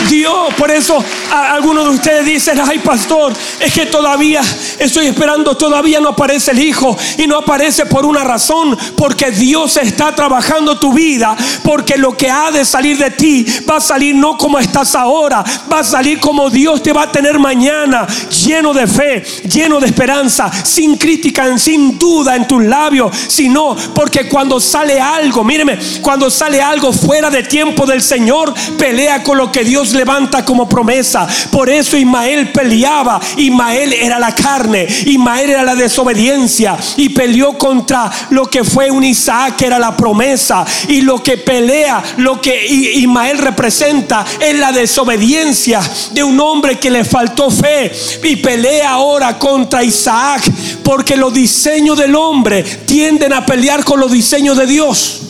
Dios, 0.09 0.55
por 0.55 0.70
eso 0.70 1.05
algunos 1.31 1.85
de 1.85 1.91
ustedes 1.91 2.26
dicen, 2.26 2.61
ay 2.61 2.79
pastor, 2.79 3.33
es 3.61 3.72
que 3.72 3.87
todavía 3.87 4.43
Estoy 4.79 5.07
esperando, 5.07 5.57
todavía 5.57 6.01
no 6.01 6.11
aparece 6.11 6.53
el 6.53 6.61
Hijo 6.61 6.97
y 7.16 7.26
no 7.26 7.39
aparece 7.39 7.87
por 7.87 8.07
una 8.07 8.22
razón, 8.22 8.79
porque 8.97 9.33
Dios 9.33 9.76
está 9.76 10.14
trabajando 10.14 10.79
tu 10.79 10.93
vida, 10.93 11.37
porque 11.64 11.97
lo 11.97 12.16
que 12.16 12.31
ha 12.31 12.53
de 12.53 12.64
salir 12.64 12.97
de 12.97 13.11
ti 13.11 13.45
va 13.68 13.76
a 13.76 13.81
salir 13.81 14.14
no 14.14 14.37
como 14.37 14.59
estás 14.59 14.95
ahora, 14.95 15.45
va 15.70 15.81
a 15.81 15.85
salir 15.85 16.20
como 16.20 16.49
Dios 16.49 16.83
te 16.83 16.93
va 16.93 17.05
a 17.05 17.12
tener 17.12 17.41
mañana, 17.41 18.07
lleno 18.45 18.72
de 18.72 18.87
fe, 18.87 19.24
lleno 19.53 19.81
de 19.81 19.87
esperanza, 19.87 20.51
sin 20.64 20.97
crítica, 20.97 21.59
sin 21.59 21.99
duda 21.99 22.37
en 22.37 22.47
tus 22.47 22.62
labios, 22.62 23.14
sino 23.26 23.76
porque 23.95 24.29
cuando 24.29 24.61
sale 24.61 25.01
algo, 25.01 25.43
míreme, 25.43 25.76
cuando 26.01 26.31
sale 26.31 26.62
algo 26.62 26.93
fuera 26.93 27.31
de 27.31 27.43
tiempo 27.43 27.85
del 27.85 28.03
Señor, 28.03 28.55
pelea 28.79 29.24
con 29.24 29.39
lo 29.39 29.51
que 29.51 29.64
Dios 29.64 29.93
levanta 29.93 30.45
como 30.45 30.68
promesa. 30.68 31.18
Por 31.51 31.71
eso 31.71 31.97
Ismael 31.97 32.53
peleaba, 32.53 33.21
Ismael 33.37 33.93
era 33.93 34.19
la 34.19 34.35
carne, 34.35 34.87
Ismael 35.07 35.51
era 35.51 35.62
la 35.62 35.75
desobediencia. 35.75 36.77
Y 36.97 37.09
peleó 37.11 37.57
contra 37.57 38.11
lo 38.31 38.47
que 38.47 38.64
fue 38.64 38.91
un 38.91 39.05
Isaac 39.05 39.57
que 39.57 39.66
era 39.66 39.79
la 39.79 39.97
promesa. 39.97 40.64
Y 40.89 41.01
lo 41.01 41.23
que 41.23 41.39
pelea, 41.39 42.03
lo 42.19 42.41
que 42.41 42.66
Ismael 42.66 43.39
representa 43.39 44.25
es 44.41 44.59
la 44.59 44.73
desobediencia 44.73 45.81
de 46.12 46.23
un 46.23 46.39
hombre 46.41 46.79
que 46.79 46.91
le 46.91 47.05
faltó 47.05 47.51
fe. 47.51 47.91
Y 48.23 48.37
pelea 48.37 48.91
ahora 48.91 49.39
contra 49.39 49.83
Isaac 49.83 50.43
porque 50.83 51.16
los 51.16 51.33
diseños 51.33 51.99
del 51.99 52.14
hombre 52.14 52.62
tienden 52.62 53.33
a 53.33 53.45
pelear 53.45 53.85
con 53.85 54.01
los 54.01 54.11
diseños 54.11 54.57
de 54.57 54.66
Dios. 54.66 55.23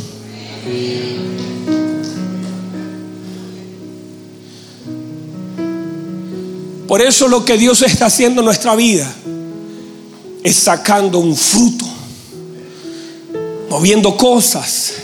Por 6.89 7.03
eso 7.03 7.28
lo 7.28 7.45
que 7.45 7.59
Dios 7.59 7.82
está 7.82 8.07
haciendo 8.07 8.41
en 8.41 8.47
nuestra 8.47 8.74
vida 8.74 9.14
es 10.43 10.57
sacando 10.57 11.18
un 11.18 11.36
fruto, 11.36 11.84
moviendo 13.68 14.16
cosas. 14.16 14.95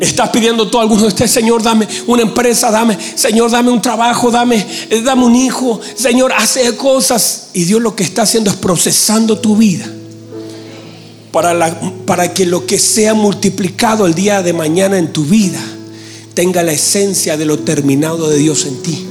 Estás 0.00 0.30
pidiendo 0.30 0.68
todo, 0.68 0.80
algunos 0.80 1.02
de 1.02 1.08
ustedes, 1.08 1.30
Señor, 1.30 1.62
dame 1.62 1.86
una 2.08 2.22
empresa, 2.22 2.72
dame, 2.72 2.98
Señor, 3.14 3.48
dame 3.48 3.70
un 3.70 3.80
trabajo, 3.80 4.30
dame, 4.32 4.66
eh, 4.90 5.02
dame 5.02 5.24
un 5.24 5.36
hijo, 5.36 5.80
Señor, 5.94 6.32
hace 6.32 6.74
cosas. 6.76 7.50
Y 7.52 7.64
Dios 7.64 7.80
lo 7.80 7.94
que 7.94 8.02
está 8.02 8.22
haciendo 8.22 8.50
es 8.50 8.56
procesando 8.56 9.38
tu 9.38 9.56
vida 9.56 9.86
para, 11.30 11.78
para 12.06 12.34
que 12.34 12.44
lo 12.44 12.66
que 12.66 12.80
sea 12.80 13.14
multiplicado 13.14 14.04
el 14.04 14.14
día 14.14 14.42
de 14.42 14.52
mañana 14.52 14.98
en 14.98 15.12
tu 15.12 15.24
vida 15.24 15.60
tenga 16.34 16.64
la 16.64 16.72
esencia 16.72 17.36
de 17.36 17.44
lo 17.44 17.60
terminado 17.60 18.28
de 18.28 18.38
Dios 18.38 18.64
en 18.64 18.82
ti. 18.82 19.06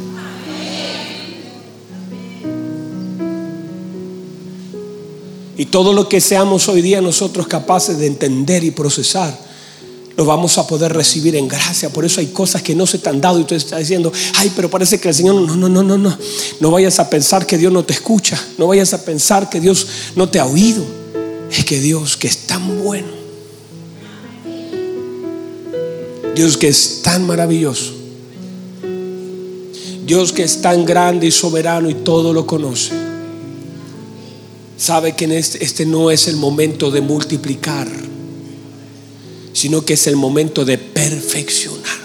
Y 5.63 5.67
todo 5.67 5.93
lo 5.93 6.09
que 6.09 6.19
seamos 6.19 6.67
hoy 6.67 6.81
día 6.81 6.99
nosotros 6.99 7.47
capaces 7.47 7.97
de 7.97 8.05
entender 8.05 8.65
y 8.65 8.71
procesar, 8.71 9.33
lo 10.17 10.25
vamos 10.25 10.57
a 10.57 10.67
poder 10.67 10.91
recibir 10.91 11.37
en 11.37 11.47
gracia. 11.47 11.87
Por 11.87 12.03
eso 12.03 12.19
hay 12.19 12.27
cosas 12.27 12.61
que 12.61 12.75
no 12.75 12.85
se 12.85 12.97
te 12.97 13.07
han 13.07 13.21
dado 13.21 13.39
y 13.39 13.45
tú 13.45 13.55
estás 13.55 13.79
diciendo, 13.79 14.11
ay, 14.35 14.51
pero 14.57 14.69
parece 14.69 14.99
que 14.99 15.07
el 15.07 15.15
Señor, 15.15 15.35
no, 15.35 15.55
no, 15.55 15.69
no, 15.69 15.81
no, 15.81 15.97
no. 15.97 16.17
No 16.59 16.69
vayas 16.69 16.99
a 16.99 17.09
pensar 17.09 17.47
que 17.47 17.57
Dios 17.57 17.71
no 17.71 17.85
te 17.85 17.93
escucha. 17.93 18.37
No 18.57 18.67
vayas 18.67 18.93
a 18.93 19.05
pensar 19.05 19.49
que 19.49 19.61
Dios 19.61 19.87
no 20.17 20.27
te 20.27 20.41
ha 20.41 20.45
oído. 20.45 20.83
Es 21.49 21.63
que 21.63 21.79
Dios 21.79 22.17
que 22.17 22.27
es 22.27 22.39
tan 22.39 22.83
bueno. 22.83 23.07
Dios 26.35 26.57
que 26.57 26.67
es 26.67 27.01
tan 27.03 27.25
maravilloso. 27.25 27.93
Dios 30.05 30.33
que 30.33 30.43
es 30.43 30.61
tan 30.61 30.83
grande 30.83 31.27
y 31.27 31.31
soberano 31.31 31.89
y 31.89 31.93
todo 31.93 32.33
lo 32.33 32.45
conoce 32.45 33.12
sabe 34.77 35.15
que 35.15 35.25
este, 35.37 35.63
este, 35.63 35.85
no 35.85 36.11
es 36.11 36.27
el 36.27 36.37
momento 36.37 36.91
de 36.91 37.01
multiplicar, 37.01 37.87
sino 39.53 39.85
que 39.85 39.93
es 39.93 40.07
el 40.07 40.15
momento 40.15 40.65
de 40.65 40.77
perfeccionar. 40.77 42.03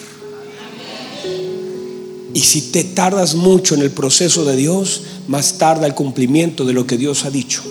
Y 2.34 2.40
si 2.40 2.70
te 2.70 2.84
tardas 2.84 3.34
mucho 3.34 3.74
en 3.74 3.82
el 3.82 3.90
proceso 3.90 4.44
de 4.44 4.54
Dios, 4.54 5.02
más 5.26 5.58
tarda 5.58 5.86
el 5.86 5.94
cumplimiento 5.94 6.64
de 6.64 6.72
lo 6.72 6.86
que 6.86 6.96
Dios 6.96 7.24
ha 7.24 7.30
dicho. 7.30 7.62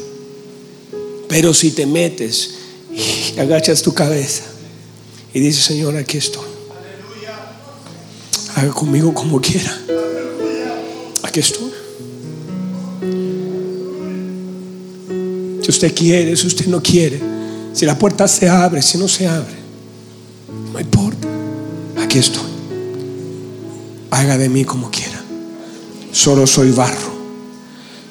Pero 1.30 1.54
si 1.54 1.72
te 1.72 1.86
metes 1.86 2.56
y 2.92 3.40
agachas 3.40 3.82
tu 3.82 3.94
cabeza 3.94 4.44
y 5.34 5.40
dices, 5.40 5.64
Señor, 5.64 5.96
aquí 5.96 6.18
estoy. 6.18 6.44
Haga 8.56 8.72
conmigo 8.72 9.14
como 9.14 9.40
quiera. 9.40 9.80
Aquí 11.24 11.40
estoy. 11.40 11.77
Usted 15.78 15.94
quiere, 15.94 16.36
si 16.36 16.48
usted 16.48 16.66
no 16.66 16.82
quiere, 16.82 17.22
si 17.72 17.86
la 17.86 17.98
puerta 18.00 18.28
se 18.28 18.50
abre, 18.50 18.82
si 18.82 18.98
no 18.98 19.08
se 19.08 19.28
abre, 19.28 19.54
no 20.74 20.80
importa. 20.80 21.28
Aquí 22.02 22.18
estoy. 22.18 22.50
Haga 24.10 24.40
de 24.40 24.50
mí 24.50 24.66
como 24.66 24.90
quiera. 24.90 25.22
Solo 26.12 26.48
soy 26.48 26.72
barro 26.72 27.16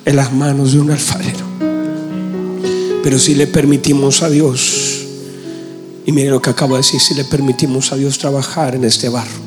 en 0.05 0.15
las 0.15 0.33
manos 0.33 0.73
de 0.73 0.79
un 0.79 0.93
alfarero. 0.93 1.45
Pero 3.03 3.19
si 3.19 3.35
le 3.35 3.49
permitimos 3.49 4.23
a 4.23 4.31
Dios, 4.31 5.05
y 6.05 6.13
mire 6.13 6.31
lo 6.31 6.41
que 6.41 6.51
acabo 6.51 6.75
de 6.75 6.83
decir, 6.83 7.01
si 7.01 7.15
le 7.15 7.25
permitimos 7.25 7.91
a 7.93 7.97
Dios 7.97 8.19
trabajar 8.19 8.77
en 8.77 8.85
este 8.85 9.09
barro, 9.09 9.41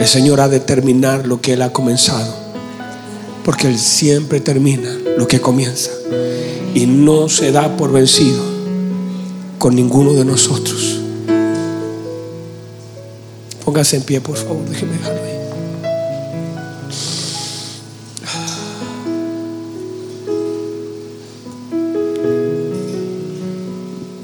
el 0.00 0.06
Señor 0.08 0.40
ha 0.40 0.48
de 0.48 0.58
terminar 0.58 1.28
lo 1.28 1.40
que 1.40 1.52
Él 1.52 1.62
ha 1.62 1.72
comenzado. 1.72 2.42
Porque 3.44 3.68
Él 3.68 3.78
siempre 3.78 4.40
termina 4.40 4.90
lo 5.16 5.28
que 5.28 5.40
comienza 5.40 5.90
y 6.74 6.86
no 6.86 7.28
se 7.28 7.52
da 7.52 7.76
por 7.76 7.92
vencido 7.92 8.42
con 9.58 9.74
ninguno 9.76 10.12
de 10.12 10.24
nosotros. 10.24 11.00
Póngase 13.64 13.96
en 13.96 14.02
pie, 14.02 14.20
por 14.20 14.36
favor, 14.36 14.64
déjeme 14.68 14.92
dejarlo 14.92 15.22
ahí. 15.22 15.32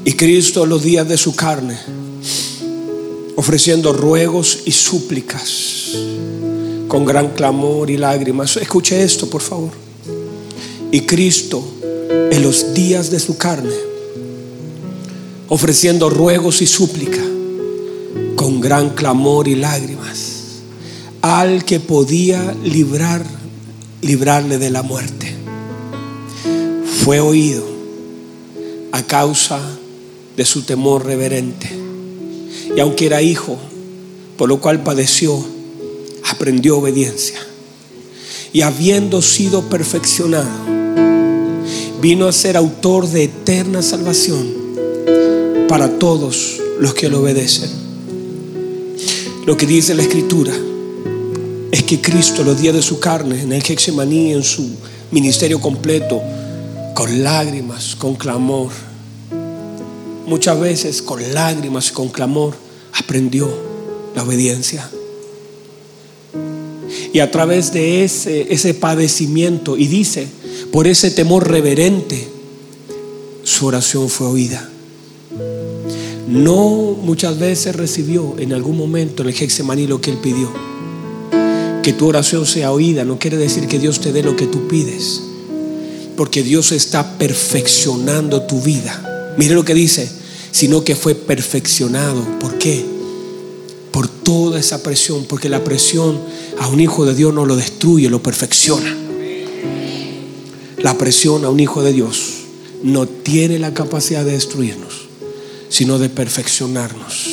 Y 0.05 0.13
Cristo 0.15 0.67
los 0.67 0.83
días 0.83 1.07
de 1.07 1.19
su 1.19 1.37
carne, 1.37 1.79
ofreciendo 3.37 3.93
ruegos 3.93 4.61
y 4.65 4.73
súplicas, 4.73 5.93
con 6.89 7.05
gran 7.05 7.29
clamor 7.29 7.91
y 7.91 7.99
lágrimas. 7.99 8.57
Escuche 8.57 9.03
esto, 9.03 9.29
por 9.29 9.43
favor. 9.43 9.71
Y 10.91 11.03
Cristo 11.03 11.63
en 12.11 12.43
los 12.43 12.75
días 12.75 13.11
de 13.11 13.21
su 13.21 13.37
carne, 13.37 13.75
ofreciendo 15.49 16.11
ruegos 16.11 16.63
y 16.63 16.67
súplica 16.67 17.23
con 18.37 18.61
gran 18.61 18.91
clamor 18.91 19.49
y 19.49 19.57
lágrimas 19.57 20.35
al 21.21 21.65
que 21.65 21.81
podía 21.81 22.55
librar 22.63 23.25
librarle 24.01 24.59
de 24.59 24.71
la 24.71 24.83
muerte. 24.83 25.35
Fue 27.05 27.21
oído 27.21 27.65
a 28.93 29.03
causa 29.03 29.61
de 30.37 30.45
su 30.45 30.63
temor 30.63 31.05
reverente. 31.05 31.69
Y 32.77 32.81
aunque 32.81 33.07
era 33.07 33.23
hijo, 33.23 33.59
por 34.37 34.49
lo 34.49 34.61
cual 34.61 34.83
padeció, 34.83 35.45
aprendió 36.31 36.79
obediencia. 36.79 37.39
Y 38.53 38.63
habiendo 38.63 39.21
sido 39.21 39.69
perfeccionado, 39.69 40.78
vino 42.01 42.29
a 42.29 42.33
ser 42.33 42.57
autor 42.57 43.09
de 43.09 43.25
eterna 43.25 43.83
salvación 43.83 44.47
para 45.69 45.99
todos 45.99 46.61
los 46.79 46.95
que 46.95 47.09
lo 47.09 47.21
obedecen. 47.21 47.71
Lo 49.47 49.57
que 49.57 49.67
dice 49.67 49.95
la 49.95 50.03
escritura 50.03 50.53
es 51.73 51.83
que 51.83 52.01
Cristo 52.01 52.45
los 52.45 52.61
días 52.61 52.75
de 52.75 52.83
su 52.83 53.01
carne, 53.01 53.43
en 53.43 53.53
el 53.53 53.63
Gexemaní, 53.63 54.33
en 54.33 54.45
su 54.45 54.69
ministerio 55.11 55.61
completo, 55.61 56.23
con 56.95 57.23
lágrimas, 57.23 57.97
con 57.97 58.15
clamor, 58.15 58.71
muchas 60.27 60.61
veces 60.61 61.03
con 61.03 61.21
lágrimas 61.33 61.91
y 61.91 61.93
con 61.93 62.09
clamor, 62.09 62.55
aprendió 62.93 63.49
la 64.15 64.23
obediencia. 64.23 64.89
Y 67.13 67.21
a 67.21 67.31
través 67.31 67.73
de 67.73 68.05
ese, 68.05 68.53
ese 68.53 68.75
padecimiento, 68.75 69.77
y 69.77 69.87
dice, 69.87 70.29
por 70.73 70.87
ese 70.87 71.11
temor 71.11 71.49
reverente, 71.49 72.29
su 73.43 73.67
oración 73.67 74.09
fue 74.09 74.27
oída. 74.27 74.69
No 76.29 76.95
muchas 77.03 77.39
veces 77.39 77.75
recibió 77.75 78.37
en 78.39 78.53
algún 78.53 78.77
momento 78.77 79.23
en 79.23 79.31
el 79.31 79.35
Hexemaní 79.35 79.87
lo 79.87 80.01
que 80.01 80.11
él 80.11 80.19
pidió. 80.19 80.53
Que 81.83 81.95
tu 81.95 82.07
oración 82.07 82.45
sea 82.45 82.71
oída 82.71 83.05
no 83.05 83.19
quiere 83.19 83.39
decir 83.39 83.67
que 83.67 83.79
Dios 83.79 84.01
te 84.01 84.13
dé 84.13 84.23
lo 84.23 84.37
que 84.37 84.47
tú 84.47 84.69
pides, 84.69 85.23
porque 86.17 86.43
Dios 86.43 86.71
está 86.73 87.17
perfeccionando 87.17 88.43
tu 88.43 88.61
vida. 88.61 89.35
Mire 89.39 89.55
lo 89.55 89.65
que 89.65 89.73
dice, 89.73 90.07
sino 90.51 90.85
que 90.85 90.95
fue 90.95 91.15
perfeccionado. 91.15 92.23
¿Por 92.39 92.59
qué? 92.59 92.85
Por 93.91 94.07
toda 94.07 94.61
esa 94.61 94.83
presión, 94.83 95.25
porque 95.25 95.49
la 95.49 95.65
presión 95.65 96.21
a 96.59 96.69
un 96.69 96.81
hijo 96.81 97.07
de 97.07 97.15
Dios 97.15 97.33
no 97.33 97.47
lo 97.47 97.57
destruye, 97.57 98.11
lo 98.11 98.23
perfecciona. 98.23 99.08
La 100.81 100.97
presión 100.97 101.45
a 101.45 101.51
un 101.51 101.61
hijo 101.61 101.83
de 101.83 101.93
Dios 101.93 102.35
no 102.83 103.07
tiene 103.07 103.59
la 103.59 103.75
capacidad 103.75 104.25
de 104.25 104.33
destruirnos, 104.33 105.09
sino 105.69 105.99
de 105.99 106.09
perfeccionarnos. 106.09 107.27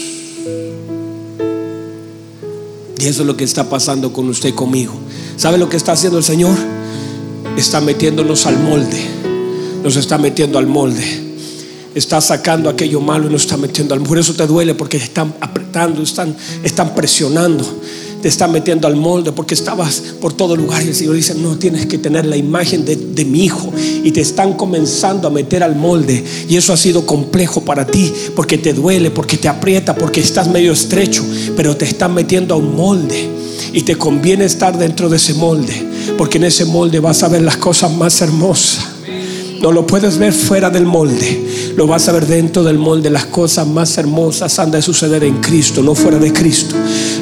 Y 2.97 3.07
eso 3.07 3.21
es 3.21 3.27
lo 3.27 3.37
que 3.37 3.43
está 3.43 3.69
pasando 3.69 4.11
con 4.11 4.27
usted 4.29 4.49
y 4.49 4.53
conmigo. 4.53 4.93
¿Sabe 5.37 5.57
lo 5.57 5.69
que 5.69 5.77
está 5.77 5.91
haciendo 5.91 6.17
el 6.17 6.23
Señor? 6.23 6.57
Está 7.57 7.81
metiéndonos 7.81 8.45
al 8.47 8.57
molde. 8.57 8.99
Nos 9.83 9.95
está 9.95 10.17
metiendo 10.17 10.57
al 10.57 10.65
molde. 10.65 11.03
Está 11.93 12.19
sacando 12.21 12.69
aquello 12.69 12.99
malo 13.01 13.27
y 13.27 13.31
nos 13.31 13.43
está 13.43 13.57
metiendo 13.57 13.93
al 13.93 13.99
molde. 13.99 14.09
Por 14.09 14.19
eso 14.19 14.33
te 14.33 14.47
duele 14.47 14.73
porque 14.73 14.97
están 14.97 15.35
apretando, 15.39 16.01
están, 16.01 16.35
están 16.63 16.95
presionando 16.95 17.63
te 18.21 18.27
están 18.27 18.51
metiendo 18.51 18.87
al 18.87 18.95
molde 18.95 19.31
porque 19.31 19.53
estabas 19.53 20.01
por 20.19 20.33
todo 20.33 20.55
lugar 20.55 20.83
y 20.83 20.87
el 20.87 20.95
Señor 20.95 21.15
dice, 21.15 21.35
no, 21.35 21.57
tienes 21.57 21.85
que 21.85 21.97
tener 21.97 22.25
la 22.25 22.37
imagen 22.37 22.85
de, 22.85 22.95
de, 22.95 23.25
mi 23.25 23.45
hijo 23.45 23.71
y 24.03 24.11
te 24.11 24.21
están 24.21 24.53
comenzando 24.53 25.27
a 25.27 25.31
meter 25.31 25.63
al 25.63 25.75
molde 25.75 26.23
y 26.47 26.55
eso 26.55 26.73
ha 26.73 26.77
sido 26.77 27.05
complejo 27.05 27.61
para 27.61 27.85
ti 27.85 28.11
porque 28.35 28.57
te 28.57 28.73
duele, 28.73 29.11
porque 29.11 29.37
te 29.37 29.47
aprieta, 29.47 29.95
porque 29.95 30.21
estás 30.21 30.47
medio 30.47 30.71
estrecho, 30.71 31.23
pero 31.55 31.75
te 31.75 31.85
están 31.85 32.13
metiendo 32.13 32.55
a 32.55 32.57
un 32.57 32.75
molde 32.75 33.29
y 33.73 33.81
te 33.81 33.95
conviene 33.95 34.45
estar 34.45 34.77
dentro 34.77 35.09
de 35.09 35.17
ese 35.17 35.33
molde 35.33 35.95
porque 36.17 36.37
en 36.37 36.45
ese 36.45 36.65
molde 36.65 36.99
vas 36.99 37.23
a 37.23 37.27
ver 37.27 37.41
las 37.41 37.57
cosas 37.57 37.91
más 37.91 38.21
hermosas. 38.21 38.85
No 39.61 39.71
lo 39.71 39.87
puedes 39.87 40.17
ver 40.17 40.33
fuera 40.33 40.69
del 40.69 40.85
molde. 40.85 41.73
Lo 41.75 41.87
vas 41.87 42.07
a 42.07 42.11
ver 42.11 42.27
dentro 42.27 42.63
del 42.63 42.77
molde. 42.77 43.09
Las 43.09 43.25
cosas 43.25 43.65
más 43.65 43.97
hermosas 43.97 44.59
han 44.59 44.69
de 44.69 44.81
suceder 44.81 45.23
en 45.23 45.41
Cristo, 45.41 45.81
no 45.81 45.95
fuera 45.95 46.19
de 46.19 46.31
Cristo. 46.31 46.75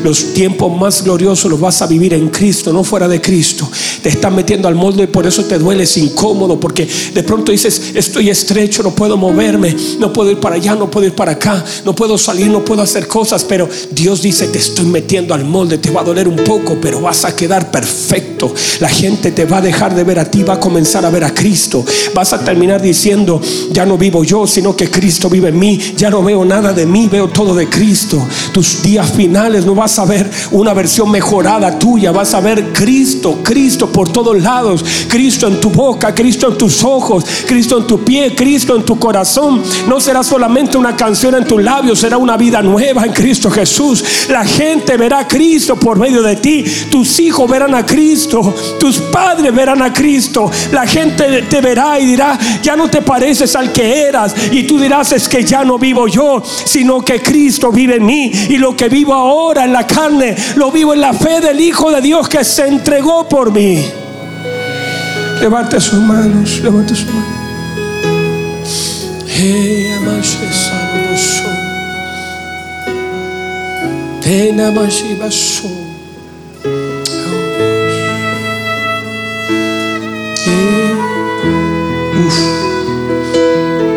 Los 0.03 0.33
tiempos 0.33 0.77
más 0.77 1.03
gloriosos 1.03 1.49
los 1.49 1.59
vas 1.59 1.81
a 1.81 1.87
vivir 1.87 2.13
en 2.13 2.29
Cristo, 2.29 2.73
no 2.73 2.83
fuera 2.83 3.07
de 3.07 3.21
Cristo. 3.21 3.69
Te 4.03 4.09
están 4.09 4.35
metiendo 4.35 4.67
al 4.67 4.75
molde 4.75 5.03
y 5.03 5.07
por 5.07 5.25
eso 5.25 5.45
te 5.45 5.57
duele, 5.57 5.83
es 5.83 5.97
incómodo, 5.97 6.59
porque 6.59 6.87
de 7.13 7.23
pronto 7.23 7.53
dices, 7.53 7.93
estoy 7.95 8.29
estrecho, 8.29 8.83
no 8.83 8.91
puedo 8.91 9.15
moverme, 9.15 9.75
no 9.97 10.11
puedo 10.11 10.29
ir 10.29 10.39
para 10.39 10.55
allá, 10.55 10.75
no 10.75 10.91
puedo 10.91 11.07
ir 11.07 11.15
para 11.15 11.31
acá, 11.31 11.63
no 11.85 11.95
puedo 11.95 12.17
salir, 12.17 12.47
no 12.47 12.65
puedo 12.65 12.81
hacer 12.81 13.07
cosas, 13.07 13.45
pero 13.45 13.69
Dios 13.91 14.21
dice, 14.21 14.47
te 14.49 14.59
estoy 14.59 14.85
metiendo 14.85 15.33
al 15.33 15.45
molde, 15.45 15.77
te 15.77 15.89
va 15.89 16.01
a 16.01 16.03
doler 16.03 16.27
un 16.27 16.35
poco, 16.35 16.77
pero 16.81 17.01
vas 17.01 17.23
a 17.25 17.35
quedar 17.35 17.71
perfecto. 17.71 18.53
La 18.81 18.89
gente 18.89 19.31
te 19.31 19.45
va 19.45 19.57
a 19.57 19.61
dejar 19.61 19.95
de 19.95 20.03
ver 20.03 20.19
a 20.19 20.29
ti, 20.29 20.43
va 20.43 20.55
a 20.55 20.59
comenzar 20.59 21.05
a 21.05 21.09
ver 21.09 21.23
a 21.23 21.33
Cristo. 21.33 21.85
Vas 22.13 22.33
a 22.33 22.43
terminar 22.43 22.81
diciendo, 22.81 23.39
ya 23.71 23.85
no 23.85 23.97
vivo 23.97 24.23
yo, 24.25 24.45
sino 24.45 24.75
que 24.75 24.89
Cristo 24.89 25.29
vive 25.29 25.49
en 25.49 25.59
mí, 25.59 25.79
ya 25.95 26.09
no 26.09 26.21
veo 26.21 26.43
nada 26.43 26.73
de 26.73 26.85
mí, 26.85 27.07
veo 27.07 27.29
todo 27.29 27.55
de 27.55 27.69
Cristo. 27.69 28.21
Tus 28.51 28.81
días 28.83 29.11
finales 29.11 29.65
no 29.65 29.75
vas 29.75 29.97
a 29.99 30.05
ver 30.05 30.29
una 30.51 30.73
versión 30.73 31.09
mejorada 31.09 31.79
tuya, 31.79 32.11
vas 32.11 32.33
a 32.33 32.41
ver 32.41 32.73
Cristo, 32.73 33.39
Cristo 33.43 33.92
por 33.93 34.11
todos 34.11 34.41
lados, 34.41 34.83
Cristo 35.07 35.47
en 35.47 35.61
tu 35.61 35.69
boca, 35.69 36.13
Cristo 36.13 36.49
en 36.49 36.57
tus 36.57 36.83
ojos, 36.83 37.23
Cristo 37.47 37.77
en 37.77 37.87
tu 37.87 38.03
pie, 38.03 38.35
Cristo 38.35 38.75
en 38.75 38.83
tu 38.83 38.99
corazón. 38.99 39.63
No 39.87 40.01
será 40.01 40.23
solamente 40.23 40.77
una 40.77 40.97
canción 40.97 41.35
en 41.35 41.47
tus 41.47 41.63
labios, 41.63 41.99
será 41.99 42.17
una 42.17 42.35
vida 42.35 42.61
nueva 42.61 43.05
en 43.05 43.13
Cristo 43.13 43.49
Jesús. 43.49 44.03
La 44.29 44.43
gente 44.43 44.97
verá 44.97 45.19
a 45.19 45.27
Cristo 45.27 45.77
por 45.77 45.97
medio 45.97 46.21
de 46.21 46.35
ti, 46.35 46.65
tus 46.89 47.19
hijos 47.19 47.49
verán 47.49 47.75
a 47.75 47.85
Cristo, 47.85 48.53
tus 48.79 48.97
padres 48.97 49.53
verán 49.53 49.81
a 49.81 49.93
Cristo. 49.93 50.51
La 50.71 50.85
gente 50.85 51.43
te 51.43 51.61
verá 51.61 51.99
y 51.99 52.05
dirá, 52.05 52.37
ya 52.61 52.75
no 52.75 52.89
te 52.89 53.01
pareces 53.01 53.55
al 53.55 53.71
que 53.71 54.07
eras. 54.07 54.35
Y 54.51 54.63
tú 54.63 54.79
dirás, 54.79 55.11
es 55.11 55.29
que 55.29 55.43
ya 55.43 55.63
no 55.63 55.77
vivo 55.77 56.07
yo, 56.07 56.41
sino 56.65 57.01
que 57.01 57.21
Cristo 57.21 57.71
vive 57.71 57.95
en 57.97 58.05
mí. 58.05 58.31
Y 58.49 58.57
lo 58.57 58.75
que 58.75 58.89
vivo 58.89 59.13
ahora 59.13 59.65
en 59.65 59.73
la 59.73 59.85
carne, 59.85 60.35
lo 60.55 60.71
vivo 60.71 60.93
en 60.93 61.01
la 61.01 61.13
fe 61.13 61.39
del 61.39 61.59
Hijo 61.59 61.91
de 61.91 62.01
Dios 62.01 62.27
que 62.27 62.43
se 62.43 62.67
entregó 62.67 63.27
por 63.29 63.51
mí. 63.51 63.82
Levante 65.41 65.79
sus 65.79 65.99
manos, 65.99 66.59
levante 66.61 66.95
sus 66.95 67.07
manos. 67.07 67.43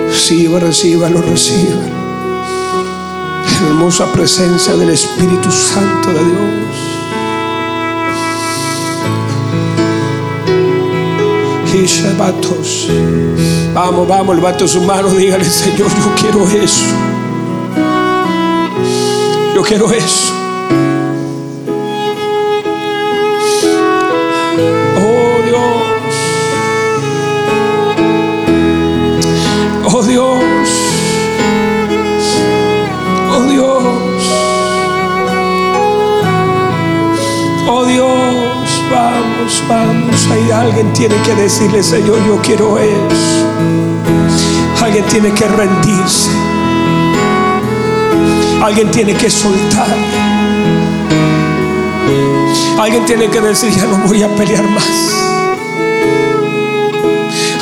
Reciba, 0.08 0.58
reciba, 0.58 1.08
lo 1.08 1.22
reciba 1.22 1.96
hermosa 3.64 4.10
presencia 4.12 4.74
del 4.76 4.90
Espíritu 4.90 5.50
Santo 5.50 6.12
de 6.12 6.24
Dios. 6.24 6.65
Vamos, 13.74 14.08
vamos, 14.08 14.36
levante 14.36 14.66
su 14.66 14.80
mano, 14.82 15.08
dígale, 15.10 15.44
Señor, 15.44 15.88
yo 15.88 16.14
quiero 16.20 16.48
eso. 16.48 16.84
Yo 19.54 19.62
quiero 19.62 19.92
eso. 19.92 20.35
Vamos, 39.46 39.62
vamos. 39.68 40.26
Ahí 40.30 40.50
alguien 40.50 40.92
tiene 40.92 41.14
que 41.22 41.34
decirle, 41.34 41.82
Señor, 41.82 42.18
yo 42.26 42.40
quiero 42.42 42.78
eso. 42.78 43.46
Alguien 44.82 45.04
tiene 45.06 45.32
que 45.32 45.46
rendirse. 45.46 46.30
Alguien 48.62 48.90
tiene 48.90 49.14
que 49.14 49.30
soltar. 49.30 49.96
Alguien 52.78 53.04
tiene 53.04 53.28
que 53.28 53.40
decir, 53.40 53.70
ya 53.70 53.86
no 53.86 53.98
voy 54.06 54.22
a 54.22 54.28
pelear 54.34 54.64
más. 54.68 55.12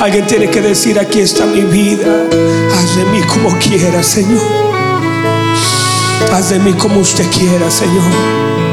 Alguien 0.01 0.27
tiene 0.27 0.51
que 0.51 0.61
decir, 0.61 0.99
aquí 0.99 1.21
está 1.21 1.47
mi 1.47 1.63
vida. 1.63 2.27
Haz 2.77 2.97
de 2.97 3.05
mí 3.07 3.23
como 3.23 3.57
quieras, 3.59 4.07
Señor. 4.07 4.43
Haz 6.33 6.51
de 6.51 6.59
mí 6.59 6.73
como 6.75 7.01
usted 7.01 7.27
quiera, 7.31 7.71
Señor. 7.71 8.64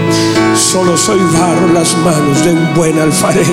Solo 0.71 0.95
soy 0.95 1.19
barro 1.19 1.67
en 1.67 1.73
las 1.73 1.97
manos 1.97 2.45
de 2.45 2.53
un 2.53 2.73
buen 2.73 2.97
alfarero. 2.97 3.51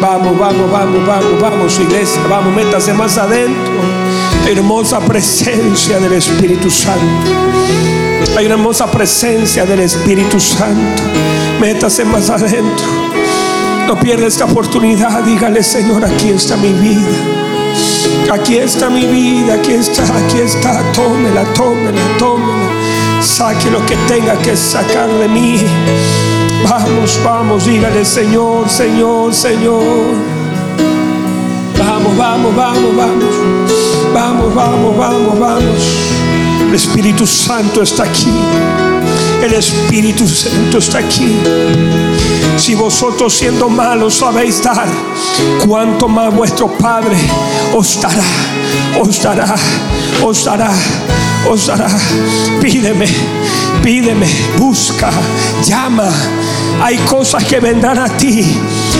Vamos, 0.00 0.38
vamos, 0.38 0.70
vamos, 0.70 1.04
vamos, 1.04 1.40
vamos, 1.40 1.80
iglesia. 1.80 2.22
Vamos, 2.30 2.54
métase 2.54 2.92
más 2.92 3.18
adentro. 3.18 3.72
Hermosa 4.46 5.00
presencia 5.00 5.98
del 5.98 6.12
Espíritu 6.12 6.70
Santo. 6.70 7.32
Hay 8.36 8.46
una 8.46 8.54
hermosa 8.54 8.88
presencia 8.88 9.66
del 9.66 9.80
Espíritu 9.80 10.38
Santo. 10.38 11.02
Métase 11.60 12.04
más 12.04 12.30
adentro. 12.30 12.86
No 13.88 13.98
pierda 13.98 14.28
esta 14.28 14.44
oportunidad. 14.44 15.24
Dígale, 15.24 15.60
Señor, 15.64 16.04
aquí 16.04 16.28
está 16.28 16.56
mi 16.56 16.72
vida. 16.72 18.30
Aquí 18.32 18.58
está 18.58 18.90
mi 18.90 19.06
vida, 19.06 19.54
aquí 19.54 19.72
está, 19.72 20.04
aquí 20.04 20.38
está. 20.38 20.92
Tómela, 20.92 21.42
tómela, 21.52 22.00
tómela. 22.16 22.79
Saque 23.20 23.70
lo 23.70 23.84
que 23.86 23.96
tenga 24.08 24.36
que 24.36 24.56
sacar 24.56 25.08
de 25.08 25.28
mí. 25.28 25.60
Vamos, 26.68 27.18
vamos, 27.24 27.66
dígale, 27.66 28.04
Señor, 28.04 28.68
Señor, 28.68 29.34
Señor. 29.34 30.14
Vamos, 31.78 32.16
vamos, 32.16 32.54
vamos, 32.56 32.96
vamos. 32.96 33.34
Vamos, 34.12 34.54
vamos, 34.54 34.96
vamos, 34.96 35.38
vamos. 35.38 36.10
El 36.68 36.74
Espíritu 36.74 37.26
Santo 37.26 37.82
está 37.82 38.04
aquí. 38.04 38.32
El 39.42 39.54
Espíritu 39.54 40.28
Santo 40.28 40.78
está 40.78 40.98
aquí. 40.98 41.36
Si 42.56 42.74
vosotros 42.74 43.32
siendo 43.32 43.68
malos 43.68 44.16
sabéis 44.16 44.62
dar, 44.62 44.86
cuanto 45.66 46.08
más 46.08 46.34
vuestro 46.34 46.68
Padre 46.68 47.16
os 47.74 48.00
dará, 48.00 48.22
os 49.00 49.22
dará, 49.22 49.54
os 50.22 50.44
dará, 50.44 50.70
os. 51.48 51.70
Pídeme, 52.60 53.06
pídeme, 53.82 54.26
busca, 54.58 55.10
llama. 55.64 56.10
Hay 56.82 56.96
cosas 56.98 57.44
que 57.44 57.60
vendrán 57.60 57.98
a 57.98 58.08
ti. 58.16 58.44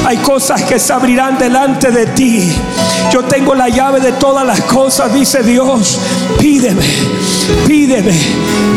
Hay 0.05 0.17
cosas 0.19 0.63
que 0.63 0.79
se 0.79 0.93
abrirán 0.93 1.39
delante 1.39 1.91
de 1.91 2.07
ti. 2.07 2.51
Yo 3.13 3.23
tengo 3.25 3.55
la 3.55 3.69
llave 3.69 4.01
de 4.01 4.13
todas 4.13 4.47
las 4.47 4.61
cosas, 4.63 5.13
dice 5.13 5.43
Dios. 5.43 5.99
Pídeme, 6.39 6.85
pídeme. 7.67 8.15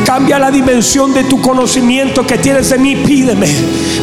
Cambia 0.06 0.38
la 0.38 0.52
dimensión 0.52 1.14
de 1.14 1.24
tu 1.24 1.42
conocimiento 1.42 2.28
que 2.28 2.38
tienes 2.38 2.70
de 2.70 2.78
mí. 2.78 2.96
Pídeme, 2.98 3.48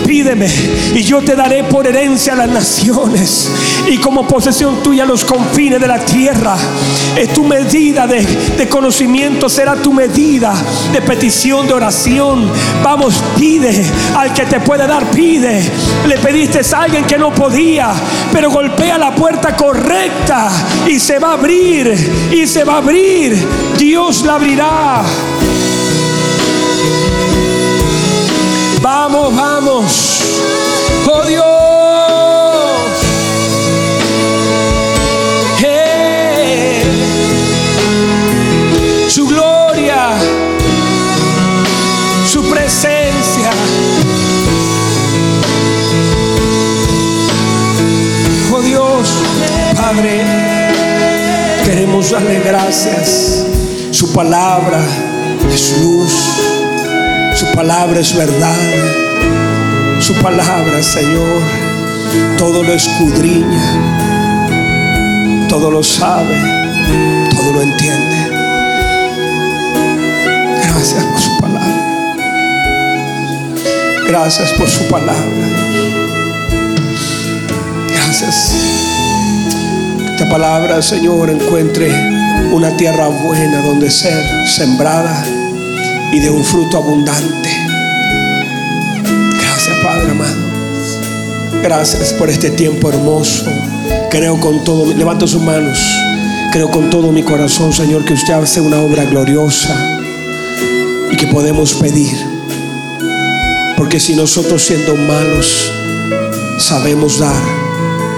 pídeme. 0.06 0.48
Y 0.94 1.02
yo 1.02 1.20
te 1.20 1.36
daré 1.36 1.64
por 1.64 1.86
herencia 1.86 2.32
a 2.32 2.36
las 2.36 2.48
naciones. 2.48 3.50
Y 3.88 3.98
como 3.98 4.26
posesión 4.26 4.82
tuya 4.82 5.04
los 5.04 5.24
confines 5.24 5.80
de 5.80 5.86
la 5.86 5.98
tierra. 5.98 6.56
Es 7.16 7.34
tu 7.34 7.44
medida 7.44 8.06
de, 8.06 8.24
de 8.56 8.68
conocimiento, 8.68 9.48
será 9.50 9.74
tu 9.74 9.92
medida 9.92 10.54
de 10.92 11.02
petición, 11.02 11.66
de 11.66 11.74
oración. 11.74 12.50
Vamos, 12.82 13.22
pide 13.38 13.84
al 14.16 14.32
que 14.32 14.46
te 14.46 14.60
puede 14.60 14.86
dar, 14.86 15.04
pide. 15.10 15.60
Le 16.06 16.18
pediste 16.18 16.60
a 16.74 16.82
alguien 16.82 17.04
que 17.04 17.18
no 17.18 17.34
podía, 17.34 17.92
pero 18.32 18.50
golpea 18.50 18.96
la 18.96 19.14
puerta 19.14 19.56
correcta 19.56 20.48
y 20.86 20.98
se 20.98 21.18
va 21.18 21.30
a 21.30 21.32
abrir, 21.34 22.30
y 22.30 22.46
se 22.46 22.64
va 22.64 22.74
a 22.74 22.78
abrir. 22.78 23.36
Dios 23.76 24.22
la 24.22 24.34
abrirá. 24.34 25.02
Vamos, 28.80 29.36
vamos. 29.36 30.20
Oh 31.06 31.22
Dios. 31.26 31.69
Su 39.10 39.26
gloria, 39.26 40.10
su 42.30 42.48
presencia. 42.48 43.50
Oh 48.54 48.62
Dios, 48.62 49.08
Padre, 49.74 50.22
queremos 51.64 52.12
darle 52.12 52.38
gracias. 52.38 53.44
Su 53.90 54.12
palabra 54.12 54.80
es 55.52 55.82
luz. 55.82 56.12
Su 57.34 57.46
palabra 57.52 57.98
es 57.98 58.16
verdad. 58.16 58.54
Su 59.98 60.14
palabra, 60.22 60.80
Señor, 60.84 61.42
todo 62.38 62.62
lo 62.62 62.72
escudriña, 62.72 63.76
todo 65.48 65.68
lo 65.68 65.82
sabe, 65.82 66.36
todo 67.34 67.54
lo 67.54 67.62
entiende. 67.62 68.19
Gracias 70.80 71.04
por 71.04 71.20
su 71.20 71.38
palabra. 71.40 72.16
Gracias 74.08 74.52
por 74.52 74.66
su 74.66 74.88
palabra. 74.88 75.22
Gracias. 77.86 78.54
Esta 80.10 80.26
palabra, 80.30 80.80
Señor, 80.80 81.28
encuentre 81.28 81.92
una 82.54 82.74
tierra 82.78 83.08
buena 83.08 83.60
donde 83.60 83.90
ser 83.90 84.24
sembrada 84.48 85.22
y 86.12 86.18
de 86.18 86.30
un 86.30 86.42
fruto 86.42 86.78
abundante. 86.78 87.50
Gracias, 89.38 89.76
Padre 89.82 90.12
amado. 90.12 91.60
Gracias 91.62 92.14
por 92.14 92.30
este 92.30 92.48
tiempo 92.48 92.88
hermoso. 92.88 93.44
Creo 94.10 94.40
con 94.40 94.64
todo, 94.64 94.86
levanto 94.94 95.26
sus 95.26 95.42
manos. 95.42 95.78
Creo 96.52 96.70
con 96.70 96.88
todo 96.88 97.12
mi 97.12 97.22
corazón, 97.22 97.70
Señor, 97.70 98.06
que 98.06 98.14
usted 98.14 98.32
hace 98.32 98.62
una 98.62 98.80
obra 98.80 99.04
gloriosa 99.04 99.99
que 101.20 101.26
podemos 101.26 101.74
pedir. 101.74 102.16
Porque 103.76 104.00
si 104.00 104.16
nosotros 104.16 104.64
siendo 104.64 104.96
malos 104.96 105.70
sabemos 106.58 107.18
dar 107.18 107.42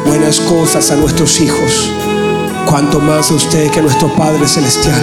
buenas 0.07 0.39
cosas 0.39 0.89
a 0.93 0.97
nuestros 0.97 1.41
hijos, 1.41 1.91
cuanto 2.65 3.01
más 3.01 3.33
usted 3.33 3.73
que 3.73 3.83
nuestro 3.83 4.15
Padre 4.15 4.47
Celestial 4.47 5.01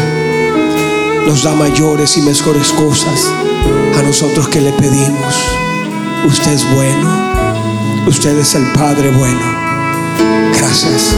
nos 1.27 1.43
da 1.43 1.53
mayores 1.53 2.15
y 2.15 2.21
mejores 2.21 2.71
cosas 2.71 3.29
a 3.97 4.01
nosotros 4.01 4.47
que 4.47 4.61
le 4.61 4.71
pedimos. 4.71 5.35
Usted 6.25 6.53
es 6.53 6.73
bueno, 6.73 7.09
usted 8.07 8.37
es 8.37 8.55
el 8.55 8.71
Padre 8.71 9.09
bueno. 9.09 9.41
Gracias. 10.57 11.17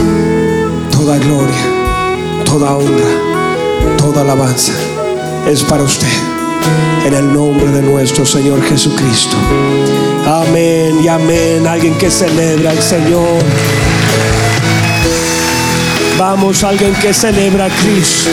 Toda 0.90 1.16
gloria, 1.18 2.44
toda 2.44 2.74
honra, 2.74 3.96
toda 3.98 4.22
alabanza 4.22 4.72
es 5.46 5.62
para 5.62 5.84
usted. 5.84 6.31
En 7.04 7.14
el 7.14 7.32
nombre 7.32 7.66
de 7.72 7.82
nuestro 7.82 8.24
Señor 8.24 8.62
Jesucristo. 8.62 9.36
Amén 10.24 11.00
y 11.02 11.08
amén. 11.08 11.66
Alguien 11.66 11.98
que 11.98 12.10
celebra 12.10 12.70
al 12.70 12.80
Señor. 12.80 13.42
Vamos, 16.16 16.62
alguien 16.62 16.94
que 16.94 17.12
celebra 17.12 17.64
a 17.64 17.68
Cristo. 17.68 18.30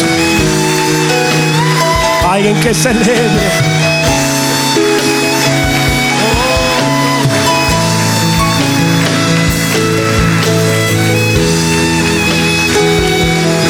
Alguien 2.30 2.60
que 2.62 2.74
celebre. 2.74 3.80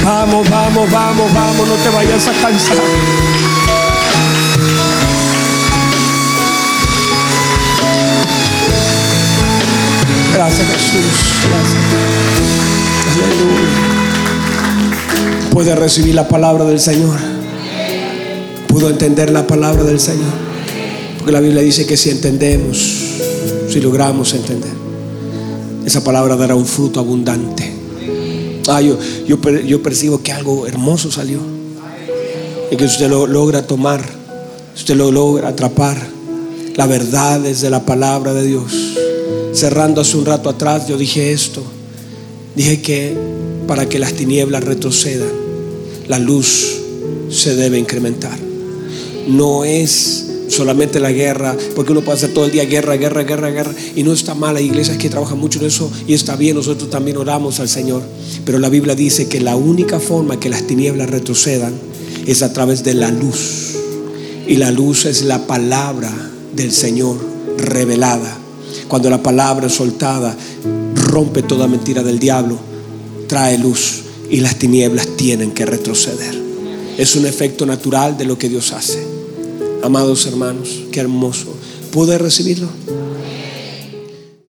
Vamos, 0.03 0.49
vamos, 0.49 0.91
vamos, 0.91 1.33
vamos, 1.33 1.67
no 1.67 1.75
te 1.75 1.89
vayas 1.89 2.27
a 2.27 2.33
cansar. 2.33 3.48
Gracias 10.39 10.67
Jesús. 10.67 11.03
Gracias. 11.49 11.83
Aleluya. 13.13 13.67
Puede 15.51 15.75
recibir 15.75 16.15
la 16.15 16.29
palabra 16.29 16.63
del 16.63 16.79
Señor. 16.79 17.19
Pudo 18.69 18.89
entender 18.89 19.31
la 19.31 19.45
palabra 19.45 19.83
del 19.83 19.99
Señor. 19.99 20.31
Porque 21.17 21.33
la 21.33 21.41
Biblia 21.41 21.61
dice 21.61 21.85
que 21.85 21.97
si 21.97 22.11
entendemos, 22.11 22.77
si 23.67 23.81
logramos 23.81 24.33
entender, 24.33 24.71
esa 25.85 26.05
palabra 26.05 26.37
dará 26.37 26.55
un 26.55 26.65
fruto 26.65 27.01
abundante. 27.01 27.73
Ah, 28.69 28.79
yo, 28.79 28.97
yo, 29.27 29.41
yo 29.65 29.83
percibo 29.83 30.23
que 30.23 30.31
algo 30.31 30.67
hermoso 30.67 31.11
salió. 31.11 31.41
Y 32.71 32.77
que 32.77 32.85
usted 32.85 33.09
lo 33.09 33.27
logra 33.27 33.67
tomar, 33.67 34.01
usted 34.73 34.95
lo 34.95 35.11
logra 35.11 35.49
atrapar. 35.49 35.97
La 36.77 36.87
verdad 36.87 37.45
es 37.45 37.59
de 37.59 37.69
la 37.69 37.83
palabra 37.83 38.33
de 38.33 38.47
Dios. 38.47 38.88
Cerrando 39.59 39.99
hace 39.99 40.15
un 40.15 40.25
rato 40.25 40.47
atrás, 40.47 40.87
yo 40.87 40.97
dije 40.97 41.33
esto. 41.33 41.61
Dije 42.55 42.81
que 42.81 43.13
para 43.67 43.89
que 43.89 43.99
las 43.99 44.13
tinieblas 44.13 44.63
retrocedan, 44.63 45.27
la 46.07 46.17
luz 46.17 46.77
se 47.29 47.57
debe 47.57 47.77
incrementar. 47.77 48.39
No 49.27 49.65
es 49.65 50.27
solamente 50.47 51.01
la 51.01 51.11
guerra, 51.11 51.57
porque 51.75 51.91
uno 51.91 51.99
puede 51.99 52.19
hacer 52.19 52.33
todo 52.33 52.45
el 52.45 52.51
día 52.51 52.63
guerra, 52.63 52.95
guerra, 52.95 53.23
guerra, 53.23 53.49
guerra, 53.49 53.73
y 53.97 54.03
no 54.03 54.13
está 54.13 54.33
mal. 54.33 54.55
Hay 54.55 54.67
iglesias 54.67 54.95
que 54.95 55.09
trabajan 55.09 55.37
mucho 55.37 55.59
en 55.59 55.65
eso 55.65 55.91
y 56.07 56.13
está 56.13 56.37
bien, 56.37 56.55
nosotros 56.55 56.89
también 56.89 57.17
oramos 57.17 57.59
al 57.59 57.67
Señor. 57.67 58.01
Pero 58.45 58.59
la 58.59 58.69
Biblia 58.69 58.95
dice 58.95 59.27
que 59.27 59.41
la 59.41 59.57
única 59.57 59.99
forma 59.99 60.39
que 60.39 60.47
las 60.47 60.67
tinieblas 60.67 61.09
retrocedan 61.09 61.73
es 62.25 62.43
a 62.43 62.53
través 62.53 62.85
de 62.85 62.93
la 62.93 63.11
luz. 63.11 63.75
Y 64.47 64.55
la 64.55 64.71
luz 64.71 65.03
es 65.03 65.23
la 65.23 65.47
palabra 65.47 66.13
del 66.55 66.71
Señor 66.71 67.17
revelada. 67.57 68.38
Cuando 68.89 69.09
la 69.09 69.21
palabra 69.21 69.69
soltada, 69.69 70.35
rompe 70.95 71.43
toda 71.43 71.67
mentira 71.67 72.01
del 72.01 72.17
diablo, 72.17 72.57
trae 73.27 73.57
luz 73.59 74.01
y 74.31 74.39
las 74.39 74.55
tinieblas 74.55 75.07
tienen 75.15 75.51
que 75.51 75.65
retroceder. 75.65 76.35
Es 76.97 77.15
un 77.15 77.27
efecto 77.27 77.67
natural 77.67 78.17
de 78.17 78.25
lo 78.25 78.39
que 78.39 78.49
Dios 78.49 78.73
hace. 78.73 79.05
Amados 79.83 80.25
hermanos, 80.25 80.81
qué 80.91 80.99
hermoso. 80.99 81.53
¿Pude 81.91 82.17
recibirlo? 82.17 82.67